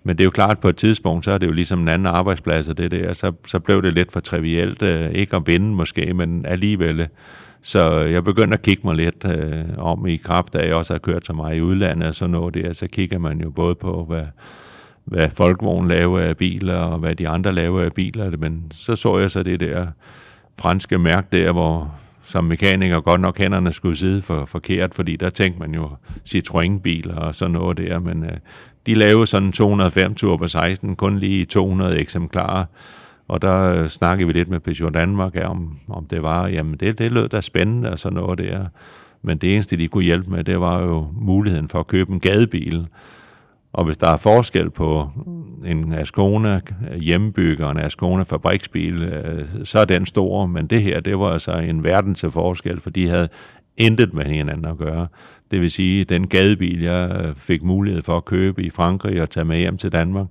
Men 0.04 0.18
det 0.18 0.22
er 0.22 0.24
jo 0.24 0.30
klart, 0.30 0.50
at 0.50 0.58
på 0.58 0.68
et 0.68 0.76
tidspunkt, 0.76 1.24
så 1.24 1.32
er 1.32 1.38
det 1.38 1.46
jo 1.46 1.52
ligesom 1.52 1.80
en 1.80 1.88
anden 1.88 2.06
arbejdsplads, 2.06 2.68
og 2.68 2.78
det 2.78 2.90
der, 2.90 3.12
så, 3.12 3.32
så 3.46 3.58
blev 3.58 3.82
det 3.82 3.94
lidt 3.94 4.12
for 4.12 4.20
trivielt, 4.20 4.82
øh, 4.82 5.10
ikke 5.10 5.36
at 5.36 5.42
vinde 5.46 5.74
måske, 5.74 6.14
men 6.14 6.46
alligevel. 6.46 7.08
Så 7.62 7.90
jeg 8.00 8.24
begyndte 8.24 8.54
at 8.54 8.62
kigge 8.62 8.82
mig 8.84 8.94
lidt 8.96 9.24
øh, 9.24 9.64
om 9.78 10.06
i 10.06 10.16
kraft 10.16 10.54
af, 10.54 10.62
at 10.62 10.68
jeg 10.68 10.74
også 10.74 10.94
har 10.94 10.98
kørt 10.98 11.26
så 11.26 11.32
meget 11.32 11.56
i 11.56 11.60
udlandet 11.60 12.08
og 12.08 12.14
sådan 12.14 12.32
noget 12.32 12.54
der, 12.54 12.72
så 12.72 12.86
kigger 12.86 13.18
man 13.18 13.40
jo 13.40 13.50
både 13.50 13.74
på, 13.74 14.04
hvad, 14.08 14.24
hvad 15.04 15.30
Folkevogn 15.30 15.88
laver 15.88 16.20
af 16.20 16.36
biler, 16.36 16.76
og 16.76 16.98
hvad 16.98 17.14
de 17.14 17.28
andre 17.28 17.52
laver 17.52 17.80
af 17.80 17.92
biler, 17.92 18.36
men 18.36 18.62
så 18.72 18.96
så 18.96 19.18
jeg 19.18 19.30
så 19.30 19.42
det 19.42 19.60
der 19.60 19.86
franske 20.60 20.98
mærke 20.98 21.28
der, 21.32 21.52
hvor 21.52 21.94
som 22.22 22.44
mekaniker 22.44 23.00
godt 23.00 23.20
nok 23.20 23.38
hænderne 23.38 23.72
skulle 23.72 23.96
sidde 23.96 24.22
for 24.22 24.44
forkert, 24.44 24.94
fordi 24.94 25.16
der 25.16 25.30
tænkte 25.30 25.60
man 25.60 25.74
jo 25.74 25.90
Citroën-biler 26.28 27.16
og 27.16 27.34
sådan 27.34 27.52
noget 27.52 27.78
der, 27.78 27.98
men 27.98 28.24
øh, 28.24 28.32
de 28.86 28.94
lavede 28.94 29.26
sådan 29.26 29.52
205 29.52 30.14
Turbo 30.14 30.48
16, 30.48 30.96
kun 30.96 31.18
lige 31.18 31.44
200 31.44 31.98
eksemplarer, 31.98 32.64
og 33.28 33.42
der 33.42 33.82
øh, 33.82 33.88
snakkede 33.88 34.26
vi 34.26 34.32
lidt 34.32 34.48
med 34.48 34.60
Peugeot 34.60 34.94
Danmark 34.94 35.36
om, 35.44 35.78
om 35.88 36.06
det 36.06 36.22
var, 36.22 36.48
jamen 36.48 36.76
det, 36.76 36.98
det 36.98 37.12
lød 37.12 37.28
da 37.28 37.40
spændende 37.40 37.90
og 37.90 37.98
sådan 37.98 38.16
noget 38.16 38.38
der, 38.38 38.66
men 39.22 39.38
det 39.38 39.54
eneste, 39.54 39.76
de 39.76 39.88
kunne 39.88 40.04
hjælpe 40.04 40.30
med, 40.30 40.44
det 40.44 40.60
var 40.60 40.82
jo 40.82 41.08
muligheden 41.12 41.68
for 41.68 41.80
at 41.80 41.86
købe 41.86 42.12
en 42.12 42.20
gadebil, 42.20 42.86
og 43.72 43.84
hvis 43.84 43.96
der 43.96 44.10
er 44.10 44.16
forskel 44.16 44.70
på 44.70 45.10
en 45.66 45.92
Ascona 45.92 46.60
hjemmebygger 47.00 47.64
og 47.64 47.72
en 47.72 47.78
Ascona 47.78 48.22
fabriksbil, 48.22 49.02
øh, 49.02 49.44
så 49.64 49.78
er 49.78 49.84
den 49.84 50.06
stor, 50.06 50.46
men 50.46 50.66
det 50.66 50.82
her, 50.82 51.00
det 51.00 51.18
var 51.18 51.32
altså 51.32 51.52
en 51.52 51.84
verden 51.84 52.14
til 52.14 52.30
forskel, 52.30 52.80
for 52.80 52.90
de 52.90 53.08
havde 53.08 53.28
intet 53.76 54.14
med 54.14 54.24
hinanden 54.24 54.64
at 54.64 54.78
gøre. 54.78 55.06
Det 55.50 55.60
vil 55.60 55.70
sige, 55.70 56.04
den 56.04 56.26
gadebil, 56.26 56.80
jeg 56.82 57.22
øh, 57.24 57.34
fik 57.34 57.62
mulighed 57.62 58.02
for 58.02 58.16
at 58.16 58.24
købe 58.24 58.62
i 58.62 58.70
Frankrig 58.70 59.22
og 59.22 59.30
tage 59.30 59.44
med 59.44 59.58
hjem 59.58 59.76
til 59.76 59.92
Danmark, 59.92 60.26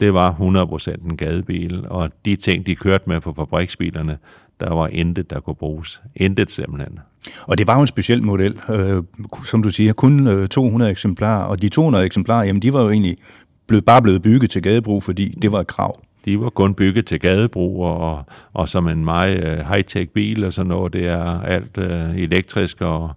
det 0.00 0.14
var 0.14 0.32
100% 0.32 1.04
en 1.04 1.16
gadebil, 1.16 1.86
og 1.88 2.10
de 2.24 2.36
ting, 2.36 2.66
de 2.66 2.76
kørte 2.76 3.04
med 3.08 3.20
på 3.20 3.32
fabriksbilerne, 3.32 4.18
der 4.60 4.74
var 4.74 4.86
intet, 4.88 5.30
der 5.30 5.40
kunne 5.40 5.56
bruges. 5.56 6.02
Intet 6.16 6.50
simpelthen. 6.50 6.98
Og 7.42 7.58
det 7.58 7.66
var 7.66 7.74
jo 7.74 7.80
en 7.80 7.86
speciel 7.86 8.22
model, 8.22 8.56
øh, 8.70 9.02
som 9.44 9.62
du 9.62 9.68
siger, 9.68 9.92
kun 9.92 10.26
øh, 10.26 10.48
200 10.48 10.90
eksemplarer, 10.90 11.44
og 11.44 11.62
de 11.62 11.68
200 11.68 12.04
eksemplarer, 12.04 12.44
jamen 12.44 12.62
de 12.62 12.72
var 12.72 12.82
jo 12.82 12.90
egentlig 12.90 13.16
blevet, 13.66 13.84
bare 13.84 14.02
blevet 14.02 14.22
bygget 14.22 14.50
til 14.50 14.62
gadebrug, 14.62 15.02
fordi 15.02 15.34
det 15.42 15.52
var 15.52 15.60
et 15.60 15.66
krav. 15.66 16.00
De 16.24 16.40
var 16.40 16.50
kun 16.50 16.74
bygget 16.74 17.06
til 17.06 17.20
gadebrug, 17.20 17.84
og, 17.84 18.24
og 18.52 18.68
som 18.68 18.88
en 18.88 19.04
meget 19.04 19.44
øh, 19.44 19.58
high-tech 19.58 20.12
bil 20.12 20.44
og 20.44 20.52
sådan 20.52 20.68
noget, 20.68 20.92
det 20.92 21.08
er 21.08 21.40
alt 21.40 21.78
øh, 21.78 22.16
elektrisk, 22.16 22.80
og, 22.80 23.10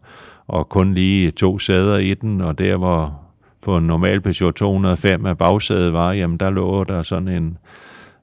og 0.47 0.69
kun 0.69 0.93
lige 0.93 1.31
to 1.31 1.59
sæder 1.59 1.97
i 1.97 2.13
den, 2.13 2.41
og 2.41 2.59
der 2.59 2.77
hvor 2.77 3.21
på 3.61 3.77
en 3.77 3.87
normal 3.87 4.21
Peugeot 4.21 4.53
205 4.53 5.25
af 5.25 5.37
bagsædet 5.37 5.93
var, 5.93 6.11
jamen 6.11 6.37
der 6.37 6.49
lå 6.49 6.83
der 6.83 7.03
sådan 7.03 7.27
en, 7.27 7.57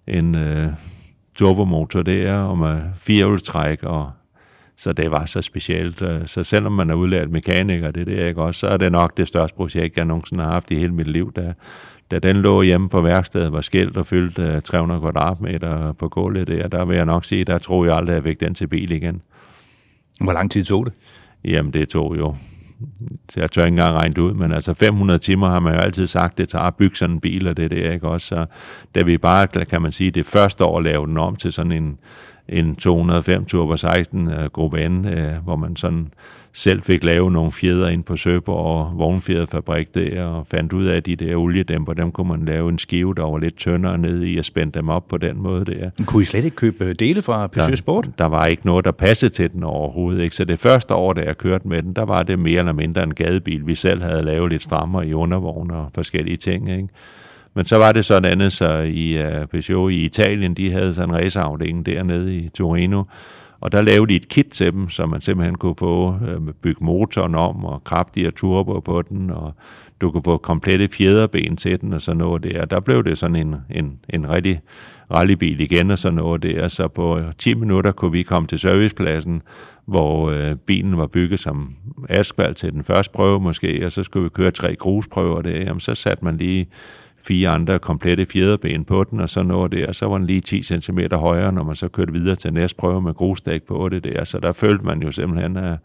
en 0.06 0.34
øh, 0.34 0.68
turbomotor 1.34 2.02
der, 2.02 2.34
og 2.34 2.58
med 2.58 2.80
firehjulstræk, 2.96 3.82
og 3.82 4.10
så 4.78 4.92
det 4.92 5.10
var 5.10 5.26
så 5.26 5.42
specielt. 5.42 6.02
Øh, 6.02 6.26
så 6.26 6.44
selvom 6.44 6.72
man 6.72 6.90
er 6.90 6.94
udlært 6.94 7.30
mekaniker, 7.30 7.90
det 7.90 8.06
der 8.06 8.26
ikke 8.26 8.42
også, 8.42 8.60
så 8.60 8.66
er 8.66 8.76
det 8.76 8.92
nok 8.92 9.16
det 9.16 9.28
største 9.28 9.56
projekt, 9.56 9.96
jeg 9.96 10.04
nogensinde 10.04 10.44
har 10.44 10.52
haft 10.52 10.70
i 10.70 10.78
hele 10.78 10.94
mit 10.94 11.06
liv. 11.06 11.32
Da, 11.36 11.54
da 12.10 12.18
den 12.18 12.36
lå 12.36 12.62
hjemme 12.62 12.88
på 12.88 13.00
værkstedet, 13.00 13.52
var 13.52 13.60
skilt 13.60 13.96
og 13.96 14.06
fyldt 14.06 14.64
300 14.64 15.00
kvadratmeter 15.00 15.92
på 15.92 16.08
gulvet 16.08 16.46
der, 16.46 16.68
der 16.68 16.84
vil 16.84 16.96
jeg 16.96 17.06
nok 17.06 17.24
sige, 17.24 17.44
der 17.44 17.58
tror 17.58 17.84
jeg 17.84 17.96
aldrig, 17.96 18.12
at 18.12 18.16
jeg 18.16 18.30
fik 18.30 18.40
den 18.40 18.54
til 18.54 18.66
bil 18.66 18.90
igen. 18.90 19.22
Hvor 20.20 20.32
lang 20.32 20.50
tid 20.50 20.64
tog 20.64 20.86
det? 20.86 20.94
Jamen, 21.44 21.72
det 21.72 21.88
tog 21.88 22.18
jo 22.18 22.34
jeg 23.36 23.50
tør 23.50 23.64
ikke 23.64 23.72
engang 23.72 23.94
regne 23.94 24.14
det 24.14 24.20
ud, 24.20 24.34
men 24.34 24.52
altså 24.52 24.74
500 24.74 25.18
timer 25.18 25.48
har 25.48 25.60
man 25.60 25.74
jo 25.74 25.80
altid 25.80 26.06
sagt, 26.06 26.38
det 26.38 26.48
tager 26.48 26.64
at 26.64 26.76
bygge 26.76 26.96
sådan 26.96 27.16
en 27.16 27.20
bil, 27.20 27.48
og 27.48 27.56
det 27.56 27.70
der, 27.70 27.92
ikke 27.92 28.08
også? 28.08 28.26
Så 28.26 28.46
da 28.94 29.02
vi 29.02 29.18
bare, 29.18 29.46
kan 29.46 29.82
man 29.82 29.92
sige, 29.92 30.10
det 30.10 30.26
første 30.26 30.64
år 30.64 30.80
lavede 30.80 31.08
den 31.08 31.18
om 31.18 31.36
til 31.36 31.52
sådan 31.52 31.72
en, 31.72 31.98
en 32.48 32.76
205 32.76 33.44
Turbo 33.44 33.76
16 33.76 34.26
uh, 34.26 34.44
gruppe 34.44 34.88
N, 34.88 35.04
uh, 35.04 35.44
hvor 35.44 35.56
man 35.56 35.76
sådan 35.76 36.08
selv 36.52 36.82
fik 36.82 37.04
lavet 37.04 37.32
nogle 37.32 37.52
fjeder 37.52 37.88
ind 37.88 38.04
på 38.04 38.16
Søborg 38.16 38.88
og 38.88 38.98
vognfjederfabrik 38.98 39.94
der, 39.94 40.24
og 40.24 40.46
fandt 40.46 40.72
ud 40.72 40.84
af, 40.84 40.96
at 40.96 41.06
de 41.06 41.16
der 41.16 41.36
oliedæmper, 41.36 41.92
dem 41.92 42.12
kunne 42.12 42.28
man 42.28 42.44
lave 42.44 42.68
en 42.68 42.78
skive, 42.78 43.14
der 43.14 43.22
var 43.22 43.38
lidt 43.38 43.56
tyndere 43.56 43.98
ned 43.98 44.24
i, 44.24 44.38
og 44.38 44.44
spænde 44.44 44.78
dem 44.78 44.88
op 44.88 45.08
på 45.08 45.16
den 45.16 45.42
måde 45.42 45.64
der. 45.64 45.90
Men 45.98 46.06
kunne 46.06 46.22
I 46.22 46.24
slet 46.24 46.44
ikke 46.44 46.56
købe 46.56 46.92
dele 46.92 47.22
fra 47.22 47.46
Peugeot 47.46 47.78
Sport? 47.78 48.04
Der, 48.04 48.10
der 48.18 48.28
var 48.28 48.46
ikke 48.46 48.66
noget, 48.66 48.84
der 48.84 48.92
passede 48.92 49.34
til 49.34 49.52
den 49.52 49.64
overhovedet. 49.64 50.22
Ikke? 50.22 50.36
Så 50.36 50.44
det 50.44 50.58
første 50.58 50.94
år, 50.94 51.12
da 51.12 51.20
jeg 51.20 51.38
kørte 51.38 51.68
med 51.68 51.82
den, 51.82 51.92
der 51.92 52.04
var 52.04 52.22
det 52.22 52.38
mere 52.38 52.58
eller 52.58 52.72
mindre 52.72 53.02
en 53.02 53.14
gadebil. 53.14 53.66
Vi 53.66 53.74
selv 53.74 54.02
havde 54.02 54.22
lavet 54.22 54.50
lidt 54.50 54.62
strammer 54.62 55.02
i 55.02 55.12
undervogn 55.12 55.70
og 55.70 55.90
forskellige 55.94 56.36
ting. 56.36 56.70
Ikke? 56.70 56.88
Men 57.58 57.66
så 57.66 57.76
var 57.76 57.92
det 57.92 58.04
sådan 58.04 58.32
andet, 58.32 58.52
så 58.52 58.78
i 58.78 59.26
uh, 59.26 59.46
Peugeot 59.46 59.92
i 59.92 60.04
Italien, 60.04 60.54
de 60.54 60.72
havde 60.72 60.94
sådan 60.94 61.08
en 61.10 61.16
raceafdeling 61.16 61.86
dernede 61.86 62.36
i 62.36 62.48
Torino, 62.48 63.04
og 63.60 63.72
der 63.72 63.82
lavede 63.82 64.12
de 64.12 64.16
et 64.16 64.28
kit 64.28 64.46
til 64.46 64.72
dem, 64.72 64.88
så 64.88 65.06
man 65.06 65.20
simpelthen 65.20 65.54
kunne 65.54 65.74
få 65.78 66.14
øh, 66.28 66.54
bygge 66.62 66.84
motoren 66.84 67.34
om 67.34 67.64
og 67.64 67.84
kraftigere 67.84 68.30
turbo 68.30 68.80
på 68.80 69.02
den, 69.02 69.30
og 69.30 69.54
du 70.00 70.10
kunne 70.10 70.22
få 70.22 70.36
komplette 70.36 70.88
fjederben 70.88 71.56
til 71.56 71.80
den 71.80 71.92
og 71.92 72.00
sådan 72.00 72.18
noget 72.18 72.42
der. 72.42 72.64
Der 72.64 72.80
blev 72.80 73.04
det 73.04 73.18
sådan 73.18 73.36
en, 73.36 73.56
en, 73.70 73.98
en 74.08 74.28
rigtig 74.28 74.60
rallybil 75.10 75.60
igen 75.60 75.90
og 75.90 75.98
sådan 75.98 76.16
noget 76.16 76.42
der. 76.42 76.68
Så 76.68 76.88
på 76.88 77.18
øh, 77.18 77.32
10 77.38 77.54
minutter 77.54 77.92
kunne 77.92 78.12
vi 78.12 78.22
komme 78.22 78.48
til 78.48 78.58
servicepladsen, 78.58 79.42
hvor 79.86 80.30
øh, 80.30 80.56
bilen 80.56 80.98
var 80.98 81.06
bygget 81.06 81.40
som 81.40 81.74
asfalt 82.08 82.56
til 82.56 82.72
den 82.72 82.84
første 82.84 83.12
prøve 83.12 83.40
måske, 83.40 83.86
og 83.86 83.92
så 83.92 84.04
skulle 84.04 84.24
vi 84.24 84.28
køre 84.28 84.50
tre 84.50 84.76
grusprøver 84.76 85.42
der. 85.42 85.60
Jamen, 85.60 85.80
så 85.80 85.94
satte 85.94 86.24
man 86.24 86.36
lige 86.36 86.68
fire 87.24 87.48
andre 87.48 87.78
komplette 87.78 88.26
fjederben 88.26 88.84
på 88.84 89.04
den, 89.04 89.20
og 89.20 89.30
så 89.30 89.42
noget 89.42 89.72
der, 89.72 89.92
så 89.92 90.06
var 90.06 90.18
den 90.18 90.26
lige 90.26 90.40
10 90.40 90.62
cm 90.62 90.98
højere, 91.12 91.52
når 91.52 91.64
man 91.64 91.76
så 91.76 91.88
kørte 91.88 92.12
videre 92.12 92.36
til 92.36 92.52
næste 92.52 92.76
prøve 92.76 93.02
med 93.02 93.14
grusdæk 93.14 93.62
på 93.62 93.88
det 93.88 94.04
der, 94.04 94.24
så 94.24 94.38
der 94.38 94.52
følte 94.52 94.84
man 94.84 95.02
jo 95.02 95.10
simpelthen, 95.10 95.56
at, 95.56 95.76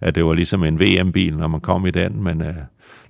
at 0.00 0.14
det 0.14 0.24
var 0.24 0.34
ligesom 0.34 0.64
en 0.64 0.80
VM-bil, 0.80 1.36
når 1.36 1.48
man 1.48 1.60
kom 1.60 1.86
i 1.86 1.90
den, 1.90 2.24
men 2.24 2.40
uh, 2.40 2.48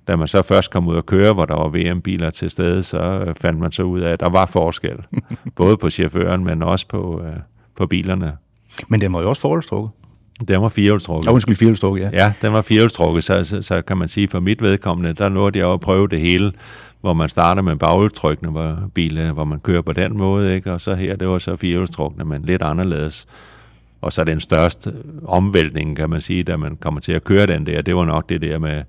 da 0.09 0.17
man 0.17 0.29
så 0.29 0.43
først 0.43 0.71
kom 0.71 0.89
ud 0.89 0.97
og 0.97 1.07
køre, 1.07 1.33
hvor 1.33 1.47
der 1.47 1.55
var 1.55 1.69
VM-biler 1.69 2.31
til 2.31 2.51
stede, 2.51 2.83
så 2.83 3.33
fandt 3.41 3.61
man 3.61 3.73
så 3.73 3.83
ud 3.83 4.01
af, 4.01 4.13
at 4.13 4.21
der 4.21 4.31
var 4.31 4.47
forskel, 4.47 4.97
både 5.57 5.77
på 5.77 5.91
chaufføren, 5.91 6.45
men 6.45 6.63
også 6.63 6.89
på, 6.89 7.19
uh, 7.19 7.37
på 7.77 7.87
bilerne. 7.87 8.33
Men 8.89 9.01
den 9.01 9.13
var 9.13 9.21
jo 9.21 9.29
også 9.29 9.43
forholdstrukket. 9.43 9.93
Den 10.49 10.63
var 10.63 10.69
firehjulstrukket. 10.69 11.27
Ja, 11.27 11.33
undskyld, 11.33 11.57
firehjulstrukket, 11.57 12.03
ja. 12.03 12.11
Ja, 12.13 12.33
den 12.43 12.53
var 12.53 12.63
firehjulstrukket, 12.63 13.25
så, 13.25 13.45
så, 13.45 13.63
så 13.63 13.83
kan 13.83 13.97
man 13.97 14.09
sige, 14.09 14.29
for 14.29 14.41
mit 14.41 14.63
vedkommende, 14.63 15.13
der 15.13 15.29
nåede 15.29 15.59
jeg 15.59 15.73
at 15.73 15.81
prøve 15.81 16.09
det 16.09 16.21
hele 16.21 16.53
hvor 17.01 17.13
man 17.13 17.29
starter 17.29 17.63
med 17.63 17.77
bagudtrykkende 17.77 18.51
hvor, 18.51 18.91
biler, 18.95 19.33
hvor 19.33 19.45
man 19.45 19.61
kører 19.61 19.83
på 19.83 19.93
den 19.93 20.19
måde, 20.19 20.55
ikke? 20.55 20.73
og 20.73 20.81
så 20.81 20.95
her, 20.95 21.17
det 21.17 21.29
var 21.29 21.39
så 21.39 21.57
firehjulstrukne, 21.57 22.25
men 22.25 22.43
lidt 22.43 22.63
anderledes. 22.63 23.27
Og 24.01 24.13
så 24.13 24.25
den 24.25 24.41
største 24.41 24.93
omvæltning, 25.25 25.97
kan 25.97 26.11
man 26.11 26.21
sige, 26.21 26.43
da 26.43 26.57
man 26.57 26.77
kommer 26.77 27.01
til 27.01 27.13
at 27.13 27.25
køre 27.25 27.47
den 27.47 27.67
der, 27.67 27.83
det 27.83 27.97
var 27.97 28.05
nok 28.05 28.29
det 28.29 28.43
der 28.43 28.59
med, 28.59 28.83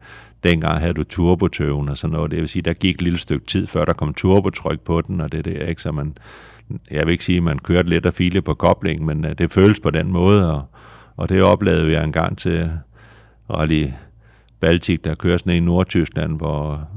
dengang 0.44 0.80
havde 0.80 0.94
du 0.94 1.04
turbotøven 1.04 1.90
og 1.90 1.98
sådan 1.98 2.14
noget, 2.14 2.32
det 2.32 2.40
vil 2.40 2.48
sige, 2.48 2.64
der 2.64 2.74
gik 2.74 2.96
et 2.96 3.02
lille 3.02 3.20
stykke 3.20 3.46
tid, 3.46 3.68
før 3.68 3.86
der 3.86 3.94
kom 3.94 4.14
turbotryk 4.14 4.80
på 4.80 5.02
den, 5.02 5.22
og 5.22 5.32
det 5.32 5.46
der, 5.46 5.66
ikke? 5.66 5.82
Så 5.82 5.92
man, 5.92 6.18
jeg 6.92 7.06
vil 7.06 7.12
ikke 7.12 7.26
sige, 7.26 7.38
at 7.38 7.44
man 7.44 7.60
kørte 7.60 7.90
lidt 7.90 8.06
og 8.06 8.14
file 8.14 8.42
på 8.42 8.54
koblingen, 8.54 9.06
men 9.06 9.26
øh, 9.26 9.38
det 9.38 9.52
føles 9.52 9.80
på 9.80 9.90
den 9.90 10.12
måde, 10.12 10.54
og, 10.54 10.66
og 11.18 11.30
det 11.30 11.44
oplevede 11.44 11.92
jeg 11.92 12.04
en 12.04 12.12
gang 12.12 12.38
til 12.38 12.72
Rally 13.50 13.88
Baltic, 14.60 15.02
der 15.04 15.16
kører 15.16 15.38
sådan 15.38 15.56
i 15.56 15.60
Nordtyskland, 15.60 16.38
hvor 16.38 16.88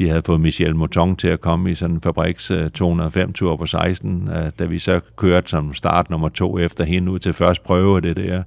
de 0.00 0.08
havde 0.08 0.22
fået 0.22 0.40
Michel 0.40 0.76
Mouton 0.76 1.16
til 1.16 1.28
at 1.28 1.40
komme 1.40 1.70
i 1.70 1.74
sådan 1.74 1.94
en 1.94 2.00
fabriks 2.00 2.50
øh, 2.50 2.70
205-tur 2.78 3.56
på 3.56 3.66
16, 3.66 4.28
øh, 4.28 4.50
da 4.58 4.64
vi 4.64 4.78
så 4.78 5.00
kørte 5.16 5.50
som 5.50 5.74
start 5.74 6.10
nummer 6.10 6.28
to 6.28 6.58
efter 6.58 6.84
hende 6.84 7.12
ud 7.12 7.18
til 7.18 7.32
først 7.32 7.64
prøve 7.64 8.00
det 8.00 8.16
der 8.16 8.42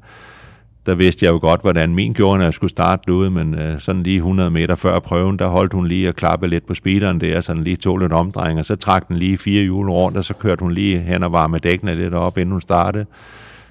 der 0.85 0.95
vidste 0.95 1.25
jeg 1.25 1.31
jo 1.33 1.39
godt, 1.41 1.61
hvordan 1.61 1.95
min 1.95 2.13
gjorde, 2.13 2.37
når 2.37 2.45
jeg 2.45 2.53
skulle 2.53 2.71
starte 2.71 3.03
derude, 3.07 3.29
men 3.29 3.55
øh, 3.55 3.79
sådan 3.79 4.03
lige 4.03 4.15
100 4.15 4.51
meter 4.51 4.75
før 4.75 4.99
prøven, 4.99 5.39
der 5.39 5.47
holdt 5.47 5.73
hun 5.73 5.87
lige 5.87 6.09
og 6.09 6.15
klappe 6.15 6.47
lidt 6.47 6.67
på 6.67 6.73
speederen 6.73 7.21
der, 7.21 7.41
så 7.41 7.53
den 7.53 7.63
lige 7.63 7.75
tog 7.75 7.97
lidt 7.97 8.13
omdrejning, 8.13 8.59
og 8.59 8.65
så 8.65 8.75
trak 8.75 9.07
den 9.07 9.17
lige 9.17 9.37
fire 9.37 9.63
hjul 9.63 9.89
rundt, 9.89 10.17
og 10.17 10.25
så 10.25 10.33
kørte 10.33 10.61
hun 10.61 10.71
lige 10.71 10.99
hen 10.99 11.23
og 11.23 11.31
varme 11.31 11.57
dækkene 11.57 11.95
lidt 11.95 12.13
op, 12.13 12.37
inden 12.37 12.51
hun 12.51 12.61
startede. 12.61 13.05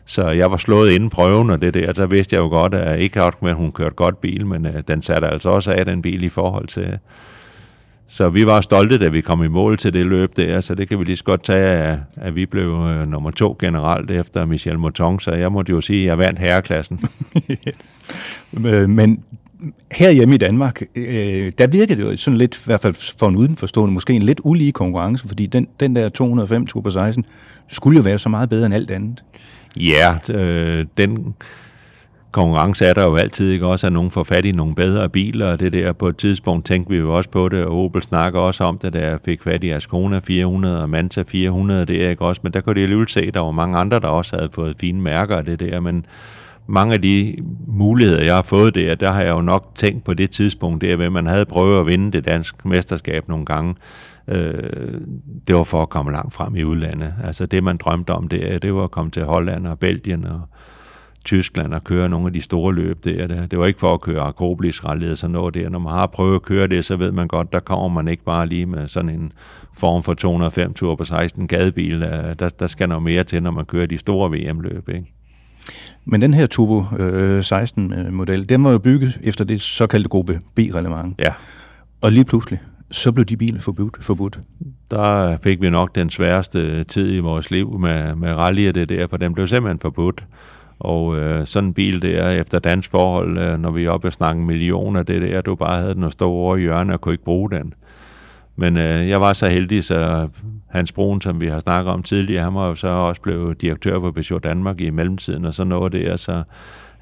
Så 0.04 0.28
jeg 0.28 0.50
var 0.50 0.56
slået 0.56 0.90
inden 0.90 1.10
prøven, 1.10 1.50
og 1.50 1.62
det 1.62 1.74
der, 1.74 1.92
der 1.92 2.06
vidste 2.06 2.36
jeg 2.36 2.40
jo 2.40 2.48
godt, 2.48 2.74
at 2.74 2.90
jeg 2.90 3.00
ikke 3.00 3.20
godt, 3.20 3.36
at 3.42 3.54
hun 3.54 3.72
kørte 3.72 3.94
godt 3.94 4.20
bil, 4.20 4.46
men 4.46 4.66
den 4.88 5.02
satte 5.02 5.28
altså 5.28 5.48
også 5.48 5.72
af 5.72 5.84
den 5.84 6.02
bil 6.02 6.22
i 6.22 6.28
forhold 6.28 6.66
til, 6.66 6.98
så 8.12 8.28
vi 8.28 8.46
var 8.46 8.60
stolte, 8.60 8.98
da 8.98 9.08
vi 9.08 9.20
kom 9.20 9.44
i 9.44 9.48
mål 9.48 9.78
til 9.78 9.92
det 9.92 10.06
løb 10.06 10.36
der, 10.36 10.60
så 10.60 10.74
det 10.74 10.88
kan 10.88 10.98
vi 10.98 11.04
lige 11.04 11.16
så 11.16 11.24
godt 11.24 11.42
tage, 11.42 11.66
at, 11.66 11.98
at 12.16 12.34
vi 12.34 12.46
blev 12.46 12.68
øh, 12.68 13.08
nummer 13.08 13.30
to 13.30 13.56
generelt 13.60 14.10
efter 14.10 14.44
Michel 14.44 14.78
Mouton, 14.78 15.20
så 15.20 15.30
jeg 15.30 15.52
måtte 15.52 15.70
jo 15.70 15.80
sige, 15.80 16.00
at 16.00 16.06
jeg 16.06 16.18
vandt 16.18 16.38
herreklassen. 16.38 17.00
Men 18.88 19.22
her 19.92 20.10
hjemme 20.10 20.34
i 20.34 20.38
Danmark, 20.38 20.82
øh, 20.94 21.52
der 21.58 21.66
virkede 21.66 22.02
det 22.02 22.10
jo 22.12 22.16
sådan 22.16 22.38
lidt, 22.38 22.56
i 22.56 22.60
hvert 22.64 22.80
fald 22.80 23.18
for 23.18 23.28
en 23.28 23.36
udenforstående, 23.36 23.94
måske 23.94 24.12
en 24.12 24.22
lidt 24.22 24.40
ulige 24.44 24.72
konkurrence, 24.72 25.28
fordi 25.28 25.46
den, 25.46 25.66
den 25.80 25.96
der 25.96 26.08
205 26.08 26.68
Super 26.68 26.90
16 26.90 27.24
skulle 27.68 27.96
jo 27.96 28.02
være 28.02 28.18
så 28.18 28.28
meget 28.28 28.48
bedre 28.48 28.66
end 28.66 28.74
alt 28.74 28.90
andet. 28.90 29.24
Ja, 29.76 30.18
øh, 30.30 30.86
den 30.96 31.34
konkurrence 32.32 32.84
er 32.84 32.94
der 32.94 33.04
jo 33.04 33.16
altid, 33.16 33.50
ikke? 33.50 33.66
Også 33.66 33.86
at 33.86 33.92
nogen 33.92 34.10
får 34.10 34.24
fat 34.24 34.44
i 34.44 34.52
nogle 34.52 34.74
bedre 34.74 35.08
biler, 35.08 35.52
og 35.52 35.60
det 35.60 35.72
der 35.72 35.92
på 35.92 36.08
et 36.08 36.16
tidspunkt 36.16 36.66
tænkte 36.66 36.90
vi 36.90 36.98
jo 36.98 37.16
også 37.16 37.30
på 37.30 37.48
det, 37.48 37.64
og 37.64 37.84
Opel 37.84 38.02
snakker 38.02 38.40
også 38.40 38.64
om 38.64 38.78
det, 38.78 38.92
da 38.92 39.00
jeg 39.00 39.18
fik 39.24 39.42
fat 39.42 39.64
i 39.64 39.70
Ascona 39.70 40.20
400 40.24 40.82
og 40.82 40.90
Manta 40.90 41.22
400, 41.26 41.86
det 41.86 42.04
er 42.04 42.10
ikke 42.10 42.24
også, 42.24 42.40
men 42.44 42.52
der 42.52 42.60
kunne 42.60 42.74
de 42.74 42.80
alligevel 42.80 43.08
se, 43.08 43.20
at 43.20 43.34
der 43.34 43.40
var 43.40 43.50
mange 43.50 43.78
andre, 43.78 44.00
der 44.00 44.08
også 44.08 44.36
havde 44.36 44.50
fået 44.52 44.76
fine 44.80 45.00
mærker 45.00 45.36
af 45.36 45.44
det 45.44 45.60
der, 45.60 45.80
men 45.80 46.06
mange 46.66 46.94
af 46.94 47.02
de 47.02 47.36
muligheder, 47.66 48.24
jeg 48.24 48.34
har 48.34 48.42
fået 48.42 48.74
der, 48.74 48.94
der 48.94 49.10
har 49.10 49.22
jeg 49.22 49.30
jo 49.30 49.40
nok 49.40 49.70
tænkt 49.74 50.04
på 50.04 50.14
det 50.14 50.30
tidspunkt, 50.30 50.80
det 50.80 50.92
er, 50.92 51.06
at 51.06 51.12
man 51.12 51.26
havde 51.26 51.44
prøvet 51.44 51.80
at 51.80 51.86
vinde 51.86 52.12
det 52.12 52.24
danske 52.24 52.68
mesterskab 52.68 53.28
nogle 53.28 53.44
gange, 53.44 53.74
øh, 54.28 54.54
det 55.46 55.54
var 55.56 55.64
for 55.64 55.82
at 55.82 55.88
komme 55.88 56.12
langt 56.12 56.34
frem 56.34 56.56
i 56.56 56.64
udlandet. 56.64 57.14
Altså 57.24 57.46
det, 57.46 57.64
man 57.64 57.76
drømte 57.76 58.10
om, 58.10 58.28
det, 58.28 58.62
det 58.62 58.74
var 58.74 58.84
at 58.84 58.90
komme 58.90 59.10
til 59.10 59.24
Holland 59.24 59.66
og 59.66 59.78
Belgien 59.78 60.24
og 60.24 60.40
Tyskland 61.22 61.74
og 61.74 61.84
køre 61.84 62.08
nogle 62.08 62.26
af 62.26 62.32
de 62.32 62.40
store 62.40 62.74
løb 62.74 63.04
der. 63.04 63.26
Det, 63.26 63.50
det 63.50 63.58
var 63.58 63.66
ikke 63.66 63.80
for 63.80 63.94
at 63.94 64.00
køre 64.00 64.20
Akropolis 64.20 64.84
rallyet 64.84 65.18
sådan 65.18 65.32
noget 65.32 65.54
der. 65.54 65.68
Når 65.68 65.78
man 65.78 65.92
har 65.92 66.06
prøvet 66.06 66.34
at 66.34 66.42
køre 66.42 66.66
det, 66.66 66.84
så 66.84 66.96
ved 66.96 67.12
man 67.12 67.28
godt, 67.28 67.52
der 67.52 67.60
kommer 67.60 67.88
man 67.88 68.08
ikke 68.08 68.24
bare 68.24 68.46
lige 68.46 68.66
med 68.66 68.88
sådan 68.88 69.10
en 69.10 69.32
form 69.76 70.02
for 70.02 70.14
205 70.14 70.74
tur 70.74 70.94
på 70.94 71.04
16 71.04 71.46
gadebil. 71.46 72.00
Der, 72.00 72.48
der 72.48 72.66
skal 72.66 72.88
noget 72.88 73.04
mere 73.04 73.24
til, 73.24 73.42
når 73.42 73.50
man 73.50 73.64
kører 73.64 73.86
de 73.86 73.98
store 73.98 74.30
VM-løb. 74.30 74.88
Ikke? 74.88 75.12
Men 76.04 76.22
den 76.22 76.34
her 76.34 76.46
Turbo 76.46 76.96
øh, 76.98 77.40
16-model, 77.40 78.48
den 78.48 78.64
var 78.64 78.70
jo 78.70 78.78
bygget 78.78 79.18
efter 79.22 79.44
det 79.44 79.60
såkaldte 79.60 80.08
gruppe 80.08 80.40
B-reglement. 80.54 81.14
Ja. 81.18 81.32
Og 82.00 82.12
lige 82.12 82.24
pludselig, 82.24 82.60
så 82.90 83.12
blev 83.12 83.24
de 83.24 83.36
biler 83.36 83.60
forbudt. 83.60 84.04
forbudt. 84.04 84.40
Der 84.90 85.38
fik 85.42 85.60
vi 85.60 85.70
nok 85.70 85.94
den 85.94 86.10
sværeste 86.10 86.84
tid 86.84 87.16
i 87.16 87.18
vores 87.18 87.50
liv 87.50 87.78
med, 87.78 88.14
med 88.14 88.34
rallyer 88.34 88.72
det 88.72 88.88
der, 88.88 89.06
for 89.06 89.16
den 89.16 89.34
blev 89.34 89.46
simpelthen 89.46 89.78
forbudt. 89.78 90.24
Og 90.82 91.18
øh, 91.18 91.46
sådan 91.46 91.68
en 91.68 91.74
bil 91.74 92.02
der, 92.02 92.30
efter 92.30 92.58
dansk 92.58 92.90
forhold, 92.90 93.38
øh, 93.38 93.58
når 93.58 93.70
vi 93.70 93.84
er 93.84 93.90
oppe 93.90 94.08
og 94.08 94.12
snakker 94.12 94.42
millioner, 94.42 95.02
det 95.02 95.22
der, 95.22 95.40
du 95.40 95.54
bare 95.54 95.78
havde 95.78 95.94
den 95.94 96.04
at 96.04 96.12
stå 96.12 96.30
over 96.30 96.56
i 96.56 96.60
hjørnet 96.60 96.94
og 96.94 97.00
kunne 97.00 97.14
ikke 97.14 97.24
bruge 97.24 97.50
den. 97.50 97.74
Men 98.56 98.76
øh, 98.76 99.08
jeg 99.08 99.20
var 99.20 99.32
så 99.32 99.48
heldig, 99.48 99.84
så 99.84 100.28
Hans 100.70 100.92
Brun, 100.92 101.20
som 101.20 101.40
vi 101.40 101.46
har 101.46 101.58
snakket 101.58 101.92
om 101.92 102.02
tidligere, 102.02 102.44
han 102.44 102.54
var 102.54 102.68
jo 102.68 102.74
så 102.74 102.88
også 102.88 103.20
blevet 103.20 103.60
direktør 103.60 103.98
på 103.98 104.12
Peugeot 104.12 104.44
Danmark 104.44 104.80
i 104.80 104.90
mellemtiden, 104.90 105.44
og 105.44 105.54
så 105.54 105.64
noget 105.64 105.92
der, 105.92 106.16
så 106.16 106.42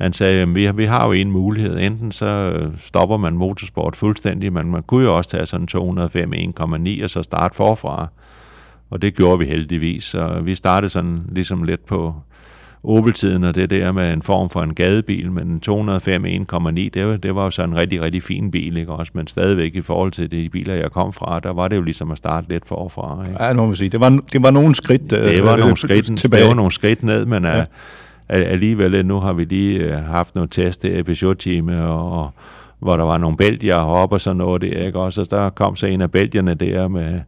han 0.00 0.12
sagde, 0.12 0.42
at 0.42 0.54
vi, 0.54 0.70
vi 0.70 0.84
har 0.84 1.06
jo 1.06 1.12
en 1.12 1.30
mulighed. 1.30 1.78
Enten 1.78 2.12
så 2.12 2.26
øh, 2.26 2.78
stopper 2.78 3.16
man 3.16 3.36
motorsport 3.36 3.96
fuldstændig, 3.96 4.52
men 4.52 4.70
man 4.70 4.82
kunne 4.82 5.04
jo 5.04 5.16
også 5.16 5.30
tage 5.30 5.46
sådan 5.46 5.66
205 5.66 6.32
1,9 6.32 7.04
og 7.04 7.10
så 7.10 7.22
starte 7.22 7.56
forfra. 7.56 8.08
Og 8.90 9.02
det 9.02 9.16
gjorde 9.16 9.38
vi 9.38 9.44
heldigvis, 9.44 10.04
så 10.04 10.40
vi 10.44 10.54
startede 10.54 10.90
sådan 10.90 11.22
ligesom 11.32 11.62
lidt 11.62 11.86
på, 11.86 12.14
Opel-tiden, 12.84 13.44
og 13.44 13.54
det 13.54 13.70
der 13.70 13.92
med 13.92 14.12
en 14.12 14.22
form 14.22 14.50
for 14.50 14.62
en 14.62 14.74
gadebil, 14.74 15.32
men 15.32 15.48
en 15.48 15.60
205 15.60 16.24
1,9, 16.24 16.70
det 16.94 17.06
var, 17.06 17.16
det 17.16 17.34
var 17.34 17.44
jo 17.44 17.50
så 17.50 17.62
en 17.62 17.76
rigtig, 17.76 18.02
rigtig 18.02 18.22
fin 18.22 18.50
bil, 18.50 18.76
ikke 18.76 18.92
også? 18.92 19.12
Men 19.14 19.26
stadigvæk 19.26 19.74
i 19.74 19.80
forhold 19.80 20.12
til 20.12 20.30
de 20.30 20.48
biler, 20.48 20.74
jeg 20.74 20.90
kom 20.90 21.12
fra, 21.12 21.40
der 21.40 21.52
var 21.52 21.68
det 21.68 21.76
jo 21.76 21.82
ligesom 21.82 22.10
at 22.10 22.18
starte 22.18 22.48
lidt 22.48 22.66
forfra. 22.66 23.24
Ikke? 23.28 23.44
Ja, 23.44 23.52
nu 23.52 23.66
må 23.66 23.74
sige. 23.74 23.88
Det 23.90 24.00
var, 24.00 24.18
det 24.32 24.42
var 24.42 24.50
nogle 24.50 24.74
skridt 24.74 25.10
Det 25.10 25.44
var 25.44 25.52
øh, 25.52 25.58
nogle 25.58 25.76
skridt, 25.76 26.18
tilbage. 26.18 26.40
Det 26.40 26.48
var 26.48 26.54
nogle 26.54 26.72
skridt 26.72 27.02
ned, 27.02 27.26
men 27.26 27.44
ja. 27.44 27.64
alligevel, 28.28 29.06
nu 29.06 29.20
har 29.20 29.32
vi 29.32 29.44
lige 29.44 29.78
øh, 29.78 30.04
haft 30.04 30.34
noget 30.34 30.50
test 30.50 30.84
i 30.84 31.02
Peugeot-team, 31.02 31.68
og, 31.68 32.12
og 32.12 32.30
hvor 32.78 32.96
der 32.96 33.04
var 33.04 33.18
nogle 33.18 33.36
belgier 33.36 33.74
heroppe 33.74 34.16
og 34.16 34.20
sådan 34.20 34.36
noget 34.36 34.62
der, 34.62 34.86
ikke 34.86 34.98
også? 34.98 35.20
Og 35.20 35.30
der 35.30 35.50
kom 35.50 35.76
så 35.76 35.86
en 35.86 36.00
af 36.00 36.10
belgierne 36.10 36.54
der 36.54 36.88
med 36.88 37.20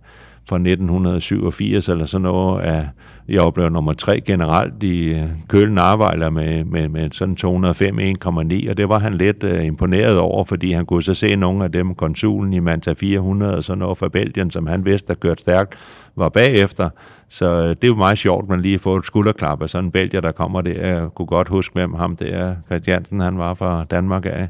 fra 0.49 0.57
1987 0.57 1.89
eller 1.89 2.05
sådan 2.05 2.23
noget 2.23 2.63
at 2.63 2.85
jeg 3.29 3.55
blev 3.55 3.69
nummer 3.69 3.93
tre 3.93 4.21
generelt 4.21 4.83
i 4.83 5.09
øh, 5.09 5.23
Kølen 5.49 5.79
arbejder 5.79 6.31
med, 6.31 6.65
med, 6.65 6.89
med 6.89 7.11
sådan 7.11 7.37
205 7.37 7.99
1,9, 7.99 8.71
og 8.71 8.77
det 8.77 8.89
var 8.89 8.99
han 8.99 9.15
lidt 9.15 9.45
uh, 9.45 9.65
imponeret 9.65 10.19
over, 10.19 10.45
fordi 10.45 10.73
han 10.73 10.87
kunne 10.87 11.03
så 11.03 11.15
se 11.15 11.37
nogle 11.37 11.65
af 11.65 11.73
dem, 11.73 11.95
konsulen 11.95 12.53
i 12.53 12.59
Manta 12.59 12.93
400 12.93 13.57
og 13.57 13.65
sådan 13.65 13.79
noget 13.79 13.99
fra 13.99 14.09
Belgien, 14.09 14.51
som 14.51 14.67
han 14.67 14.85
vidste, 14.85 15.09
der 15.09 15.15
kørte 15.15 15.41
stærkt, 15.41 15.75
var 16.17 16.29
bagefter. 16.29 16.89
Så 17.29 17.63
uh, 17.63 17.75
det 17.83 17.91
var 17.91 17.97
meget 17.97 18.19
sjovt, 18.19 18.49
man 18.49 18.63
lige 18.63 18.79
får 18.79 18.97
et 18.97 19.07
skulderklap 19.07 19.63
af 19.63 19.71
sådan 19.71 19.85
en 19.85 19.91
belgier, 19.91 20.21
der 20.21 20.33
kommer 20.33 20.61
der. 20.61 20.87
Jeg 20.87 21.09
kunne 21.15 21.27
godt 21.27 21.49
huske, 21.49 21.73
hvem 21.75 21.95
ham 21.95 22.17
der, 22.17 22.55
Christiansen, 22.67 23.21
han 23.21 23.39
var 23.39 23.55
fra 23.55 23.85
Danmark 23.91 24.27
af. 24.27 24.49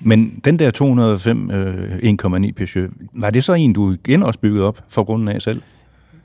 Men 0.00 0.40
den 0.44 0.58
der 0.58 0.70
205 0.70 1.50
øh, 1.50 1.96
1,9 1.96 2.52
Peugeot, 2.52 2.90
var 3.12 3.30
det 3.30 3.44
så 3.44 3.52
en, 3.52 3.72
du 3.72 3.92
igen 3.92 4.22
også 4.22 4.40
byggede 4.40 4.64
op 4.64 4.84
for 4.88 5.04
grunden 5.04 5.28
af 5.28 5.42
selv? 5.42 5.62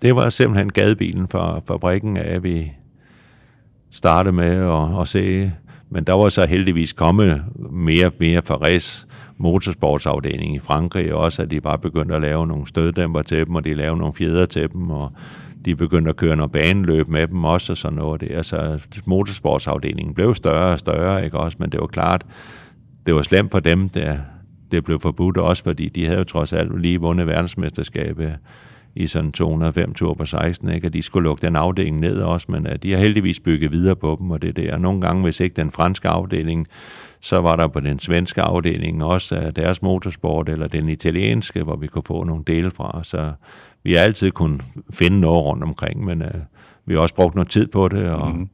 Det 0.01 0.15
var 0.15 0.29
simpelthen 0.29 0.71
gadebilen 0.71 1.27
fra 1.27 1.61
fabrikken 1.67 2.17
af, 2.17 2.43
vi 2.43 2.71
startede 3.91 4.35
med 4.35 4.55
at, 4.55 5.01
at 5.01 5.07
se. 5.07 5.51
Men 5.89 6.03
der 6.03 6.13
var 6.13 6.29
så 6.29 6.45
heldigvis 6.45 6.93
kommet 6.93 7.43
mere 7.71 8.05
og 8.05 8.13
mere 8.19 8.41
fra 8.41 8.55
race 8.55 9.07
motorsportsafdeling 9.37 10.55
i 10.55 10.59
Frankrig 10.59 11.13
også, 11.13 11.41
at 11.41 11.51
de 11.51 11.61
bare 11.61 11.77
begyndte 11.77 12.15
at 12.15 12.21
lave 12.21 12.47
nogle 12.47 12.67
støddæmper 12.67 13.21
til 13.21 13.45
dem, 13.45 13.55
og 13.55 13.63
de 13.63 13.73
lavede 13.73 13.97
nogle 13.97 14.13
fjeder 14.13 14.45
til 14.45 14.71
dem, 14.71 14.89
og 14.89 15.11
de 15.65 15.75
begyndte 15.75 16.09
at 16.09 16.15
køre 16.15 16.35
noget 16.35 16.51
baneløb 16.51 17.07
med 17.07 17.27
dem 17.27 17.43
også, 17.43 17.73
og 17.73 17.77
sådan 17.77 17.97
noget 17.97 18.21
der. 18.21 18.41
Så 18.41 18.79
motorsportsafdelingen 19.05 20.13
blev 20.13 20.35
større 20.35 20.73
og 20.73 20.79
større, 20.79 21.25
ikke 21.25 21.37
også? 21.37 21.57
Men 21.59 21.69
det 21.69 21.79
var 21.79 21.87
klart, 21.87 22.25
det 23.05 23.15
var 23.15 23.21
slemt 23.21 23.51
for 23.51 23.59
dem, 23.59 23.89
der 23.89 24.17
det 24.71 24.83
blev 24.83 24.99
forbudt 24.99 25.37
også, 25.37 25.63
fordi 25.63 25.89
de 25.89 26.05
havde 26.05 26.17
jo 26.17 26.23
trods 26.23 26.53
alt 26.53 26.81
lige 26.81 27.01
vundet 27.01 27.27
verdensmesterskabet 27.27 28.37
i 28.95 29.07
sådan 29.07 29.31
205 29.31 29.93
tur 29.93 30.13
på 30.13 30.25
16, 30.25 30.69
ikke? 30.69 30.87
at 30.87 30.93
de 30.93 31.01
skulle 31.01 31.23
lukke 31.23 31.45
den 31.45 31.55
afdeling 31.55 31.99
ned 31.99 32.21
også, 32.21 32.47
men 32.49 32.67
at 32.67 32.83
de 32.83 32.91
har 32.91 32.99
heldigvis 32.99 33.39
bygget 33.39 33.71
videre 33.71 33.95
på 33.95 34.17
dem, 34.19 34.31
og 34.31 34.41
det 34.41 34.55
der. 34.55 34.77
Nogle 34.77 35.01
gange, 35.01 35.23
hvis 35.23 35.39
ikke 35.39 35.53
den 35.53 35.71
franske 35.71 36.07
afdeling, 36.07 36.67
så 37.21 37.41
var 37.41 37.55
der 37.55 37.67
på 37.67 37.79
den 37.79 37.99
svenske 37.99 38.41
afdeling 38.41 39.03
også 39.03 39.35
øh, 39.35 39.51
deres 39.55 39.81
motorsport, 39.81 40.49
eller 40.49 40.67
den 40.67 40.89
italienske, 40.89 41.63
hvor 41.63 41.75
vi 41.75 41.87
kunne 41.87 42.03
få 42.03 42.23
nogle 42.23 42.43
dele 42.47 42.71
fra, 42.71 43.03
så 43.03 43.31
vi 43.83 43.93
har 43.93 44.01
altid 44.01 44.31
kunnet 44.31 44.61
finde 44.93 45.19
noget 45.19 45.45
rundt 45.45 45.63
omkring, 45.63 46.05
men 46.05 46.21
uh, 46.21 46.27
vi 46.85 46.93
har 46.93 47.01
også 47.01 47.15
brugt 47.15 47.35
noget 47.35 47.49
tid 47.49 47.67
på 47.67 47.87
det, 47.87 48.09
og 48.09 48.35
mm. 48.35 48.49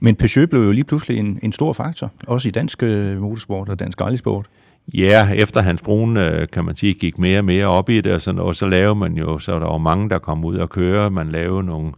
Men 0.00 0.16
Peugeot 0.16 0.48
blev 0.48 0.62
jo 0.62 0.72
lige 0.72 0.84
pludselig 0.84 1.18
en, 1.18 1.38
en 1.42 1.52
stor 1.52 1.72
faktor, 1.72 2.12
også 2.26 2.48
i 2.48 2.50
dansk 2.50 2.82
øh, 2.82 3.20
motorsport 3.20 3.68
og 3.68 3.78
dansk 3.78 4.00
rallysport. 4.00 4.46
Ja, 4.94 5.28
efter 5.34 5.62
Hans 5.62 5.82
Brun, 5.82 6.16
øh, 6.16 6.48
kan 6.52 6.64
man 6.64 6.76
sige, 6.76 6.94
gik 6.94 7.18
mere 7.18 7.38
og 7.38 7.44
mere 7.44 7.66
op 7.66 7.88
i 7.88 8.00
det, 8.00 8.12
og, 8.12 8.20
sådan, 8.20 8.40
og 8.40 8.56
så 8.56 8.66
lavede 8.66 8.94
man 8.94 9.14
jo, 9.14 9.38
så 9.38 9.52
der 9.52 9.66
var 9.66 9.78
mange, 9.78 10.10
der 10.10 10.18
kom 10.18 10.44
ud 10.44 10.56
og 10.56 10.70
køre, 10.70 11.10
man 11.10 11.28
lavede 11.28 11.64
nogle 11.64 11.92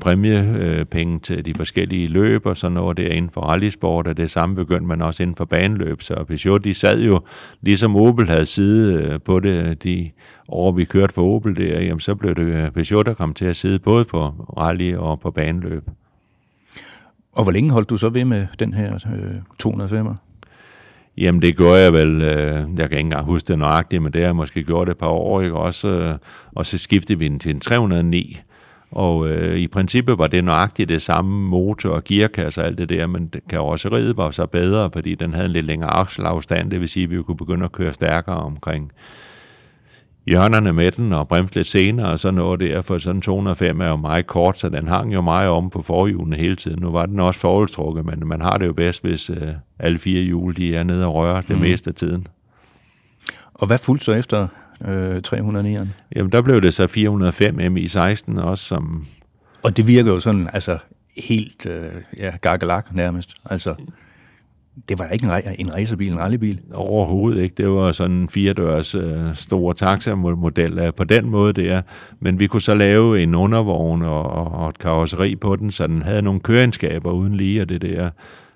præmiepenge 0.00 1.14
øh, 1.14 1.20
til 1.20 1.44
de 1.44 1.54
forskellige 1.54 2.08
løb 2.08 2.46
og 2.46 2.56
sådan 2.56 2.74
noget 2.74 2.96
der 2.96 3.08
inden 3.08 3.30
for 3.30 3.40
rallysport, 3.40 4.06
og 4.06 4.16
det 4.16 4.30
samme 4.30 4.54
begyndte 4.54 4.86
man 4.86 5.02
også 5.02 5.22
inden 5.22 5.36
for 5.36 5.44
baneløb, 5.44 6.02
så 6.02 6.24
Peugeot, 6.24 6.64
de 6.64 6.74
sad 6.74 7.00
jo, 7.00 7.20
ligesom 7.60 7.96
Opel 7.96 8.28
havde 8.28 8.46
siddet 8.46 9.04
øh, 9.04 9.20
på 9.24 9.40
det 9.40 9.82
de 9.82 10.10
år, 10.48 10.72
vi 10.72 10.84
kørte 10.84 11.14
for 11.14 11.22
Opel 11.22 11.56
der, 11.56 11.80
jamen 11.80 12.00
så 12.00 12.14
blev 12.14 12.34
det 12.34 12.72
Peugeot, 12.74 13.06
der 13.06 13.14
kom 13.14 13.34
til 13.34 13.44
at 13.44 13.56
sidde 13.56 13.78
både 13.78 14.04
på 14.04 14.20
rally 14.58 14.94
og 14.94 15.20
på 15.20 15.30
baneløb. 15.30 15.82
Og 17.36 17.42
hvor 17.42 17.52
længe 17.52 17.70
holdt 17.70 17.90
du 17.90 17.96
så 17.96 18.08
ved 18.08 18.24
med 18.24 18.46
den 18.58 18.74
her 18.74 18.94
øh, 18.94 19.36
205'er? 19.66 20.14
Jamen 21.18 21.42
det 21.42 21.56
gjorde 21.56 21.82
jeg 21.82 21.92
vel, 21.92 22.22
øh, 22.22 22.54
jeg 22.54 22.64
kan 22.76 22.82
ikke 22.84 22.98
engang 22.98 23.24
huske 23.24 23.48
det 23.48 23.58
nøjagtigt, 23.58 24.02
men 24.02 24.12
det 24.12 24.20
har 24.20 24.28
jeg 24.28 24.36
måske 24.36 24.64
gjort 24.64 24.86
det 24.86 24.92
et 24.92 24.98
par 24.98 25.08
år, 25.08 25.42
ikke? 25.42 25.56
Også, 25.56 25.88
øh, 25.88 26.14
og 26.54 26.66
så 26.66 26.78
skiftede 26.78 27.18
vi 27.18 27.28
den 27.28 27.38
til 27.38 27.50
en 27.50 27.60
309, 27.60 28.40
og 28.90 29.28
øh, 29.28 29.56
i 29.56 29.68
princippet 29.68 30.18
var 30.18 30.26
det 30.26 30.44
nøjagtigt 30.44 30.88
det 30.88 31.02
samme 31.02 31.48
motor 31.48 31.90
og 31.90 32.04
gearkasse 32.04 32.60
og 32.60 32.66
alt 32.66 32.78
det 32.78 32.88
der, 32.88 33.06
men 33.06 33.32
karosseriet 33.50 34.16
var 34.16 34.30
så 34.30 34.46
bedre, 34.46 34.90
fordi 34.92 35.14
den 35.14 35.34
havde 35.34 35.46
en 35.46 35.52
lidt 35.52 35.66
længere 35.66 35.90
akselafstand, 35.90 36.70
det 36.70 36.80
vil 36.80 36.88
sige, 36.88 37.04
at 37.04 37.10
vi 37.10 37.22
kunne 37.22 37.36
begynde 37.36 37.64
at 37.64 37.72
køre 37.72 37.92
stærkere 37.92 38.36
omkring 38.36 38.92
hjørnerne 40.26 40.72
med 40.72 40.92
den 40.92 41.12
og 41.12 41.28
bremse 41.28 41.54
lidt 41.54 41.68
senere 41.68 42.08
og 42.08 42.18
så 42.18 42.30
noget 42.30 42.60
der, 42.60 42.82
for 42.82 42.98
sådan 42.98 43.20
205 43.20 43.80
er 43.80 43.88
jo 43.88 43.96
meget 43.96 44.26
kort, 44.26 44.58
så 44.58 44.68
den 44.68 44.88
hang 44.88 45.14
jo 45.14 45.20
meget 45.20 45.48
om 45.48 45.70
på 45.70 45.82
forhjulene 45.82 46.36
hele 46.36 46.56
tiden. 46.56 46.82
Nu 46.82 46.90
var 46.90 47.06
den 47.06 47.20
også 47.20 47.40
forholdstrukket, 47.40 48.04
men 48.04 48.28
man 48.28 48.40
har 48.40 48.58
det 48.58 48.66
jo 48.66 48.72
bedst, 48.72 49.02
hvis 49.02 49.30
øh, 49.30 49.48
alle 49.78 49.98
fire 49.98 50.22
hjul 50.22 50.56
de 50.56 50.76
er 50.76 50.82
nede 50.82 51.06
og 51.06 51.14
rører 51.14 51.40
det 51.40 51.56
mm. 51.56 51.62
meste 51.62 51.90
af 51.90 51.94
tiden. 51.94 52.26
Og 53.54 53.66
hvad 53.66 53.78
fulgte 53.78 54.04
så 54.04 54.12
efter 54.12 54.48
øh, 54.84 55.22
309'eren? 55.28 55.88
Jamen 56.16 56.32
der 56.32 56.42
blev 56.42 56.62
det 56.62 56.74
så 56.74 56.86
405 56.86 57.58
MI16 57.58 58.40
også, 58.40 58.64
som... 58.64 59.06
Og 59.62 59.76
det 59.76 59.88
virker 59.88 60.12
jo 60.12 60.20
sådan, 60.20 60.48
altså 60.52 60.78
helt 61.16 61.66
øh, 61.66 61.92
ja, 62.16 62.32
gakkelak 62.40 62.94
nærmest. 62.94 63.34
Altså, 63.44 63.74
det 64.88 64.98
var 64.98 65.08
ikke 65.08 65.26
en, 65.26 65.42
en 65.58 65.74
racerbil, 65.74 66.12
en 66.12 66.18
rallybil. 66.18 66.60
Overhovedet 66.74 67.42
ikke. 67.42 67.54
Det 67.54 67.68
var 67.68 67.92
sådan 67.92 68.16
en 68.16 68.28
firedørs 68.28 68.94
øh, 68.94 69.34
store 69.34 69.74
taxamodel 69.74 70.78
øh, 70.78 70.94
på 70.94 71.04
den 71.04 71.30
måde 71.30 71.52
der. 71.52 71.82
Men 72.20 72.38
vi 72.38 72.46
kunne 72.46 72.62
så 72.62 72.74
lave 72.74 73.22
en 73.22 73.34
undervogn 73.34 74.02
og, 74.02 74.22
og 74.52 74.68
et 74.68 74.78
karosseri 74.78 75.36
på 75.36 75.56
den, 75.56 75.70
så 75.70 75.86
den 75.86 76.02
havde 76.02 76.22
nogle 76.22 76.40
køreegenskaber 76.40 77.12
uden 77.12 77.34
lige 77.34 77.62
og 77.62 77.68
det 77.68 77.82
der. 77.82 78.10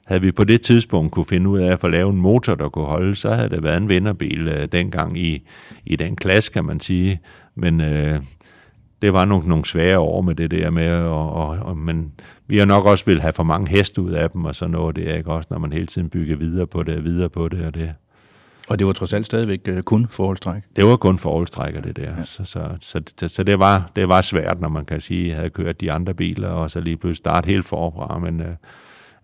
Havde 0.06 0.20
vi 0.20 0.32
på 0.32 0.44
det 0.44 0.60
tidspunkt 0.60 1.12
kunne 1.12 1.24
finde 1.24 1.48
ud 1.48 1.58
af 1.58 1.72
at 1.72 1.80
få 1.80 1.88
lavet 1.88 2.14
en 2.14 2.20
motor, 2.20 2.54
der 2.54 2.68
kunne 2.68 2.84
holde, 2.84 3.16
så 3.16 3.32
havde 3.32 3.48
det 3.48 3.62
været 3.62 3.76
en 3.76 3.88
vinderbil 3.88 4.48
øh, 4.48 4.68
dengang 4.72 5.18
i, 5.18 5.48
i 5.86 5.96
den 5.96 6.16
klasse, 6.16 6.52
kan 6.52 6.64
man 6.64 6.80
sige. 6.80 7.20
Men 7.54 7.80
øh, 7.80 8.20
det 9.02 9.12
var 9.12 9.24
nogle, 9.24 9.48
nogle 9.48 9.64
svære 9.64 9.98
år 9.98 10.20
med 10.20 10.34
det 10.34 10.50
der 10.50 10.70
med, 10.70 10.92
og, 10.92 11.32
og, 11.32 11.46
og, 11.48 11.76
men 11.76 12.12
vi 12.46 12.58
har 12.58 12.64
nok 12.64 12.86
også 12.86 13.04
vil 13.04 13.20
have 13.20 13.32
for 13.32 13.42
mange 13.42 13.68
heste 13.68 14.02
ud 14.02 14.10
af 14.10 14.30
dem, 14.30 14.44
og 14.44 14.54
så 14.54 14.66
noget 14.66 14.96
det, 14.96 15.16
ikke 15.16 15.30
også, 15.30 15.46
når 15.50 15.58
man 15.58 15.72
hele 15.72 15.86
tiden 15.86 16.10
bygger 16.10 16.36
videre 16.36 16.66
på 16.66 16.82
det, 16.82 17.04
videre 17.04 17.28
på 17.28 17.48
det, 17.48 17.66
og 17.66 17.74
det. 17.74 17.94
Og 18.68 18.78
det 18.78 18.86
var 18.86 18.92
trods 18.92 19.12
alt 19.12 19.26
stadigvæk 19.26 19.68
uh, 19.72 19.80
kun 19.80 20.06
forholdstræk? 20.10 20.62
Det 20.76 20.84
var 20.86 20.96
kun 20.96 21.18
forholdstræk 21.18 21.84
det 21.84 21.96
der. 21.96 22.02
Ja. 22.02 22.24
Så, 22.24 22.44
så, 22.44 22.68
så, 22.80 23.02
så, 23.20 23.28
så 23.28 23.42
det, 23.42 23.58
var, 23.58 23.90
det 23.96 24.08
var 24.08 24.20
svært, 24.20 24.60
når 24.60 24.68
man 24.68 24.84
kan 24.84 25.00
sige, 25.00 25.22
at 25.24 25.28
jeg 25.28 25.36
havde 25.36 25.50
kørt 25.50 25.80
de 25.80 25.92
andre 25.92 26.14
biler, 26.14 26.48
og 26.48 26.70
så 26.70 26.80
lige 26.80 26.96
pludselig 26.96 27.16
starte 27.16 27.46
helt 27.46 27.68
forfra, 27.68 28.18
men 28.18 28.40
uh, 28.40 28.46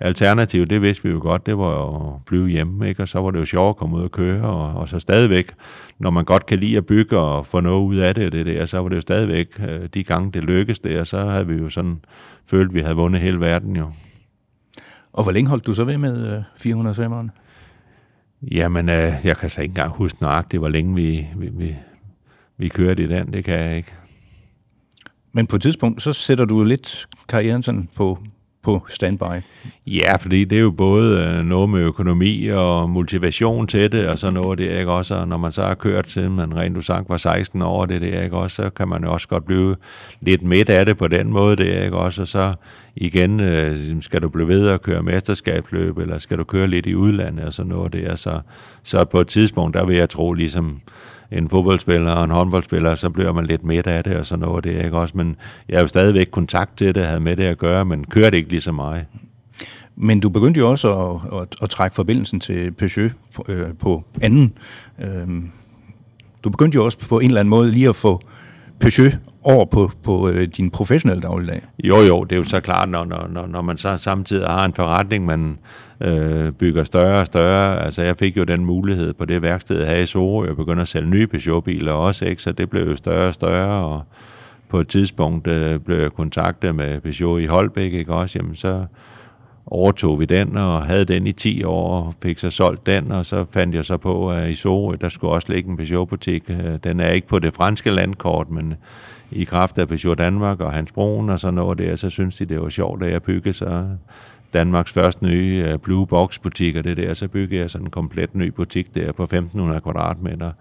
alternativ, 0.00 0.66
det 0.66 0.82
vidste 0.82 1.02
vi 1.02 1.10
jo 1.10 1.18
godt, 1.22 1.46
det 1.46 1.58
var 1.58 1.70
jo 1.72 2.14
at 2.14 2.24
blive 2.26 2.48
hjemme, 2.48 2.88
ikke? 2.88 3.02
og 3.02 3.08
så 3.08 3.18
var 3.18 3.30
det 3.30 3.40
jo 3.40 3.44
sjovt 3.44 3.68
at 3.68 3.76
komme 3.76 3.96
ud 3.96 4.02
og 4.02 4.10
køre, 4.10 4.42
og, 4.42 4.80
og 4.80 4.88
så 4.88 5.00
stadigvæk, 5.00 5.52
når 5.98 6.10
man 6.10 6.24
godt 6.24 6.46
kan 6.46 6.58
lide 6.58 6.76
at 6.76 6.86
bygge 6.86 7.18
og 7.18 7.46
få 7.46 7.60
noget 7.60 7.82
ud 7.82 7.96
af 7.96 8.14
det, 8.14 8.32
det 8.32 8.46
der, 8.46 8.66
så 8.66 8.78
var 8.78 8.88
det 8.88 8.96
jo 8.96 9.00
stadigvæk, 9.00 9.60
øh, 9.68 9.88
de 9.94 10.04
gange 10.04 10.32
det 10.32 10.44
lykkedes 10.44 10.80
der, 10.80 11.04
så 11.04 11.18
havde 11.18 11.46
vi 11.46 11.54
jo 11.54 11.68
sådan 11.68 12.00
følt, 12.46 12.68
at 12.68 12.74
vi 12.74 12.80
havde 12.80 12.96
vundet 12.96 13.20
hele 13.20 13.40
verden 13.40 13.76
jo. 13.76 13.90
Og 15.12 15.22
hvor 15.22 15.32
længe 15.32 15.48
holdt 15.48 15.66
du 15.66 15.74
så 15.74 15.84
ved 15.84 15.98
med 15.98 16.42
405'eren? 16.58 17.24
Øh, 17.24 17.28
Jamen, 18.42 18.88
øh, 18.88 19.12
jeg 19.24 19.36
kan 19.36 19.50
så 19.50 19.60
ikke 19.60 19.70
engang 19.70 19.90
huske 19.90 20.22
nøjagtigt, 20.22 20.60
hvor 20.60 20.68
længe 20.68 20.94
vi, 20.94 21.26
vi, 21.36 21.48
vi, 21.52 21.76
vi 22.56 22.68
kørte 22.68 23.02
i 23.02 23.06
den, 23.06 23.32
det 23.32 23.44
kan 23.44 23.54
jeg 23.54 23.76
ikke. 23.76 23.92
Men 25.32 25.46
på 25.46 25.56
et 25.56 25.62
tidspunkt, 25.62 26.02
så 26.02 26.12
sætter 26.12 26.44
du 26.44 26.64
lidt 26.64 27.08
karrieren 27.28 27.62
sådan 27.62 27.88
på, 27.96 28.18
på 28.66 28.82
standby? 28.88 29.42
Ja, 29.86 30.16
fordi 30.16 30.44
det 30.44 30.58
er 30.58 30.62
jo 30.62 30.70
både 30.70 31.18
øh, 31.18 31.44
noget 31.44 31.68
med 31.68 31.80
økonomi 31.80 32.46
og 32.46 32.90
motivation 32.90 33.66
til 33.66 33.92
det, 33.92 34.08
og 34.08 34.18
så 34.18 34.30
noget 34.30 34.58
det, 34.58 34.78
ikke 34.78 34.92
også? 34.92 35.14
Og 35.14 35.28
når 35.28 35.36
man 35.36 35.52
så 35.52 35.62
har 35.62 35.74
kørt 35.74 36.04
til 36.06 36.30
man 36.30 36.56
rent 36.56 36.76
du 36.76 36.80
sagt 36.80 37.08
var 37.08 37.16
16 37.16 37.62
år, 37.62 37.86
det 37.86 38.02
der, 38.02 38.22
ikke 38.22 38.36
også? 38.36 38.62
Så 38.62 38.70
kan 38.70 38.88
man 38.88 39.04
jo 39.04 39.12
også 39.12 39.28
godt 39.28 39.44
blive 39.44 39.76
lidt 40.20 40.42
midt 40.42 40.68
af 40.68 40.86
det 40.86 40.98
på 40.98 41.08
den 41.08 41.32
måde, 41.32 41.56
det 41.56 41.84
ikke 41.84 41.96
også? 41.96 42.22
Og 42.22 42.28
så 42.28 42.54
igen, 42.96 43.40
øh, 43.40 43.72
ligesom, 43.72 44.02
skal 44.02 44.22
du 44.22 44.28
blive 44.28 44.48
ved 44.48 44.68
at 44.68 44.82
køre 44.82 45.02
mesterskabsløb, 45.02 45.98
eller 45.98 46.18
skal 46.18 46.38
du 46.38 46.44
køre 46.44 46.68
lidt 46.68 46.86
i 46.86 46.94
udlandet 46.94 47.44
og 47.44 47.52
sådan 47.52 47.68
noget 47.68 47.92
der, 47.92 48.14
så, 48.14 48.40
så 48.82 49.04
på 49.04 49.20
et 49.20 49.28
tidspunkt, 49.28 49.74
der 49.74 49.86
vil 49.86 49.96
jeg 49.96 50.10
tro 50.10 50.32
ligesom, 50.32 50.80
en 51.32 51.48
fodboldspiller 51.50 52.10
og 52.10 52.24
en 52.24 52.30
håndboldspiller, 52.30 52.94
så 52.94 53.10
bliver 53.10 53.32
man 53.32 53.46
lidt 53.46 53.64
midt 53.64 53.86
af 53.86 54.04
det 54.04 54.16
og 54.16 54.26
sådan 54.26 54.40
noget. 54.40 54.64
Det 54.64 54.80
er 54.80 54.84
ikke 54.84 54.98
også, 54.98 55.16
men 55.16 55.36
jeg 55.68 55.76
har 55.76 55.82
jo 55.82 55.88
stadigvæk 55.88 56.28
kontakt 56.30 56.76
til 56.76 56.94
det, 56.94 57.06
havde 57.06 57.20
med 57.20 57.36
det 57.36 57.44
at 57.44 57.58
gøre, 57.58 57.84
men 57.84 58.04
kører 58.04 58.30
det 58.30 58.36
ikke 58.36 58.50
lige 58.50 58.60
så 58.60 58.72
meget. 58.72 59.06
Men 59.96 60.20
du 60.20 60.28
begyndte 60.28 60.60
jo 60.60 60.70
også 60.70 60.94
at, 60.94 61.40
at, 61.40 61.48
at 61.62 61.70
trække 61.70 61.94
forbindelsen 61.94 62.40
til 62.40 62.72
Peugeot 62.72 63.10
på, 63.34 63.44
øh, 63.48 63.74
på 63.78 64.04
anden. 64.22 64.52
Øh, 64.98 65.42
du 66.44 66.50
begyndte 66.50 66.76
jo 66.76 66.84
også 66.84 66.98
på 66.98 67.20
en 67.20 67.26
eller 67.26 67.40
anden 67.40 67.50
måde 67.50 67.70
lige 67.70 67.88
at 67.88 67.96
få 67.96 68.20
Peugeot 68.80 69.18
over 69.42 69.64
på, 69.64 69.90
på 70.02 70.28
øh, 70.28 70.48
din 70.56 70.70
professionelle 70.70 71.22
dagligdag? 71.22 71.62
Jo, 71.84 71.96
jo, 71.96 72.24
det 72.24 72.32
er 72.32 72.36
jo 72.36 72.44
så 72.44 72.60
klart, 72.60 72.88
når, 72.88 73.04
når, 73.04 73.46
når 73.46 73.62
man 73.62 73.76
så 73.76 73.96
samtidig 73.96 74.46
har 74.46 74.64
en 74.64 74.74
forretning, 74.74 75.24
man 75.24 75.58
øh, 76.00 76.52
bygger 76.52 76.84
større 76.84 77.20
og 77.20 77.26
større. 77.26 77.84
Altså, 77.84 78.02
jeg 78.02 78.16
fik 78.16 78.36
jo 78.36 78.44
den 78.44 78.64
mulighed 78.64 79.12
på 79.12 79.24
det 79.24 79.42
værksted 79.42 79.86
her 79.86 79.96
i 79.96 80.06
Sorø, 80.06 80.46
jeg 80.46 80.56
begynder 80.56 80.82
at 80.82 80.88
sælge 80.88 81.10
nye 81.10 81.26
Peugeot-biler 81.26 81.92
også, 81.92 82.24
ikke? 82.24 82.42
så 82.42 82.52
det 82.52 82.70
blev 82.70 82.88
jo 82.88 82.96
større 82.96 83.28
og 83.28 83.34
større, 83.34 83.84
og 83.84 84.02
på 84.68 84.80
et 84.80 84.88
tidspunkt 84.88 85.46
øh, 85.46 85.80
blev 85.80 85.98
jeg 85.98 86.12
kontaktet 86.12 86.74
med 86.74 87.00
Peugeot 87.00 87.40
i 87.40 87.46
Holbæk, 87.46 87.92
ikke 87.92 88.12
også? 88.12 88.38
Jamen, 88.38 88.56
så 88.56 88.84
overtog 89.66 90.20
vi 90.20 90.24
den 90.24 90.56
og 90.56 90.86
havde 90.86 91.04
den 91.04 91.26
i 91.26 91.32
10 91.32 91.64
år 91.64 92.06
og 92.06 92.14
fik 92.22 92.38
så 92.38 92.50
solgt 92.50 92.86
den, 92.86 93.12
og 93.12 93.26
så 93.26 93.44
fandt 93.50 93.74
jeg 93.74 93.84
så 93.84 93.96
på, 93.96 94.30
at 94.30 94.50
i 94.50 94.54
Sorø, 94.54 94.96
der 95.00 95.08
skulle 95.08 95.32
også 95.32 95.52
ligge 95.52 95.70
en 95.70 95.76
Peugeot-butik. 95.76 96.48
Den 96.84 97.00
er 97.00 97.10
ikke 97.10 97.26
på 97.26 97.38
det 97.38 97.54
franske 97.54 97.90
landkort, 97.90 98.50
men 98.50 98.74
i 99.30 99.44
kraft 99.44 99.78
af 99.78 99.88
Peugeot 99.88 100.18
Danmark 100.18 100.60
og 100.60 100.72
Hans 100.72 100.92
Broen 100.92 101.30
og 101.30 101.40
sådan 101.40 101.54
noget 101.54 101.78
der, 101.78 101.96
så 101.96 102.10
synes 102.10 102.36
de, 102.36 102.44
det 102.44 102.60
var 102.60 102.68
sjovt, 102.68 103.02
at 103.02 103.12
jeg 103.12 103.22
byggede 103.22 103.54
så 103.54 103.86
Danmarks 104.52 104.92
første 104.92 105.24
nye 105.24 105.66
øh, 105.68 105.78
Blue 105.78 106.06
Box 106.06 106.38
butik, 106.38 106.76
og 106.76 106.84
det 106.84 106.96
der, 106.96 107.14
så 107.14 107.28
byggede 107.28 107.60
jeg 107.60 107.70
sådan 107.70 107.86
en 107.86 107.90
komplet 107.90 108.34
ny 108.34 108.48
butik 108.48 108.94
der 108.94 109.12
på 109.12 109.22
1500 109.22 109.80
kvadratmeter. 109.80 110.52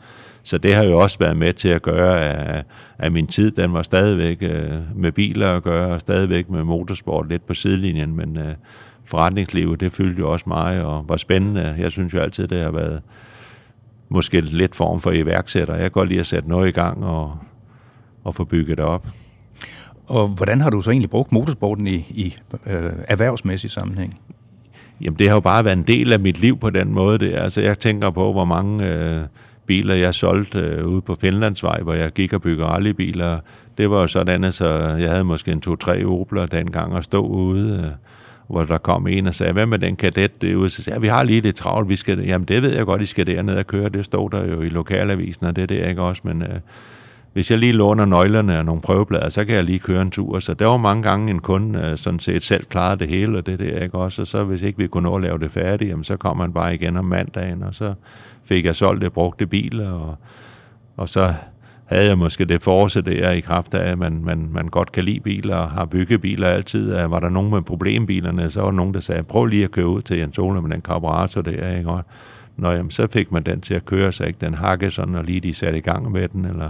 Så 0.44 0.58
det 0.58 0.76
har 0.76 0.84
jo 0.84 0.98
også 0.98 1.20
været 1.20 1.38
med 1.38 1.54
til 1.54 1.70
at 1.70 1.82
gøre, 1.82 2.22
at, 2.22 2.66
at 2.98 3.12
min 3.12 3.28
tid, 3.28 3.52
den 3.52 3.74
var 3.74 3.82
stadigvæk 3.82 4.38
øh, 4.42 4.72
med 4.96 5.12
biler 5.12 5.52
at 5.52 5.64
gøre, 5.64 5.94
og 5.94 6.00
stadigvæk 6.00 6.50
med 6.50 6.64
motorsport 6.64 7.30
lidt 7.30 7.48
på 7.48 7.54
sidelinjen, 7.54 8.16
men 8.16 8.38
øh, 8.38 8.54
forretningslivet, 9.06 9.80
det 9.80 9.92
fyldte 9.92 10.20
jo 10.20 10.32
også 10.32 10.46
meget, 10.48 10.84
og 10.84 11.06
var 11.10 11.18
spændende. 11.18 11.76
Jeg 11.80 11.92
synes 11.92 12.14
jo 12.14 12.20
altid, 12.20 12.48
det 12.48 12.62
har 12.62 12.72
været 12.72 13.02
måske 14.10 14.42
lidt 14.42 14.76
form 14.76 15.00
for 15.00 15.12
iværksætter. 15.12 15.74
Jeg 15.74 15.84
kan 15.84 15.92
godt 15.92 16.10
lide 16.10 16.20
at 16.20 16.26
sætte 16.26 16.50
noget 16.50 16.68
i 16.68 16.72
gang 16.72 17.06
og, 17.06 17.38
og 18.24 18.36
få 18.36 18.44
bygget 18.44 18.78
det 18.78 18.86
op. 18.86 19.08
Og 20.08 20.28
hvordan 20.28 20.62
har 20.62 20.70
du 20.70 20.82
så 20.82 20.92
egentlig 20.92 21.10
brugt 21.10 21.32
motorsporten 21.32 21.88
i, 21.88 21.96
i 21.96 22.36
øh, 22.66 22.92
erhvervsmæssig 23.08 23.72
sammenhæng? 23.72 24.20
Jamen, 25.02 25.20
det 25.20 25.28
har 25.28 25.36
jo 25.36 25.40
bare 25.40 25.66
været 25.66 25.78
en 25.78 25.84
del 25.84 26.14
af 26.14 26.20
mit 26.20 26.40
liv 26.40 26.58
på 26.58 26.70
den 26.70 26.94
måde. 26.94 27.20
Det. 27.20 27.34
Altså, 27.34 27.62
jeg 27.62 27.80
tænker 27.80 28.10
på, 28.10 28.32
hvor 28.32 28.46
mange 28.46 28.88
øh, 28.88 29.22
biler 29.66 29.96
jeg 29.96 30.14
solgte 30.14 30.60
øh, 30.60 30.88
ude 30.88 31.02
på 31.02 31.16
Finlandsvej, 31.16 31.82
hvor 31.82 31.94
jeg 31.94 32.12
gik 32.12 32.34
og 32.34 32.42
byggede 32.42 32.68
rallybiler. 32.68 33.40
Det 33.78 33.90
var 33.90 34.02
jo 34.02 34.08
sådan, 34.08 34.44
at 34.44 34.54
så 34.54 34.68
jeg 34.80 35.10
havde 35.10 35.24
måske 35.24 35.52
en 35.52 35.62
to-tre 35.62 36.06
Opler 36.06 36.46
dengang 36.46 36.94
og 36.94 37.04
stå 37.04 37.22
ude, 37.22 37.84
øh, 37.86 37.92
hvor 38.48 38.64
der 38.64 38.78
kom 38.78 39.08
en 39.08 39.28
og 39.28 39.36
sagde, 39.36 39.54
hvad 39.54 39.66
med 39.66 39.80
den 39.80 39.96
kadet 39.96 40.42
derude? 40.42 40.70
Så 40.70 40.84
sagde 40.84 40.96
jeg, 40.96 41.02
vi 41.02 41.08
har 41.08 41.24
lige 41.24 41.42
lidt 41.42 41.56
travlt, 41.56 41.90
vi 41.90 41.96
skal, 41.96 42.20
jamen 42.26 42.48
det 42.48 42.62
ved 42.62 42.76
jeg 42.76 42.86
godt, 42.86 43.02
I 43.02 43.06
skal 43.06 43.28
derned 43.28 43.56
og 43.56 43.68
køre, 43.68 43.90
det 43.90 44.06
stod 44.06 44.30
der 44.30 44.46
jo 44.46 44.62
i 44.62 44.70
lokalavisen, 44.70 45.46
og 45.46 45.56
det 45.56 45.70
der 45.70 45.88
ikke 45.88 46.02
også, 46.02 46.22
men 46.26 46.42
øh, 46.42 46.60
hvis 47.34 47.52
jeg 47.52 47.60
lige 47.60 47.74
låner 47.74 48.06
nøglerne 48.06 48.60
og 48.60 48.66
nogle 48.66 48.82
prøveblader, 48.82 49.30
så 49.30 49.46
kan 49.46 49.56
jeg 49.56 49.64
lige 49.64 49.80
køre 49.80 50.02
en 50.02 50.12
tur. 50.12 50.40
Så 50.40 50.54
der 50.54 50.66
var 50.66 50.78
mange 50.78 51.04
gange 51.04 51.32
en 51.32 51.40
kunde 51.40 51.80
øh, 51.80 51.98
sådan 51.98 52.20
set 52.20 52.44
selv 52.44 52.66
klarede 52.66 53.00
det 53.00 53.08
hele, 53.08 53.38
og 53.38 53.46
det 53.46 53.60
der, 53.60 53.80
ikke 53.80 53.98
også? 53.98 54.22
Og 54.22 54.28
så 54.28 54.44
hvis 54.44 54.62
ikke 54.62 54.78
vi 54.78 54.88
kunne 54.88 55.04
nå 55.04 55.16
at 55.16 55.22
lave 55.22 55.40
det 55.40 55.52
færdigt, 55.52 55.90
jamen, 55.90 56.04
så 56.04 56.18
kom 56.18 56.38
man 56.38 56.54
bare 56.54 56.76
igen 56.76 56.98
om 56.98 57.06
mandagen, 57.06 57.64
og 57.64 57.76
så 57.76 57.94
fik 58.44 58.66
jeg 58.66 58.76
solgt 58.76 59.02
det 59.02 59.14
brugte 59.14 59.48
biler, 59.48 59.92
og, 59.92 60.16
og 60.98 61.10
så 61.10 61.34
havde 61.86 62.06
jeg 62.06 62.18
måske 62.18 62.46
det 62.46 62.62
forse 62.62 63.02
der 63.02 63.32
i 63.32 63.40
kraft 63.40 63.74
af, 63.74 63.92
at 63.92 63.98
man, 63.98 64.22
man, 64.24 64.50
man 64.52 64.68
godt 64.68 64.92
kan 64.92 65.04
lide 65.04 65.20
biler 65.20 65.56
og 65.56 65.72
har 65.72 65.86
byggebiler 65.86 66.48
altid. 66.48 66.94
At 66.94 67.12
var 67.12 67.20
der 67.20 67.30
nogen 67.30 67.52
med 67.52 67.62
problembilerne, 67.62 68.52
så 68.52 68.62
var 68.62 68.68
der 68.68 68.76
nogen, 68.76 68.94
der 68.94 69.00
sagde, 69.00 69.24
prøv 69.24 69.46
lige 69.46 69.64
at 69.64 69.72
køre 69.72 69.88
ud 69.88 70.02
til 70.02 70.18
Jens 70.18 70.40
Ole 70.40 70.62
med 70.62 70.72
den 70.72 70.82
karburator 70.82 71.42
der, 71.42 71.78
ikke? 71.78 71.90
Og, 71.90 72.04
Nå, 72.58 72.72
jamen, 72.72 72.92
så 72.92 73.08
fik 73.08 73.32
man 73.32 73.44
den 73.44 73.62
til 73.62 73.74
at 73.74 73.86
køre, 73.86 74.12
så 74.12 74.24
ikke 74.24 74.40
den 74.42 74.54
hakke 74.54 74.92
sådan, 74.92 75.16
og 75.16 75.24
lige 75.24 75.40
de 75.40 75.54
satte 75.54 75.78
i 75.78 75.82
gang 75.82 76.12
med 76.12 76.28
den, 76.28 76.46
eller 76.46 76.70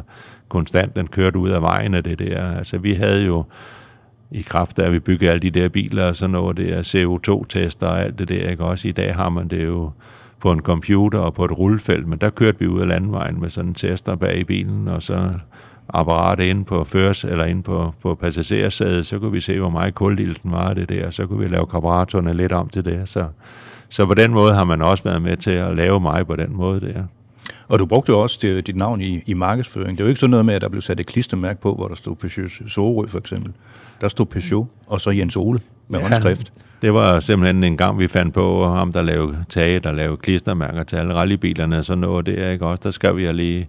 konstant 0.50 0.96
den 0.96 1.08
kørte 1.08 1.40
ud 1.40 1.50
af 1.50 1.62
vejen 1.62 1.94
af 1.94 2.04
det 2.04 2.20
der. 2.20 2.58
Altså, 2.58 2.78
vi 2.78 2.94
havde 2.94 3.26
jo 3.26 3.44
i 4.32 4.42
kraft 4.42 4.80
af, 4.80 4.86
at 4.86 4.92
vi 4.92 5.00
byggede 5.00 5.32
alle 5.32 5.40
de 5.40 5.52
der 5.52 5.70
biler 5.70 6.06
og 6.06 6.16
sådan 6.16 6.32
noget, 6.32 6.58
det 6.58 6.74
er 6.74 6.82
CO2-tester 6.82 7.88
og 7.88 8.02
alt 8.02 8.20
det 8.20 8.30
der, 8.30 8.50
ikke? 8.50 8.64
Også 8.64 8.88
i 8.88 8.92
dag 8.92 9.16
har 9.16 9.30
man 9.30 9.48
det 9.48 9.66
jo 9.66 9.92
på 10.46 10.52
en 10.52 10.62
computer 10.62 11.20
og 11.20 11.34
på 11.34 11.46
et 11.46 11.60
rullefelt, 11.60 12.08
men 12.08 12.20
der 12.20 12.30
kørte 12.30 12.60
vi 12.60 12.68
ud 12.68 12.82
af 12.82 12.88
landvejen 12.88 13.42
med 13.42 13.50
sådan 13.50 13.70
en 13.70 13.74
tester 13.74 14.16
bag 14.16 14.38
i 14.38 14.44
bilen, 14.44 14.88
og 14.88 15.04
så 15.04 15.30
apparat 15.90 16.40
inde 16.40 16.66
på 16.66 16.84
førs, 16.84 17.24
eller 17.24 17.46
inde 17.46 17.64
på, 17.64 17.94
på 18.02 18.16
passagersædet, 18.16 19.06
så 19.06 19.20
kunne 19.20 19.32
vi 19.32 19.40
se, 19.40 19.60
hvor 19.60 19.70
meget 19.70 19.96
kuldilten 19.96 20.52
var 20.52 20.74
det 20.74 20.90
der, 20.90 21.08
og 21.08 21.14
så 21.14 21.28
kunne 21.28 21.40
vi 21.40 21.48
lave 21.48 21.66
karburatorerne 21.66 22.34
lidt 22.34 22.52
om 22.52 22.70
til 22.70 22.86
det, 22.86 23.10
så 23.10 23.26
så 23.90 24.06
på 24.06 24.14
den 24.14 24.32
måde 24.32 24.54
har 24.54 24.64
man 24.64 24.82
også 24.82 25.04
været 25.04 25.22
med 25.22 25.38
til 25.38 25.52
at 25.52 25.76
lave 25.76 26.00
mig 26.00 26.28
på 26.28 26.36
den 26.36 26.56
måde 26.56 26.82
der. 26.82 27.04
Og 27.68 27.80
du 27.80 27.86
brugte 27.86 28.12
jo 28.12 28.20
også 28.20 28.40
det, 28.42 28.68
dit 28.68 28.76
navn 28.76 29.02
i, 29.02 29.24
i 29.26 29.34
markedsføring. 29.34 29.98
Det 29.98 30.00
er 30.00 30.06
jo 30.06 30.10
ikke 30.10 30.20
sådan 30.20 30.32
noget 30.32 30.46
med, 30.46 30.54
at 30.54 30.62
der 30.62 30.70
blev 30.70 30.82
sat 30.82 31.00
et 31.00 31.06
klistermærke 31.06 31.62
på, 31.62 31.74
hvor 31.74 31.88
der 31.88 31.96
stod 31.96 32.16
Peugeot 32.16 32.52
Sorø 32.68 33.08
for 33.08 33.18
eksempel. 33.20 33.54
Der 34.02 34.08
stod 34.08 34.26
Peugeot, 34.26 34.68
og 34.88 35.02
så 35.02 35.12
Jens 35.12 35.38
Ole 35.38 35.60
med 35.88 36.00
ja, 36.00 36.08
håndskrift. 36.08 36.52
Det 36.82 36.94
var 36.94 37.20
simpelthen 37.20 37.64
en 37.64 37.78
gang, 37.78 38.00
vi 38.00 38.08
fandt 38.08 38.34
på 38.34 38.68
ham, 38.68 38.94
der 38.94 39.02
lavede 39.02 39.46
tage, 39.50 39.80
der 39.80 39.92
lavede 39.92 40.18
klistermærker 40.18 40.84
til 40.84 40.96
alle 40.96 41.14
rallybilerne 41.14 41.78
og 41.78 41.86
sådan 41.86 42.02
noget. 42.02 42.26
Det 42.26 42.44
er 42.44 42.50
ikke 42.50 42.66
også, 42.66 42.82
der 42.84 42.92
skrev 42.92 43.18
jeg 43.18 43.34
lige 43.34 43.68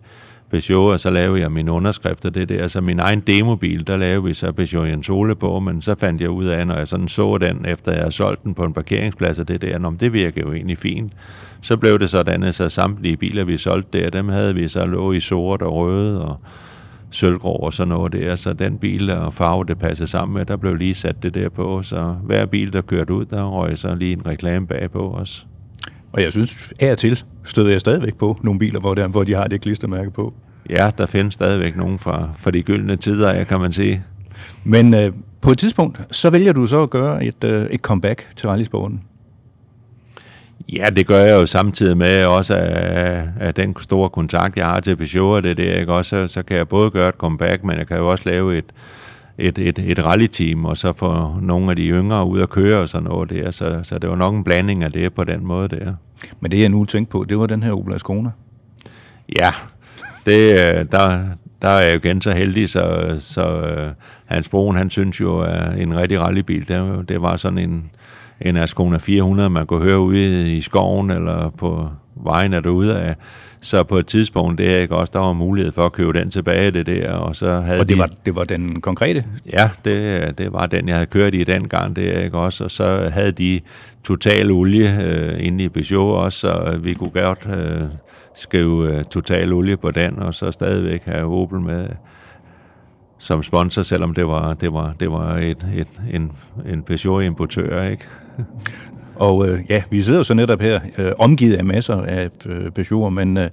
Peugeot, 0.51 0.93
og 0.93 1.01
så 1.01 1.11
lavede 1.11 1.41
jeg 1.41 1.53
min 1.53 1.69
underskrift 1.69 2.25
og 2.25 2.35
det 2.35 2.49
der. 2.49 2.67
Så 2.67 2.81
min 2.81 2.99
egen 2.99 3.21
demobil, 3.21 3.87
der 3.87 3.97
lavede 3.97 4.25
vi 4.25 4.35
så 4.35 4.53
Peugeot 4.53 4.89
Jensole 4.89 5.35
på, 5.35 5.61
men 5.61 5.83
så 5.83 5.95
fandt 5.95 6.21
jeg 6.21 6.31
ud 6.31 6.45
af, 6.45 6.67
når 6.67 6.75
jeg 6.75 6.89
sådan 6.89 7.09
så 7.09 7.39
den, 7.39 7.65
efter 7.67 7.93
jeg 7.93 8.01
havde 8.01 8.13
solgt 8.13 8.45
den 8.45 8.55
på 8.55 8.65
en 8.65 8.73
parkeringsplads 8.73 9.39
og 9.39 9.49
det 9.49 9.63
der, 9.63 9.79
Nå, 9.79 9.93
det 10.01 10.13
virker 10.13 10.41
jo 10.41 10.53
egentlig 10.53 10.79
fint. 10.79 11.13
Så 11.63 11.77
blev 11.77 11.99
det 11.99 12.11
sådan, 12.11 12.43
at 12.43 12.55
så 12.55 12.69
samtlige 12.69 13.17
biler, 13.17 13.45
vi 13.45 13.57
solgte 13.57 14.01
der, 14.01 14.11
dem 14.11 14.29
havde 14.29 14.55
vi 14.55 14.69
så 14.69 14.87
lå 14.87 15.13
i 15.13 15.21
sort 15.21 15.63
og 15.63 15.75
røde 15.75 16.25
og 16.25 16.41
sølvgrå 17.11 17.53
og 17.53 17.73
sådan 17.73 17.89
noget 17.89 18.13
der, 18.13 18.37
så 18.37 18.53
den 18.53 18.79
bil 18.79 19.11
og 19.11 19.35
farve, 19.35 19.65
det 19.65 19.79
passede 19.79 20.09
sammen 20.09 20.35
med, 20.35 20.47
der 20.47 20.57
blev 20.57 20.75
lige 20.75 20.95
sat 20.95 21.23
det 21.23 21.35
der 21.35 21.49
på, 21.49 21.83
så 21.83 22.15
hver 22.23 22.47
bil, 22.47 22.73
der 22.73 22.81
kørte 22.81 23.13
ud, 23.13 23.25
der 23.25 23.45
røg 23.45 23.79
så 23.79 23.95
lige 23.95 24.13
en 24.13 24.27
reklame 24.27 24.67
bag 24.67 24.91
på 24.91 25.11
os. 25.11 25.47
Og 26.13 26.23
jeg 26.23 26.33
synes, 26.33 26.73
af 26.81 26.91
og 26.91 26.99
til 26.99 27.25
støder 27.45 27.71
jeg 27.71 27.81
stadigvæk 27.81 28.15
på 28.15 28.39
nogle 28.43 28.59
biler, 28.59 28.81
hvor, 28.81 28.95
der, 28.95 29.09
hvor 29.09 29.25
de 29.25 29.35
har 29.35 29.47
det 29.47 29.61
klistermærke 29.61 30.11
på. 30.11 30.35
Ja, 30.71 30.91
der 30.99 31.07
findes 31.07 31.35
stadigvæk 31.35 31.77
nogen 31.77 31.99
fra, 31.99 32.29
fra 32.39 32.51
de 32.51 32.63
gyldne 32.63 32.97
tider, 32.97 33.33
jeg 33.33 33.47
kan 33.47 33.61
man 33.61 33.73
sige. 33.73 34.05
Men 34.65 34.95
øh, 34.95 35.13
på 35.41 35.51
et 35.51 35.59
tidspunkt, 35.59 36.01
så 36.11 36.31
vælger 36.31 36.53
du 36.53 36.67
så 36.67 36.83
at 36.83 36.91
gøre 36.91 37.25
et, 37.25 37.45
øh, 37.45 37.67
et 37.67 37.81
comeback 37.81 38.29
til 38.37 38.49
rallysporten. 38.49 39.01
Ja, 40.73 40.91
det 40.91 41.07
gør 41.07 41.21
jeg 41.21 41.35
jo 41.35 41.47
samtidig 41.47 41.97
med 41.97 42.25
også 42.25 42.57
af, 42.57 43.29
af 43.41 43.55
den 43.55 43.77
store 43.81 44.09
kontakt, 44.09 44.57
jeg 44.57 44.67
har 44.67 44.81
til 44.81 44.97
Peugeot, 44.97 45.45
det 45.45 45.57
der, 45.57 45.75
ikke? 45.75 45.93
Også, 45.93 46.11
så, 46.11 46.33
så 46.33 46.43
kan 46.43 46.57
jeg 46.57 46.69
både 46.69 46.91
gøre 46.91 47.09
et 47.09 47.15
comeback, 47.15 47.65
men 47.65 47.79
jeg 47.79 47.87
kan 47.87 47.97
jo 47.97 48.11
også 48.11 48.25
lave 48.27 48.59
et, 48.59 48.65
et, 49.39 49.59
et, 49.59 49.79
et 49.79 50.05
rallyteam, 50.05 50.65
og 50.65 50.77
så 50.77 50.93
få 50.93 51.39
nogle 51.41 51.71
af 51.71 51.77
de 51.77 51.83
yngre 51.83 52.27
ud 52.27 52.41
at 52.41 52.51
køre 52.51 52.81
og 52.81 52.89
sådan 52.89 53.09
noget 53.09 53.31
der. 53.31 53.51
Så, 53.51 53.81
så 53.83 53.99
det 53.99 54.11
var 54.11 54.17
nok 54.17 54.35
en 54.35 54.45
blanding 54.45 54.85
af 54.85 54.93
det 54.93 55.15
på 55.15 55.25
den 55.25 55.47
måde 55.47 55.69
der. 55.69 55.95
Men 56.41 56.51
det, 56.51 56.61
jeg 56.61 56.69
nu 56.69 56.85
tænkte 56.85 57.11
på, 57.11 57.25
det 57.29 57.39
var 57.39 57.47
den 57.47 57.63
her 57.63 57.73
Opel 57.73 57.95
Ascona. 57.95 58.31
Ja, 59.39 59.51
det, 60.27 60.53
øh, 60.53 60.87
der, 60.93 61.25
der 61.63 61.69
er 61.69 61.81
jeg 61.81 61.93
jo 61.93 61.99
igen 61.99 62.21
så 62.21 62.31
heldig, 62.31 62.69
så, 62.69 63.17
så 63.21 63.61
uh, 63.61 63.93
Hans 64.27 64.49
Broen, 64.49 64.77
han 64.77 64.91
synes 64.91 65.21
jo, 65.21 65.41
at 65.41 65.79
en 65.79 65.97
rigtig 65.97 66.21
rallybil, 66.21 66.69
det, 66.69 67.09
det 67.09 67.23
var 67.23 67.37
sådan 67.37 67.59
en, 67.59 67.91
en 68.41 68.57
Ascona 68.57 68.99
400, 68.99 69.51
man 69.51 69.67
kunne 69.67 69.83
høre 69.83 69.99
ude 69.99 70.53
i 70.57 70.61
skoven 70.61 71.11
eller 71.11 71.51
på 71.51 71.89
vejen 72.17 72.53
er 72.53 72.61
derude 72.61 72.99
af. 72.99 73.15
Så 73.61 73.83
på 73.83 73.99
et 73.99 74.07
tidspunkt, 74.07 74.59
det 74.59 74.75
er 74.75 74.79
ikke 74.79 74.97
også, 74.97 75.11
der 75.13 75.19
var 75.19 75.33
mulighed 75.33 75.73
for 75.73 75.85
at 75.85 75.93
købe 75.93 76.13
den 76.13 76.31
tilbage, 76.31 76.71
det 76.71 76.87
der, 76.87 77.13
og 77.13 77.37
så 77.37 77.61
havde 77.61 77.81
Og 77.81 77.89
det 77.89 77.97
de, 77.97 78.01
var, 78.01 78.11
det 78.27 78.37
var 78.37 78.45
den 78.45 78.81
konkrete? 78.81 79.25
Ja, 79.53 79.71
det, 79.85 80.39
det 80.39 80.53
var 80.53 80.67
den, 80.67 80.89
jeg 80.89 80.97
havde 80.97 81.07
kørt 81.07 81.35
i 81.35 81.45
den 81.45 81.69
gang, 81.69 81.97
det 81.97 82.17
er 82.17 82.25
ikke 82.25 82.39
også, 82.39 82.65
og 82.65 82.71
så 82.71 83.11
havde 83.13 83.33
de 83.33 83.61
total 84.05 84.51
olie 84.51 85.03
øh, 85.05 85.47
inde 85.47 85.65
i 85.65 85.69
Peugeot 85.69 86.25
også, 86.25 86.39
så 86.39 86.79
vi 86.83 86.95
kunne 86.95 87.11
godt 87.11 87.47
øh, 87.47 87.83
skrive 88.35 88.95
øh, 88.95 89.05
total 89.05 89.53
olie 89.53 89.77
på 89.77 89.91
den, 89.91 90.19
og 90.19 90.35
så 90.35 90.53
stadigvæk 90.53 91.03
have 91.05 91.25
Opel 91.25 91.61
med 91.61 91.89
som 93.19 93.43
sponsor, 93.43 93.83
selvom 93.83 94.15
det 94.15 94.27
var, 94.27 94.55
det 94.55 94.73
var, 94.73 94.95
det 95.01 95.11
var 95.11 95.37
et, 95.37 95.67
et, 95.77 95.89
en, 96.13 96.33
en 96.69 96.83
Peugeot-importør, 96.83 97.83
ikke? 97.83 98.05
Og 99.17 99.49
øh, 99.49 99.61
ja, 99.69 99.83
vi 99.91 100.03
sidder 100.03 100.19
jo 100.21 100.25
så 100.25 100.35
netop 100.35 100.61
her, 100.61 100.81
øh, 100.99 101.13
omgivet 101.19 101.55
af 101.55 101.65
masser 101.65 101.97
af 101.97 102.31
øh, 102.47 102.71
Peugeot'er, 102.79 103.11
men 103.11 103.37
øh, 103.37 103.51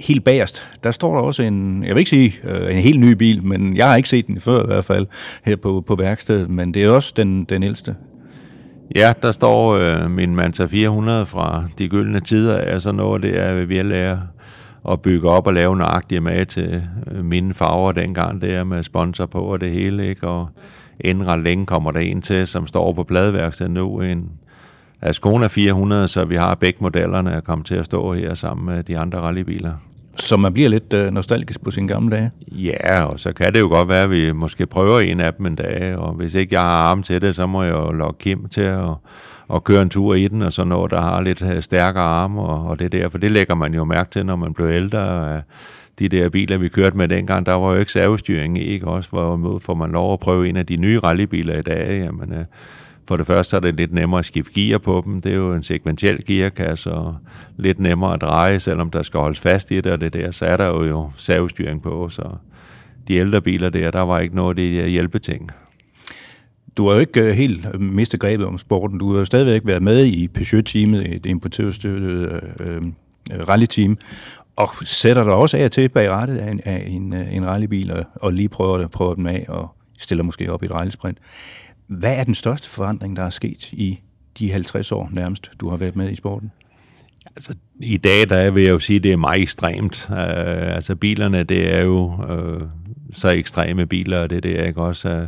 helt 0.00 0.24
bagerst, 0.24 0.64
der 0.84 0.90
står 0.90 1.14
der 1.14 1.22
også 1.22 1.42
en, 1.42 1.84
jeg 1.84 1.94
vil 1.94 1.98
ikke 1.98 2.10
sige 2.10 2.34
øh, 2.44 2.76
en 2.76 2.82
helt 2.82 3.00
ny 3.00 3.12
bil, 3.12 3.44
men 3.44 3.76
jeg 3.76 3.88
har 3.88 3.96
ikke 3.96 4.08
set 4.08 4.26
den 4.26 4.40
før 4.40 4.62
i 4.62 4.66
hvert 4.66 4.84
fald 4.84 5.06
her 5.44 5.56
på, 5.56 5.84
på 5.86 5.94
værkstedet, 5.94 6.50
men 6.50 6.74
det 6.74 6.84
er 6.84 6.90
også 6.90 7.12
den, 7.16 7.44
den 7.44 7.62
ældste. 7.62 7.96
Ja, 8.94 9.12
der 9.22 9.32
står 9.32 9.70
øh, 9.70 10.10
min 10.10 10.36
Manta 10.36 10.66
400 10.66 11.26
fra 11.26 11.64
de 11.78 11.88
gyldne 11.88 12.20
tider, 12.20 12.58
altså 12.58 12.92
noget 12.92 13.22
det 13.22 13.38
er, 13.38 13.54
vi 13.54 13.74
at 14.88 15.02
bygge 15.02 15.28
op 15.28 15.46
og 15.46 15.54
lave 15.54 15.76
nøjagtige 15.76 16.20
med 16.20 16.46
til 16.46 16.82
øh, 17.10 17.24
mine 17.24 17.54
farver 17.54 17.92
dengang, 17.92 18.40
det 18.40 18.54
er 18.54 18.64
med 18.64 18.82
sponsor 18.82 19.26
på 19.26 19.40
og 19.40 19.60
det 19.60 19.70
hele, 19.70 20.08
ikke? 20.08 20.28
Og 20.28 20.48
inden 21.00 21.26
ret 21.26 21.42
længe 21.42 21.66
kommer 21.66 21.90
der 21.90 22.00
en 22.00 22.22
til, 22.22 22.46
som 22.46 22.66
står 22.66 22.92
på 22.92 23.04
pladeværkstedet 23.04 23.72
nu, 23.72 24.00
en 24.00 24.30
Ascona 25.02 25.46
400, 25.46 26.08
så 26.08 26.24
vi 26.24 26.36
har 26.36 26.54
begge 26.54 26.78
modellerne 26.80 27.36
at 27.36 27.44
komme 27.44 27.64
til 27.64 27.74
at 27.74 27.86
stå 27.86 28.14
her 28.14 28.34
sammen 28.34 28.74
med 28.74 28.82
de 28.82 28.98
andre 28.98 29.18
rallybiler. 29.18 29.72
Så 30.16 30.36
man 30.36 30.52
bliver 30.52 30.68
lidt 30.68 30.92
øh, 30.92 31.12
nostalgisk 31.12 31.64
på 31.64 31.70
sine 31.70 31.88
gamle 31.88 32.16
dage. 32.16 32.30
Ja, 32.48 33.02
og 33.02 33.20
så 33.20 33.32
kan 33.32 33.52
det 33.52 33.60
jo 33.60 33.68
godt 33.68 33.88
være, 33.88 34.02
at 34.02 34.10
vi 34.10 34.32
måske 34.32 34.66
prøver 34.66 35.00
en 35.00 35.20
af 35.20 35.34
dem 35.34 35.46
en 35.46 35.54
dag, 35.54 35.96
og 35.96 36.12
hvis 36.12 36.34
ikke 36.34 36.54
jeg 36.54 36.62
har 36.62 36.82
arm 36.82 37.02
til 37.02 37.20
det, 37.20 37.36
så 37.36 37.46
må 37.46 37.62
jeg 37.62 37.72
jo 37.72 37.92
lokke 37.92 38.18
Kim 38.18 38.48
til 38.48 38.60
at, 38.60 38.88
at 39.54 39.64
køre 39.64 39.82
en 39.82 39.88
tur 39.88 40.14
i 40.14 40.28
den, 40.28 40.42
og 40.42 40.52
så 40.52 40.64
når 40.64 40.86
der 40.86 41.00
har 41.00 41.22
lidt 41.22 41.42
øh, 41.42 41.62
stærkere 41.62 42.04
arme, 42.04 42.42
og, 42.42 42.66
og 42.66 42.78
det 42.78 42.92
der, 42.92 43.08
for 43.08 43.18
det 43.18 43.30
lægger 43.30 43.54
man 43.54 43.74
jo 43.74 43.84
mærke 43.84 44.10
til, 44.10 44.26
når 44.26 44.36
man 44.36 44.54
bliver 44.54 44.70
ældre. 44.70 45.34
Øh, 45.34 45.42
de 45.98 46.08
der 46.08 46.28
biler, 46.28 46.58
vi 46.58 46.68
kørte 46.68 46.96
med 46.96 47.08
dengang, 47.08 47.46
der 47.46 47.52
var 47.52 47.72
jo 47.72 47.78
ikke 47.78 47.92
servostyring 47.92 48.58
ikke 48.58 48.86
også? 48.86 49.10
Hvor 49.10 49.58
får 49.58 49.74
man 49.74 49.90
lov 49.90 50.12
at 50.12 50.20
prøve 50.20 50.48
en 50.48 50.56
af 50.56 50.66
de 50.66 50.76
nye 50.76 50.98
rallybiler 50.98 51.58
i 51.58 51.62
dag, 51.62 52.04
jamen, 52.04 52.32
øh, 52.32 52.44
for 53.08 53.16
det 53.16 53.26
første 53.26 53.56
er 53.56 53.60
det 53.60 53.74
lidt 53.74 53.92
nemmere 53.92 54.18
at 54.18 54.24
skifte 54.24 54.52
gear 54.54 54.78
på 54.78 55.02
dem. 55.04 55.20
Det 55.20 55.32
er 55.32 55.36
jo 55.36 55.52
en 55.52 55.62
sekventiel 55.62 56.24
gearkasse, 56.26 56.92
og 56.92 57.16
lidt 57.56 57.78
nemmere 57.78 58.14
at 58.14 58.20
dreje, 58.20 58.60
selvom 58.60 58.90
der 58.90 59.02
skal 59.02 59.20
holdes 59.20 59.40
fast 59.40 59.70
i 59.70 59.80
det 59.80 59.92
og 59.92 60.00
det 60.00 60.12
der. 60.12 60.30
Så 60.30 60.44
er 60.46 60.56
der 60.56 60.66
jo, 60.66 60.84
jo 60.84 61.10
servostyring 61.16 61.82
på, 61.82 62.08
så 62.08 62.22
de 63.08 63.14
ældre 63.14 63.40
biler 63.40 63.70
der, 63.70 63.90
der 63.90 64.00
var 64.00 64.18
ikke 64.18 64.36
noget 64.36 64.50
af 64.50 64.56
det 64.56 64.90
hjælpeting. 64.90 65.50
Du 66.80 66.86
har 66.86 66.94
jo 66.94 67.00
ikke 67.00 67.20
øh, 67.20 67.32
helt 67.32 67.66
øh, 67.74 67.80
mistet 67.80 68.20
grebet 68.20 68.46
om 68.46 68.58
sporten. 68.58 68.98
Du 68.98 69.12
har 69.12 69.18
jo 69.18 69.24
stadigvæk 69.24 69.62
været 69.64 69.82
med 69.82 70.04
i 70.06 70.28
Peugeot-teamet, 70.28 71.14
et 71.14 71.26
importørstøttet 71.26 72.42
øh, 72.60 72.76
øh 72.76 72.82
rallyteam, 73.48 73.98
og 74.56 74.68
sætter 74.84 75.24
dig 75.24 75.32
også 75.32 75.56
af 75.56 75.70
til 75.70 75.88
bag 75.88 76.10
rettet 76.10 76.36
af 76.36 76.50
en, 76.50 76.60
af 76.64 76.84
en, 76.86 77.12
en 77.12 77.46
rallybil, 77.46 77.92
og, 77.92 78.04
og 78.14 78.32
lige 78.32 78.48
prøver, 78.48 78.86
prøver 78.86 79.14
dem 79.14 79.26
af, 79.26 79.44
og 79.48 79.74
stiller 79.98 80.24
måske 80.24 80.52
op 80.52 80.62
i 80.62 80.66
et 80.66 80.72
rallysprint. 80.72 81.18
Hvad 81.86 82.16
er 82.16 82.24
den 82.24 82.34
største 82.34 82.70
forandring, 82.70 83.16
der 83.16 83.22
er 83.22 83.30
sket 83.30 83.72
i 83.72 84.00
de 84.38 84.52
50 84.52 84.92
år 84.92 85.08
nærmest, 85.12 85.50
du 85.60 85.68
har 85.68 85.76
været 85.76 85.96
med 85.96 86.10
i 86.10 86.16
sporten? 86.16 86.50
Altså, 87.36 87.54
i 87.80 87.96
dag, 87.96 88.28
der 88.28 88.50
vil 88.50 88.62
jeg 88.62 88.70
jo 88.70 88.78
sige, 88.78 88.96
at 88.96 89.02
det 89.02 89.12
er 89.12 89.16
meget 89.16 89.42
ekstremt. 89.42 90.06
Uh, 90.10 90.16
altså, 90.74 90.96
bilerne, 90.96 91.42
det 91.42 91.74
er 91.74 91.82
jo 91.82 92.04
uh, 92.04 92.62
så 93.12 93.28
ekstreme 93.28 93.86
biler, 93.86 94.18
og 94.18 94.30
det, 94.30 94.42
det 94.42 94.60
er 94.60 94.64
ikke 94.64 94.82
også... 94.82 95.20
Uh, 95.22 95.26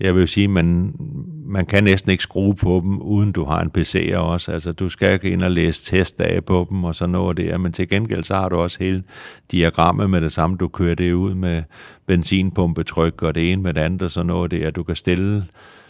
jeg 0.00 0.14
vil 0.14 0.28
sige, 0.28 0.48
man, 0.48 0.94
man 1.46 1.66
kan 1.66 1.84
næsten 1.84 2.10
ikke 2.10 2.22
skrue 2.22 2.54
på 2.54 2.80
dem, 2.84 3.02
uden 3.02 3.32
du 3.32 3.44
har 3.44 3.60
en 3.60 3.70
PC 3.70 4.12
også. 4.16 4.52
Altså, 4.52 4.72
du 4.72 4.88
skal 4.88 5.12
ikke 5.12 5.30
ind 5.30 5.42
og 5.42 5.50
læse 5.50 5.84
testdage 5.84 6.40
på 6.40 6.66
dem 6.70 6.84
og 6.84 6.94
sådan 6.94 7.12
noget 7.12 7.36
der, 7.36 7.58
men 7.58 7.72
til 7.72 7.88
gengæld 7.88 8.24
så 8.24 8.34
har 8.34 8.48
du 8.48 8.56
også 8.56 8.78
hele 8.80 9.02
diagrammet 9.52 10.10
med 10.10 10.20
det 10.20 10.32
samme. 10.32 10.56
Du 10.56 10.68
kører 10.68 10.94
det 10.94 11.12
ud 11.12 11.34
med 11.34 11.62
benzinpumpetryk 12.06 13.22
og 13.22 13.34
det 13.34 13.52
ene 13.52 13.62
med 13.62 13.74
det 13.74 13.80
andet 13.80 14.02
og 14.02 14.10
sådan 14.10 14.26
noget 14.26 14.50
der. 14.50 14.70
Du 14.70 14.82
kan 14.82 14.96
stille 14.96 15.44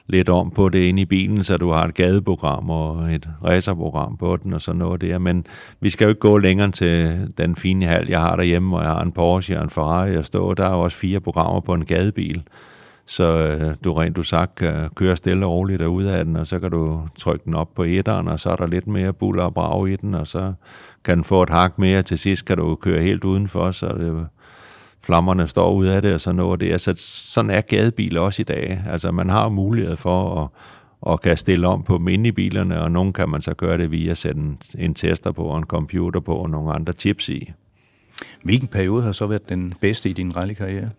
lidt 0.07 0.29
om 0.29 0.51
på 0.51 0.69
det 0.69 0.79
inde 0.79 1.03
i 1.03 1.05
bilen, 1.05 1.45
så 1.45 1.57
du 1.57 1.71
har 1.71 1.85
et 1.85 1.95
gadeprogram 1.95 2.71
og 2.71 3.15
et 3.15 3.29
racerprogram 3.45 4.17
på 4.17 4.37
den 4.37 4.53
og 4.53 4.63
sådan 4.63 4.79
noget 4.79 5.01
der. 5.01 5.19
Men 5.19 5.47
vi 5.81 5.91
skal 5.91 6.05
jo 6.05 6.09
ikke 6.09 6.21
gå 6.21 6.39
længere 6.39 6.71
til 6.71 7.19
den 7.39 7.57
fine 7.57 7.87
hal, 7.87 8.09
jeg 8.09 8.21
har 8.21 8.37
derhjemme, 8.37 8.69
hvor 8.69 8.81
jeg 8.81 8.91
har 8.91 9.03
en 9.03 9.13
Porsche 9.13 9.59
og 9.59 9.65
en 9.65 9.71
Ferrari 9.71 10.17
og 10.17 10.25
stå. 10.25 10.55
Der 10.55 10.65
er 10.65 10.69
også 10.69 10.99
fire 10.99 11.21
programmer 11.21 11.61
på 11.61 11.75
en 11.75 11.85
gadebil. 11.85 12.43
Så 13.07 13.25
øh, 13.25 13.75
du 13.85 13.93
rent 13.93 14.17
du 14.17 14.23
sagt 14.23 14.55
kan 14.55 14.91
køre 14.95 15.17
stille 15.17 15.47
og 15.47 15.53
roligt 15.53 15.81
derude 15.81 16.13
af 16.13 16.25
den, 16.25 16.37
og 16.37 16.47
så 16.47 16.59
kan 16.59 16.71
du 16.71 17.09
trykke 17.19 17.45
den 17.45 17.55
op 17.55 17.75
på 17.75 17.83
etteren, 17.83 18.29
og 18.29 18.41
så 18.41 18.51
er 18.51 18.57
der 18.57 18.67
lidt 18.67 18.87
mere 18.87 19.13
buller 19.13 19.43
og 19.43 19.55
brag 19.55 19.89
i 19.89 19.97
den, 19.97 20.15
og 20.15 20.27
så 20.27 20.53
kan 21.05 21.17
den 21.17 21.25
få 21.25 21.43
et 21.43 21.51
hak 21.51 21.79
mere. 21.79 22.03
Til 22.03 22.19
sidst 22.19 22.45
kan 22.45 22.57
du 22.57 22.75
køre 22.75 23.03
helt 23.03 23.25
udenfor, 23.25 23.71
så 23.71 23.89
det 23.89 24.27
flammerne 25.01 25.49
står 25.49 25.73
ud 25.73 25.87
af 25.87 26.03
det 26.03 26.15
og 26.15 26.21
sådan 26.21 26.37
noget. 26.37 26.61
Det. 26.61 26.73
Altså, 26.73 26.93
sådan 27.33 27.51
er 27.51 27.61
gadebiler 27.61 28.21
også 28.21 28.43
i 28.43 28.45
dag. 28.45 28.81
Altså, 28.87 29.13
man 29.13 29.29
har 29.29 29.49
mulighed 29.49 29.97
for 29.97 30.43
at, 30.43 31.13
at 31.13 31.21
kan 31.21 31.37
stille 31.37 31.67
om 31.67 31.83
på 31.83 31.99
dem 31.99 32.09
inde 32.09 32.29
i 32.29 32.33
bilerne, 32.33 32.81
og 32.81 32.91
nogle 32.91 33.13
kan 33.13 33.29
man 33.29 33.43
så 33.43 33.55
gøre 33.55 33.79
det 33.79 33.91
via 33.91 34.11
at 34.11 34.19
sætte 34.19 34.41
en, 34.41 34.59
en 34.79 34.95
tester 34.95 35.33
på, 35.33 35.43
og 35.43 35.59
en 35.59 35.65
computer 35.65 36.21
på, 36.21 36.35
og 36.35 36.51
nogle 36.51 36.73
andre 36.73 36.93
chips 36.93 37.29
i. 37.29 37.53
Hvilken 38.43 38.69
periode 38.69 39.03
har 39.03 39.13
så 39.13 39.27
været 39.27 39.49
den 39.49 39.73
bedste 39.81 40.11
i 40.11 40.13
din 40.13 40.37
rallykarriere? 40.37 40.91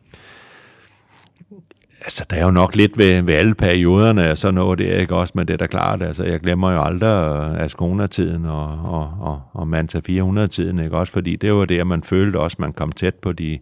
Altså, 2.05 2.25
der 2.29 2.35
er 2.35 2.45
jo 2.45 2.51
nok 2.51 2.75
lidt 2.75 2.97
ved, 2.97 3.21
ved 3.21 3.33
alle 3.33 3.55
perioderne 3.55 4.31
og 4.31 4.37
sådan 4.37 4.55
noget, 4.55 4.79
det 4.79 4.95
er 4.95 4.99
ikke 4.99 5.15
også, 5.15 5.33
men 5.35 5.47
det 5.47 5.53
er 5.53 5.57
da 5.57 5.67
klart, 5.67 6.01
altså, 6.01 6.23
jeg 6.23 6.39
glemmer 6.39 6.71
jo 6.71 6.81
aldrig 6.81 7.07
øh, 7.07 7.61
Ascona-tiden 7.65 8.45
og, 8.45 8.67
og, 8.67 9.17
og, 9.19 9.41
og 9.53 9.67
Manta 9.67 9.99
400-tiden, 10.09 10.79
ikke 10.79 10.97
også, 10.97 11.13
fordi 11.13 11.35
det 11.35 11.53
var 11.53 11.65
det, 11.65 11.87
man 11.87 12.03
følte 12.03 12.37
også, 12.37 12.57
man 12.59 12.73
kom 12.73 12.91
tæt 12.91 13.15
på 13.15 13.31
de, 13.31 13.59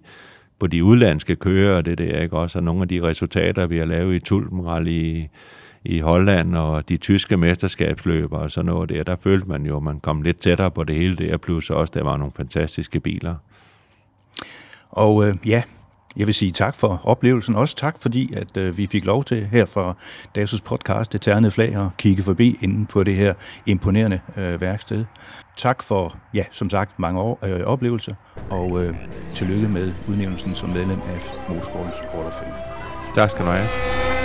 på 0.60 0.68
de 0.68 0.84
udlandske 0.84 1.36
kører, 1.36 1.78
og 1.78 1.86
det 1.86 1.98
der, 1.98 2.20
ikke 2.20 2.38
også, 2.38 2.60
og 2.60 2.64
nogle 2.64 2.82
af 2.82 2.88
de 2.88 3.02
resultater, 3.04 3.68
vi 3.68 3.78
har 3.78 3.86
lavet 3.86 4.16
i 4.16 4.20
Tulpenrally 4.20 4.90
i, 4.90 5.28
i 5.86 6.00
Holland 6.00 6.56
og 6.56 6.90
de 6.90 6.98
tyske 6.98 7.38
mesterskabsløber 7.38 8.38
og 8.38 8.52
sådan 8.52 8.66
noget 8.66 8.90
der, 8.90 9.04
der 9.04 9.16
følte 9.16 9.50
man 9.50 9.66
jo, 9.66 9.78
at 9.78 9.84
man 9.84 10.00
kom 10.00 10.22
lidt 10.22 10.40
tættere 10.40 10.72
på 10.72 10.84
det 10.84 10.96
hele 10.96 11.16
der, 11.16 11.38
plus 11.38 11.70
også, 11.70 11.92
der 11.96 12.04
var 12.04 12.18
nogle 12.18 12.34
fantastiske 12.38 13.00
biler. 13.00 13.36
Og 14.90 15.28
øh, 15.28 15.36
ja, 15.46 15.64
jeg 16.18 16.28
vil 16.28 16.34
sige 16.34 16.52
tak 16.52 16.76
for 16.76 17.02
oplevelsen. 17.04 17.56
Også 17.56 17.76
tak, 17.76 17.96
fordi 18.02 18.34
at 18.34 18.58
øh, 18.58 18.78
vi 18.78 18.88
fik 18.88 19.06
lov 19.06 19.24
til 19.24 19.48
her 19.52 19.66
fra 19.66 19.96
Dasus 20.36 20.62
podcast, 20.62 21.14
Det 21.14 21.22
Ternede 21.22 21.52
Flag, 21.52 21.76
at 21.76 21.98
kigge 21.98 22.24
forbi 22.24 22.58
inden 22.62 22.86
på 22.86 23.04
det 23.04 23.16
her 23.16 23.34
imponerende 23.66 24.20
øh, 24.38 24.62
værksted. 24.62 25.06
Tak 25.58 25.84
for, 25.84 26.18
ja, 26.34 26.44
som 26.52 26.70
sagt, 26.70 27.00
mange 27.00 27.20
år, 27.20 27.40
øh, 27.44 27.62
oplevelser, 27.62 28.14
og 28.50 28.84
øh, 28.84 28.96
tillykke 29.34 29.68
med 29.68 29.92
udnævnelsen 30.10 30.56
som 30.56 30.70
medlem 30.70 31.00
af 31.00 31.50
Motorsportens 31.50 31.98
Hall 31.98 32.28
of 32.28 32.34
Fame. 32.34 32.54
Tak 33.16 33.30
skal 33.30 33.46
du 33.46 33.52
have. 33.52 34.23